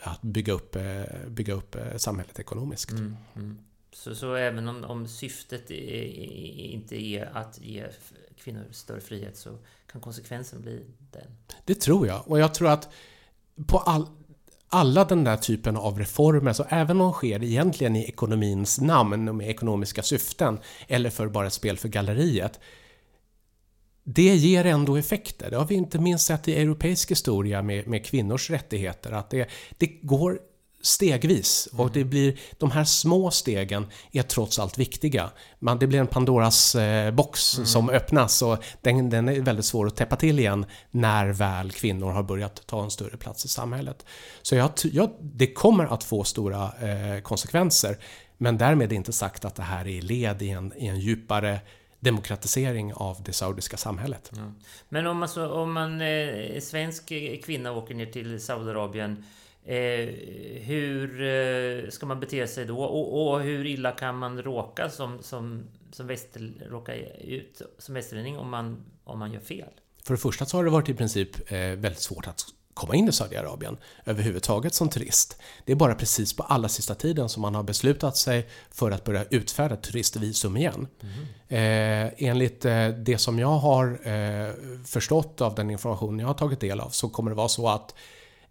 att 0.00 0.22
bygga 0.22 0.52
upp, 0.52 0.76
eh, 0.76 1.02
bygga 1.28 1.54
upp 1.54 1.74
eh, 1.74 1.96
samhället 1.96 2.38
ekonomiskt. 2.38 2.90
Mm, 2.90 3.16
mm. 3.36 3.58
Så, 3.92 4.14
så 4.14 4.34
även 4.34 4.68
om, 4.68 4.84
om 4.84 5.08
syftet 5.08 5.70
är, 5.70 6.04
inte 6.56 7.02
är 7.02 7.36
att 7.36 7.58
ge 7.60 7.86
kvinnor 8.36 8.64
större 8.70 9.00
frihet 9.00 9.36
så 9.36 9.58
kan 9.92 10.00
konsekvensen 10.00 10.62
bli 10.62 10.86
den? 11.10 11.36
Det 11.64 11.74
tror 11.74 12.06
jag. 12.06 12.28
Och 12.28 12.38
jag 12.38 12.54
tror 12.54 12.68
att 12.68 12.92
på 13.66 13.78
all, 13.78 14.06
alla 14.68 15.04
den 15.04 15.24
där 15.24 15.36
typen 15.36 15.76
av 15.76 15.98
reformer, 15.98 16.52
så 16.52 16.64
även 16.68 17.00
om 17.00 17.06
de 17.06 17.12
sker 17.12 17.44
egentligen 17.44 17.96
i 17.96 18.04
ekonomins 18.04 18.80
namn 18.80 19.28
och 19.28 19.34
med 19.34 19.50
ekonomiska 19.50 20.02
syften 20.02 20.58
eller 20.88 21.10
för 21.10 21.28
bara 21.28 21.46
ett 21.46 21.52
spel 21.52 21.76
för 21.76 21.88
galleriet 21.88 22.60
det 24.14 24.36
ger 24.36 24.64
ändå 24.64 24.96
effekter. 24.96 25.50
Det 25.50 25.56
har 25.56 25.64
vi 25.64 25.74
inte 25.74 25.98
minst 25.98 26.26
sett 26.26 26.48
i 26.48 26.54
europeisk 26.54 27.10
historia 27.10 27.62
med, 27.62 27.86
med 27.86 28.06
kvinnors 28.06 28.50
rättigheter. 28.50 29.12
Att 29.12 29.30
det, 29.30 29.48
det 29.78 29.86
går 29.86 30.38
stegvis 30.82 31.68
och 31.72 31.90
det 31.92 32.04
blir, 32.04 32.38
de 32.58 32.70
här 32.70 32.84
små 32.84 33.30
stegen 33.30 33.86
är 34.12 34.22
trots 34.22 34.58
allt 34.58 34.78
viktiga. 34.78 35.30
Man, 35.58 35.78
det 35.78 35.86
blir 35.86 35.98
en 35.98 36.06
Pandoras 36.06 36.74
eh, 36.74 37.10
box 37.14 37.56
mm. 37.56 37.66
som 37.66 37.90
öppnas 37.90 38.42
och 38.42 38.58
den, 38.82 39.10
den, 39.10 39.28
är 39.28 39.40
väldigt 39.40 39.64
svår 39.64 39.86
att 39.86 39.96
täppa 39.96 40.16
till 40.16 40.38
igen 40.38 40.66
när 40.90 41.26
väl 41.26 41.72
kvinnor 41.72 42.10
har 42.10 42.22
börjat 42.22 42.66
ta 42.66 42.84
en 42.84 42.90
större 42.90 43.16
plats 43.16 43.44
i 43.44 43.48
samhället. 43.48 44.06
Så 44.42 44.54
jag, 44.54 44.70
jag, 44.92 45.10
det 45.20 45.52
kommer 45.52 45.84
att 45.84 46.04
få 46.04 46.24
stora 46.24 46.64
eh, 46.64 47.20
konsekvenser. 47.22 47.98
Men 48.38 48.58
därmed 48.58 48.92
inte 48.92 49.12
sagt 49.12 49.44
att 49.44 49.54
det 49.54 49.62
här 49.62 49.86
är 49.86 50.02
led 50.02 50.42
i 50.42 50.50
en, 50.50 50.72
i 50.76 50.86
en 50.86 51.00
djupare 51.00 51.60
demokratisering 52.00 52.94
av 52.94 53.22
det 53.22 53.32
saudiska 53.32 53.76
samhället. 53.76 54.32
Ja. 54.36 54.52
Men 54.88 55.06
om, 55.06 55.22
alltså, 55.22 55.48
om 55.48 55.72
man 55.72 56.00
eh, 56.00 56.60
svensk 56.60 57.06
kvinna 57.44 57.72
åker 57.72 57.94
ner 57.94 58.06
till 58.06 58.40
Saudiarabien 58.40 59.24
Eh, 59.68 60.08
hur 60.60 61.22
eh, 61.22 61.90
ska 61.90 62.06
man 62.06 62.20
bete 62.20 62.46
sig 62.46 62.64
då? 62.64 62.82
Och, 62.82 63.32
och, 63.32 63.40
hur 63.40 63.66
illa 63.66 63.92
kan 63.92 64.18
man 64.18 64.42
råka 64.42 64.90
som, 64.90 65.22
som, 65.22 65.62
som, 65.92 66.06
väster, 66.06 66.52
råka 66.70 66.96
ut 67.20 67.62
som 67.78 67.94
västerlänning 67.94 68.38
om 68.38 68.50
man, 68.50 68.84
om 69.04 69.18
man 69.18 69.32
gör 69.32 69.40
fel? 69.40 69.68
För 70.04 70.14
det 70.14 70.18
första 70.18 70.46
så 70.46 70.56
har 70.56 70.64
det 70.64 70.70
varit 70.70 70.88
i 70.88 70.94
princip 70.94 71.52
eh, 71.52 71.58
väldigt 71.58 72.00
svårt 72.00 72.26
att 72.26 72.44
komma 72.78 72.94
in 72.94 73.08
i 73.08 73.12
Saudiarabien 73.12 73.76
överhuvudtaget 74.04 74.74
som 74.74 74.88
turist. 74.88 75.38
Det 75.64 75.72
är 75.72 75.76
bara 75.76 75.94
precis 75.94 76.36
på 76.36 76.42
allra 76.42 76.68
sista 76.68 76.94
tiden 76.94 77.28
som 77.28 77.42
man 77.42 77.54
har 77.54 77.62
beslutat 77.62 78.16
sig 78.16 78.48
för 78.70 78.90
att 78.90 79.04
börja 79.04 79.24
utfärda 79.30 79.76
turistvisum 79.76 80.56
igen. 80.56 80.86
Mm. 81.02 81.26
Eh, 81.48 82.12
enligt 82.18 82.64
eh, 82.64 82.88
det 82.88 83.18
som 83.18 83.38
jag 83.38 83.58
har 83.58 84.00
eh, 84.08 84.52
förstått 84.84 85.40
av 85.40 85.54
den 85.54 85.70
information 85.70 86.18
jag 86.18 86.26
har 86.26 86.34
tagit 86.34 86.60
del 86.60 86.80
av 86.80 86.88
så 86.90 87.08
kommer 87.08 87.30
det 87.30 87.36
vara 87.36 87.48
så 87.48 87.68
att 87.68 87.94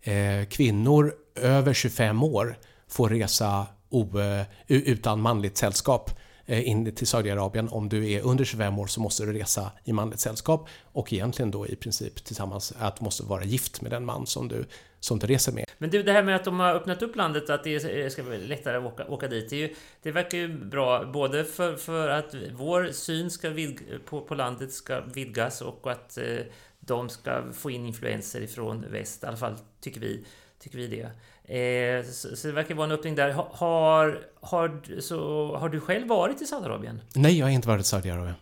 eh, 0.01 0.45
kvinnor 0.49 1.13
över 1.35 1.73
25 1.73 2.23
år 2.23 2.57
får 2.87 3.09
resa 3.09 3.67
o, 3.89 4.19
eh, 4.19 4.45
utan 4.67 5.21
manligt 5.21 5.57
sällskap 5.57 6.11
Eh, 6.49 6.67
in 6.67 6.95
till 6.95 7.07
Saudiarabien. 7.07 7.69
Om 7.69 7.89
du 7.89 8.11
är 8.11 8.21
under 8.21 8.45
25 8.45 8.79
år 8.79 8.87
så 8.87 9.01
måste 9.01 9.25
du 9.25 9.33
resa 9.33 9.71
i 9.83 9.93
manligt 9.93 10.19
sällskap 10.19 10.69
och 10.83 11.13
egentligen 11.13 11.51
då 11.51 11.67
i 11.67 11.75
princip 11.75 12.23
tillsammans 12.23 12.73
att 12.79 12.97
du 12.97 13.03
måste 13.03 13.23
vara 13.23 13.43
gift 13.43 13.81
med 13.81 13.91
den 13.91 14.05
man 14.05 14.27
som 14.27 14.47
du, 14.47 14.65
som 14.99 15.19
du 15.19 15.27
reser 15.27 15.51
med. 15.51 15.65
Men 15.77 15.89
du, 15.89 16.03
det 16.03 16.11
här 16.11 16.23
med 16.23 16.35
att 16.35 16.43
de 16.43 16.59
har 16.59 16.73
öppnat 16.73 17.01
upp 17.01 17.15
landet, 17.15 17.49
att 17.49 17.63
det 17.63 18.03
eh, 18.03 18.09
ska 18.09 18.23
bli 18.23 18.37
lättare 18.37 18.77
att 18.77 18.83
åka, 18.83 19.07
åka 19.07 19.27
dit, 19.27 19.49
det, 19.49 19.55
ju, 19.55 19.75
det 20.01 20.11
verkar 20.11 20.37
ju 20.37 20.65
bra 20.65 21.05
både 21.05 21.43
för, 21.43 21.75
för 21.75 22.09
att 22.09 22.35
vår 22.53 22.91
syn 22.91 23.31
ska 23.31 23.49
vid, 23.49 23.79
på, 24.05 24.21
på 24.21 24.35
landet 24.35 24.73
ska 24.73 25.01
vidgas 25.01 25.61
och 25.61 25.91
att 25.91 26.17
eh, 26.17 26.39
de 26.79 27.09
ska 27.09 27.43
få 27.53 27.71
in 27.71 27.85
influenser 27.85 28.41
ifrån 28.41 28.85
väst, 28.91 29.23
i 29.23 29.25
alla 29.25 29.37
fall 29.37 29.55
tycker 29.81 30.01
vi, 30.01 30.25
tycker 30.59 30.77
vi 30.77 30.87
det. 30.87 31.09
Eh, 31.47 32.05
så, 32.05 32.35
så, 32.35 32.47
det 32.47 32.53
verkar 32.53 32.75
vara 32.75 32.85
en 32.85 32.91
öppning 32.91 33.15
där. 33.15 33.31
Har, 33.31 34.21
har, 34.41 34.81
så, 35.01 35.55
har 35.57 35.69
du 35.69 35.79
själv 35.79 36.07
varit 36.07 36.41
i 36.41 36.45
Saudiarabien? 36.45 37.01
Nej, 37.15 37.37
jag 37.37 37.45
har 37.45 37.51
inte 37.51 37.67
varit 37.67 37.81
i 37.81 37.87
Saudiarabien. 37.87 38.35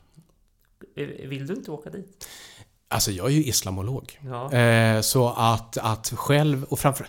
Eh, 0.96 1.08
vill 1.08 1.48
du 1.48 1.54
inte 1.54 1.72
åka 1.72 1.90
dit? 1.90 2.28
Alltså, 2.88 3.12
jag 3.12 3.26
är 3.26 3.32
ju 3.32 3.44
islamolog. 3.44 4.20
Ja. 4.26 4.54
Eh, 4.54 5.02
så 5.02 5.30
att, 5.30 5.78
att 5.78 6.14
själv, 6.16 6.64
och 6.64 6.80
framför 6.80 7.08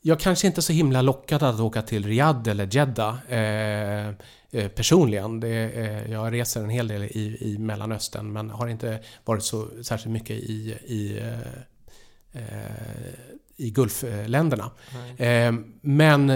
jag 0.00 0.20
kanske 0.20 0.46
inte 0.46 0.60
är 0.60 0.62
så 0.62 0.72
himla 0.72 1.02
lockad 1.02 1.42
att 1.42 1.60
åka 1.60 1.82
till 1.82 2.06
Riyadh 2.06 2.50
eller 2.50 2.68
Jeddah. 2.76 3.32
Eh, 3.32 4.14
Eh, 4.50 4.68
personligen. 4.68 5.40
Det, 5.40 5.48
eh, 5.48 6.12
jag 6.12 6.32
reser 6.32 6.62
en 6.62 6.70
hel 6.70 6.88
del 6.88 7.02
i, 7.02 7.38
i 7.40 7.58
Mellanöstern 7.58 8.32
men 8.32 8.50
har 8.50 8.68
inte 8.68 9.00
varit 9.24 9.42
så 9.42 9.68
särskilt 9.82 10.12
mycket 10.12 10.36
i, 10.36 10.76
i 10.86 11.18
eh, 12.32 12.42
i 13.58 13.70
Gulfländerna. 13.70 14.70
Eh, 15.16 15.52
men 15.80 16.26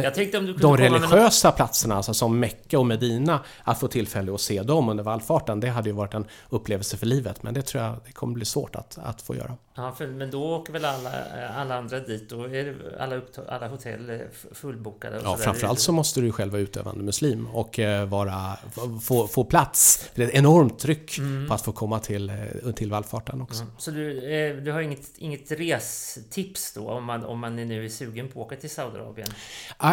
de 0.61 0.77
religiösa 0.77 1.49
något... 1.49 1.57
platserna, 1.57 1.95
alltså 1.95 2.14
som 2.14 2.41
Mecka 2.41 2.79
och 2.79 2.87
Medina, 2.87 3.41
att 3.64 3.81
få 3.81 3.89
tillfälle 3.89 4.35
att 4.35 4.41
se 4.41 4.62
dem 4.62 4.89
under 4.89 5.05
vallfarten, 5.05 5.61
det 5.61 5.68
hade 5.68 5.89
ju 5.89 5.95
varit 5.95 6.14
en 6.14 6.27
upplevelse 6.49 6.97
för 6.97 7.07
livet. 7.07 7.43
Men 7.43 7.55
det 7.55 7.62
tror 7.62 7.85
jag 7.85 7.97
det 8.07 8.12
kommer 8.12 8.35
bli 8.35 8.45
svårt 8.45 8.77
att, 8.77 8.99
att 9.03 9.23
få 9.23 9.37
göra. 9.37 9.57
Ja, 9.75 9.93
för, 9.93 10.07
men 10.07 10.31
då 10.31 10.57
åker 10.57 10.73
väl 10.73 10.85
alla, 10.85 11.11
alla 11.57 11.79
andra 11.79 12.01
dit? 12.01 12.29
Då 12.29 12.45
är 12.45 12.97
alla, 13.01 13.20
alla 13.49 13.68
hotell 13.68 14.20
fullbokade? 14.53 15.18
Och 15.18 15.25
ja, 15.25 15.37
så 15.37 15.43
framförallt 15.43 15.81
så 15.81 15.93
måste 15.93 16.20
du 16.20 16.33
själv 16.33 16.53
vara 16.53 16.62
utövande 16.62 17.05
muslim 17.05 17.47
och 17.47 17.79
eh, 17.79 18.07
vara, 18.07 18.57
få, 19.03 19.27
få 19.27 19.45
plats. 19.45 20.11
Det 20.14 20.23
är 20.23 20.29
ett 20.29 20.35
enormt 20.35 20.79
tryck 20.79 21.18
mm. 21.18 21.49
på 21.49 21.55
att 21.55 21.62
få 21.62 21.73
komma 21.73 21.99
till, 21.99 22.31
eh, 22.31 22.73
till 22.73 22.91
vallfarten 22.91 23.41
också. 23.41 23.62
Mm. 23.62 23.75
Så 23.79 23.91
du, 23.91 24.61
du 24.61 24.73
har 24.73 24.81
inget, 24.81 25.18
inget 25.18 25.53
restips 25.53 26.73
då? 26.73 26.91
Om 26.91 27.05
man, 27.05 27.25
om 27.25 27.39
man 27.39 27.57
nu 27.57 27.85
är 27.85 27.89
sugen 27.89 28.29
på 28.29 28.41
att 28.41 28.47
åka 28.47 28.57
till 28.57 28.70
Saudiarabien? 28.70 29.29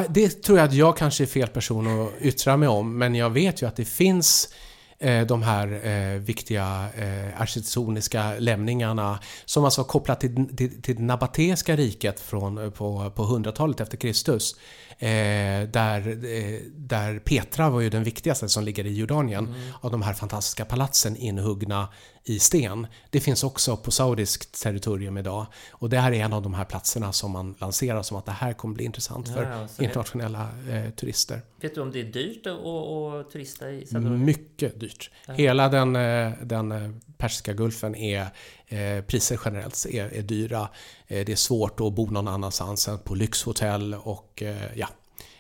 Det 0.10 0.44
tror 0.44 0.58
jag 0.58 0.68
att 0.68 0.74
jag 0.74 0.98
kanske 0.98 1.24
är 1.24 1.28
fel 1.28 1.48
person 1.48 2.02
att 2.02 2.22
yttra 2.22 2.58
mig 2.58 2.70
om, 2.70 2.98
men 2.98 3.16
jag 3.16 3.30
vet 3.30 3.62
ju 3.62 3.68
att 3.68 3.76
det 3.76 3.86
finns 3.86 4.54
eh, 4.54 4.69
Eh, 5.02 5.26
de 5.26 5.44
här 5.44 5.88
eh, 5.88 6.20
viktiga 6.20 6.90
eh, 6.98 7.42
arkitektoniska 7.42 8.34
lämningarna 8.40 9.20
som 9.46 9.66
alltså 9.66 9.84
kopplat 9.84 10.20
till, 10.20 10.58
till, 10.58 10.82
till 10.82 10.96
det 10.96 11.02
nabateska 11.02 11.76
riket 11.76 12.20
från, 12.20 12.72
på, 12.72 13.12
på 13.16 13.24
100-talet 13.24 13.80
efter 13.80 13.98
Kristus. 13.98 14.56
Eh, 15.02 15.70
där, 15.70 16.08
eh, 16.08 16.60
där 16.76 17.20
Petra 17.20 17.70
var 17.70 17.82
ju 17.82 17.90
den 17.90 18.04
viktigaste 18.04 18.50
som 18.50 18.64
ligger 18.64 18.86
i 18.86 18.94
Jordanien 18.94 19.48
mm. 19.48 19.60
av 19.82 19.92
de 19.92 20.02
här 20.02 20.14
fantastiska 20.14 20.66
palatsen 20.66 21.16
inhuggna 21.16 21.88
i 22.24 22.40
sten. 22.40 22.88
Det 23.10 23.20
finns 23.20 23.44
också 23.44 23.78
på 23.78 23.92
saudiskt 23.92 24.64
territorium 24.64 25.18
idag. 25.18 25.46
Och 25.72 25.90
det 25.90 25.98
här 26.00 26.12
är 26.12 26.26
en 26.26 26.34
av 26.34 26.42
de 26.42 26.54
här 26.54 26.66
platserna 26.66 27.14
som 27.14 27.32
man 27.32 27.56
lanserar 27.60 28.04
som 28.04 28.18
att 28.18 28.26
det 28.26 28.32
här 28.32 28.54
kommer 28.54 28.76
bli 28.76 28.84
intressant 28.84 29.28
ja, 29.28 29.68
för 29.68 29.84
internationella 29.84 30.50
eh, 30.70 30.90
turister. 30.90 31.42
Vet 31.62 31.76
du 31.76 31.82
om 31.82 31.92
det 31.92 32.00
är 32.00 32.04
dyrt 32.04 32.48
att, 32.48 32.66
att 32.66 33.32
turista 33.32 33.72
i 33.72 33.86
Saudiarabien? 33.86 34.26
Mycket 34.26 34.80
dyrt. 34.80 35.12
Ja. 35.28 35.34
Hela 35.34 35.70
den, 35.70 35.96
eh, 35.96 36.32
den 36.42 36.72
eh, 36.72 36.92
Persiska 37.18 37.54
gulfen 37.54 37.96
är 37.96 38.28
eh, 38.70 39.02
priser 39.02 39.40
generellt 39.46 39.86
är, 39.90 40.14
är 40.14 40.22
dyra. 40.22 40.70
Eh, 41.08 41.26
det 41.26 41.32
är 41.32 41.36
svårt 41.36 41.80
att 41.80 41.94
bo 41.94 42.06
någon 42.12 42.28
annanstans 42.28 42.88
än 42.88 43.00
på 43.00 43.16
lyxhotell 43.16 43.94
och 43.94 44.44
eh, 44.44 44.78
ja. 44.78 44.88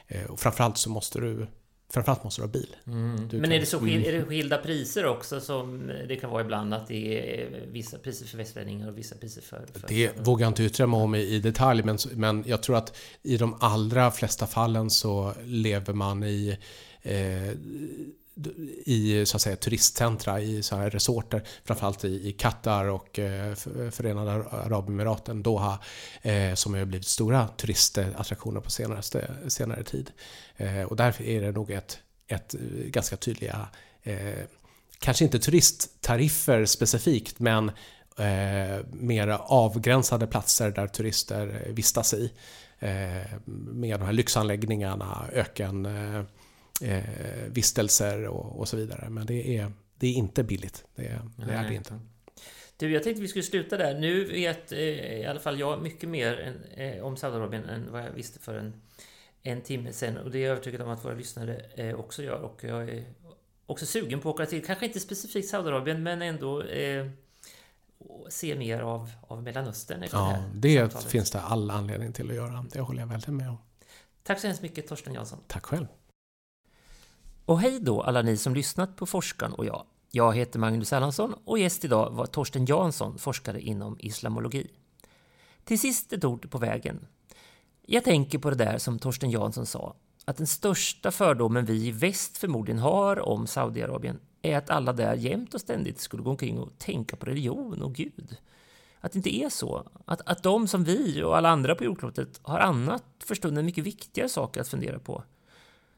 Eh, 0.08 0.26
och 0.26 0.40
framförallt 0.40 0.78
så 0.78 0.90
måste 0.90 1.20
du 1.20 1.48
Framförallt 1.94 2.24
måste 2.24 2.42
du 2.42 2.46
ha 2.46 2.52
bil. 2.52 2.76
Mm. 2.88 3.28
Du 3.28 3.38
Men 3.38 3.52
är, 3.52 3.60
det 3.60 3.66
så 3.66 3.80
skil, 3.80 3.96
mm. 3.96 4.08
är 4.08 4.12
det 4.12 4.26
skilda 4.26 4.58
priser 4.58 5.06
också 5.06 5.40
som 5.40 5.92
det 6.08 6.16
kan 6.16 6.30
vara 6.30 6.42
ibland? 6.42 6.74
Att 6.74 6.88
det 6.88 7.20
är 7.42 7.66
vissa 7.72 7.98
priser 7.98 8.26
för 8.26 8.38
västlänningar 8.38 8.88
och 8.88 8.98
vissa 8.98 9.16
priser 9.16 9.42
för... 9.42 9.66
för 9.74 9.88
det 9.88 10.16
för, 10.16 10.24
vågar 10.24 10.46
jag 10.46 10.52
inte 10.52 10.64
yttra 10.64 10.88
mig 10.88 11.00
om 11.00 11.16
i, 11.16 11.20
i 11.20 11.40
detalj 11.40 11.84
men, 11.84 11.98
men 12.12 12.44
jag 12.48 12.64
tror 12.64 12.76
att 12.76 12.98
i 13.24 13.38
de 13.38 13.58
allra 13.60 14.12
flesta 14.12 14.48
fallen 14.48 14.90
så 14.90 15.34
lever 15.44 15.94
man 15.94 16.24
i 16.24 16.58
eh, 17.02 17.50
i 18.86 19.26
så 19.26 19.38
att 19.38 19.42
säga, 19.42 19.56
turistcentra, 19.56 20.42
i 20.42 20.64
så 20.64 20.76
här 20.76 20.90
resorter, 20.90 21.44
framförallt 21.64 22.06
i, 22.06 22.28
i 22.30 22.32
Qatar 22.32 22.86
och 22.86 23.20
eh, 23.20 23.56
Förenade 23.92 24.32
Arabemiraten, 24.32 25.44
Doha, 25.44 25.80
eh, 26.22 26.54
som 26.54 26.74
har 26.74 26.86
blivit 26.86 27.08
stora 27.08 27.48
turistattraktioner 27.48 28.62
på 28.62 28.72
senare, 28.72 29.02
senare 29.48 29.84
tid. 29.84 30.12
Eh, 30.58 30.82
och 30.82 30.96
därför 30.96 31.24
är 31.24 31.42
det 31.42 31.52
nog 31.52 31.72
ett, 31.72 32.00
ett 32.28 32.54
eh, 32.54 32.60
ganska 32.86 33.18
tydliga, 33.18 33.68
eh, 34.04 34.34
kanske 35.00 35.26
inte 35.26 35.40
turisttariffer 35.40 36.66
specifikt, 36.66 37.40
men 37.40 37.72
eh, 38.18 38.86
mer 38.92 39.28
avgränsade 39.40 40.28
platser 40.28 40.72
där 40.72 40.88
turister 40.88 41.68
vistas 41.70 42.14
i. 42.14 42.32
med 43.46 44.00
de 44.00 44.06
här 44.06 44.14
lyxanläggningarna, 44.14 45.26
öken 45.34 45.88
eh, 46.82 47.04
vistelser 47.48 48.28
och, 48.28 48.60
och, 48.60 48.68
så 48.68 48.78
vidare. 48.78 49.10
Men 49.10 49.26
det 49.26 49.58
är, 49.58 49.72
det 49.96 50.08
är 50.08 50.14
inte 50.14 50.44
billigt. 50.44 50.86
Det, 50.96 51.22
det 51.36 51.54
är 51.54 51.68
det 51.70 51.76
inte. 51.76 52.00
Du, 52.78 52.92
jag 52.92 53.04
tänkte 53.04 53.22
vi 53.22 53.28
skulle 53.28 53.44
sluta 53.44 53.78
där. 53.78 54.00
Nu 54.00 54.26
vet 54.26 54.72
eh, 54.72 54.80
i 55.20 55.26
alla 55.26 55.40
fall 55.40 55.60
jag 55.60 55.82
mycket 55.82 56.10
mer 56.10 56.40
än, 56.40 56.64
eh, 56.64 57.06
om 57.06 57.18
Saudiarabien 57.18 57.66
än 57.66 57.92
vad 57.92 58.02
jag 58.02 58.12
visste 58.12 58.40
för 58.40 58.56
en, 58.56 58.74
en 59.42 59.62
timme 59.62 59.94
sedan. 59.94 60.18
Och 60.18 60.32
det 60.32 60.38
är 60.38 60.42
jag 60.42 60.52
övertygad 60.52 60.82
om 60.82 60.90
att 60.90 61.06
våra 61.06 61.14
lyssnare 61.14 61.56
eh, 61.76 61.96
också 61.96 62.24
gör. 62.24 62.42
Och 62.42 62.64
jag 62.64 62.90
är 62.90 63.06
också 63.66 63.86
sugen 63.86 64.20
på 64.20 64.30
att 64.30 64.36
åka 64.36 64.46
till, 64.46 64.66
kanske 64.66 64.86
inte 64.86 65.00
specifikt 65.00 65.50
Saudiarabien, 65.50 66.04
men 66.04 66.22
ändå 66.22 66.64
eh, 66.64 67.08
se 68.30 68.56
mer 68.56 68.80
av, 68.80 69.12
av 69.22 69.44
Mellanöstern. 69.44 70.06
Ja, 70.12 70.44
det, 70.54 70.82
det 70.82 71.04
finns 71.08 71.32
det 71.32 71.40
all 71.40 71.72
anledning 71.72 72.14
till 72.14 72.30
att 72.30 72.36
göra. 72.36 72.66
Det 72.72 72.80
håller 72.80 73.00
jag 73.00 73.08
väldigt 73.08 73.28
med 73.28 73.50
om. 73.50 73.58
Tack 74.24 74.40
så 74.40 74.48
hemskt 74.48 74.62
mycket 74.62 74.88
Torsten 74.88 75.14
Jansson. 75.14 75.40
Tack 75.48 75.66
själv. 75.66 75.86
Och 77.50 77.60
hej 77.60 77.80
då 77.80 78.02
alla 78.02 78.22
ni 78.22 78.38
som 78.38 78.54
lyssnat 78.54 78.96
på 78.96 79.06
Forskaren 79.06 79.54
och 79.54 79.66
jag. 79.66 79.86
Jag 80.12 80.36
heter 80.36 80.60
Magnus 80.60 80.94
Erlandsson 80.94 81.36
och 81.46 81.60
gäst 81.60 81.86
idag 81.86 82.12
var 82.12 82.26
Torsten 82.26 82.66
Jansson, 82.66 83.18
forskare 83.18 83.62
inom 83.62 83.98
islamologi. 84.00 84.68
Till 85.64 85.80
sist 85.80 86.14
ett 86.14 86.26
ord 86.26 86.52
på 86.52 86.58
vägen. 86.58 87.08
Jag 87.86 88.04
tänker 88.04 88.40
på 88.40 88.50
det 88.50 88.56
där 88.56 88.78
som 88.78 89.00
Torsten 89.00 89.32
Jansson 89.32 89.66
sa, 89.66 89.96
att 90.26 90.38
den 90.38 90.48
största 90.48 91.12
fördomen 91.12 91.66
vi 91.66 91.88
i 91.88 91.92
väst 91.92 92.38
förmodligen 92.38 92.80
har 92.80 93.20
om 93.20 93.48
Saudiarabien 93.48 94.20
är 94.42 94.58
att 94.58 94.70
alla 94.70 94.94
där 94.94 95.16
jämt 95.16 95.54
och 95.54 95.62
ständigt 95.62 96.00
skulle 96.00 96.24
gå 96.24 96.30
omkring 96.30 96.60
och 96.60 96.78
tänka 96.78 97.16
på 97.16 97.26
religion 97.26 97.82
och 97.82 97.96
Gud. 97.96 98.38
Att 99.00 99.12
det 99.12 99.18
inte 99.18 99.36
är 99.36 99.50
så. 99.50 99.88
Att, 100.06 100.22
att 100.26 100.44
de 100.44 100.68
som 100.68 100.84
vi 100.84 101.24
och 101.24 101.38
alla 101.38 101.50
andra 101.50 101.76
på 101.76 101.84
jordklotet 101.84 102.40
har 102.42 102.60
annat 102.60 103.04
för 103.20 103.36
stunden 103.36 103.66
mycket 103.66 103.84
viktigare 103.84 104.30
saker 104.30 104.62
att 104.62 104.68
fundera 104.68 105.00
på. 105.00 105.24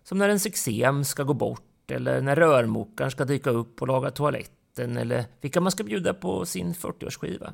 Som 0.03 0.17
när 0.17 0.29
en 0.29 0.39
eksem 0.45 1.03
ska 1.03 1.23
gå 1.23 1.33
bort 1.33 1.91
eller 1.91 2.21
när 2.21 2.35
rörmokaren 2.35 3.11
ska 3.11 3.25
dyka 3.25 3.49
upp 3.49 3.81
och 3.81 3.87
laga 3.87 4.11
toaletten 4.11 4.97
eller 4.97 5.25
vilka 5.41 5.61
man 5.61 5.71
ska 5.71 5.83
bjuda 5.83 6.13
på 6.13 6.45
sin 6.45 6.73
40-årsskiva. 6.73 7.53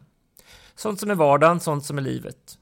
Sånt 0.75 0.99
som 0.99 1.09
är 1.09 1.15
vardagen, 1.15 1.59
sånt 1.59 1.85
som 1.85 1.97
är 1.97 2.01
livet. 2.01 2.57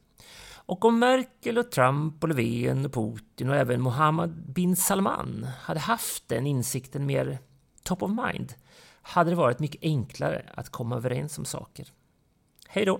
Och 0.67 0.85
om 0.85 0.99
Merkel 0.99 1.57
och 1.57 1.71
Trump 1.71 2.23
och 2.23 2.29
Löfven 2.29 2.85
och 2.85 2.93
Putin 2.93 3.49
och 3.49 3.55
även 3.55 3.81
Mohammed 3.81 4.29
bin 4.29 4.75
Salman 4.75 5.47
hade 5.61 5.79
haft 5.79 6.27
den 6.27 6.47
insikten 6.47 7.05
mer 7.05 7.39
top 7.83 8.03
of 8.03 8.11
mind 8.11 8.53
hade 9.01 9.29
det 9.29 9.35
varit 9.35 9.59
mycket 9.59 9.83
enklare 9.83 10.45
att 10.55 10.69
komma 10.69 10.95
överens 10.95 11.37
om 11.37 11.45
saker. 11.45 11.87
Hej 12.67 12.85
då! 12.85 12.99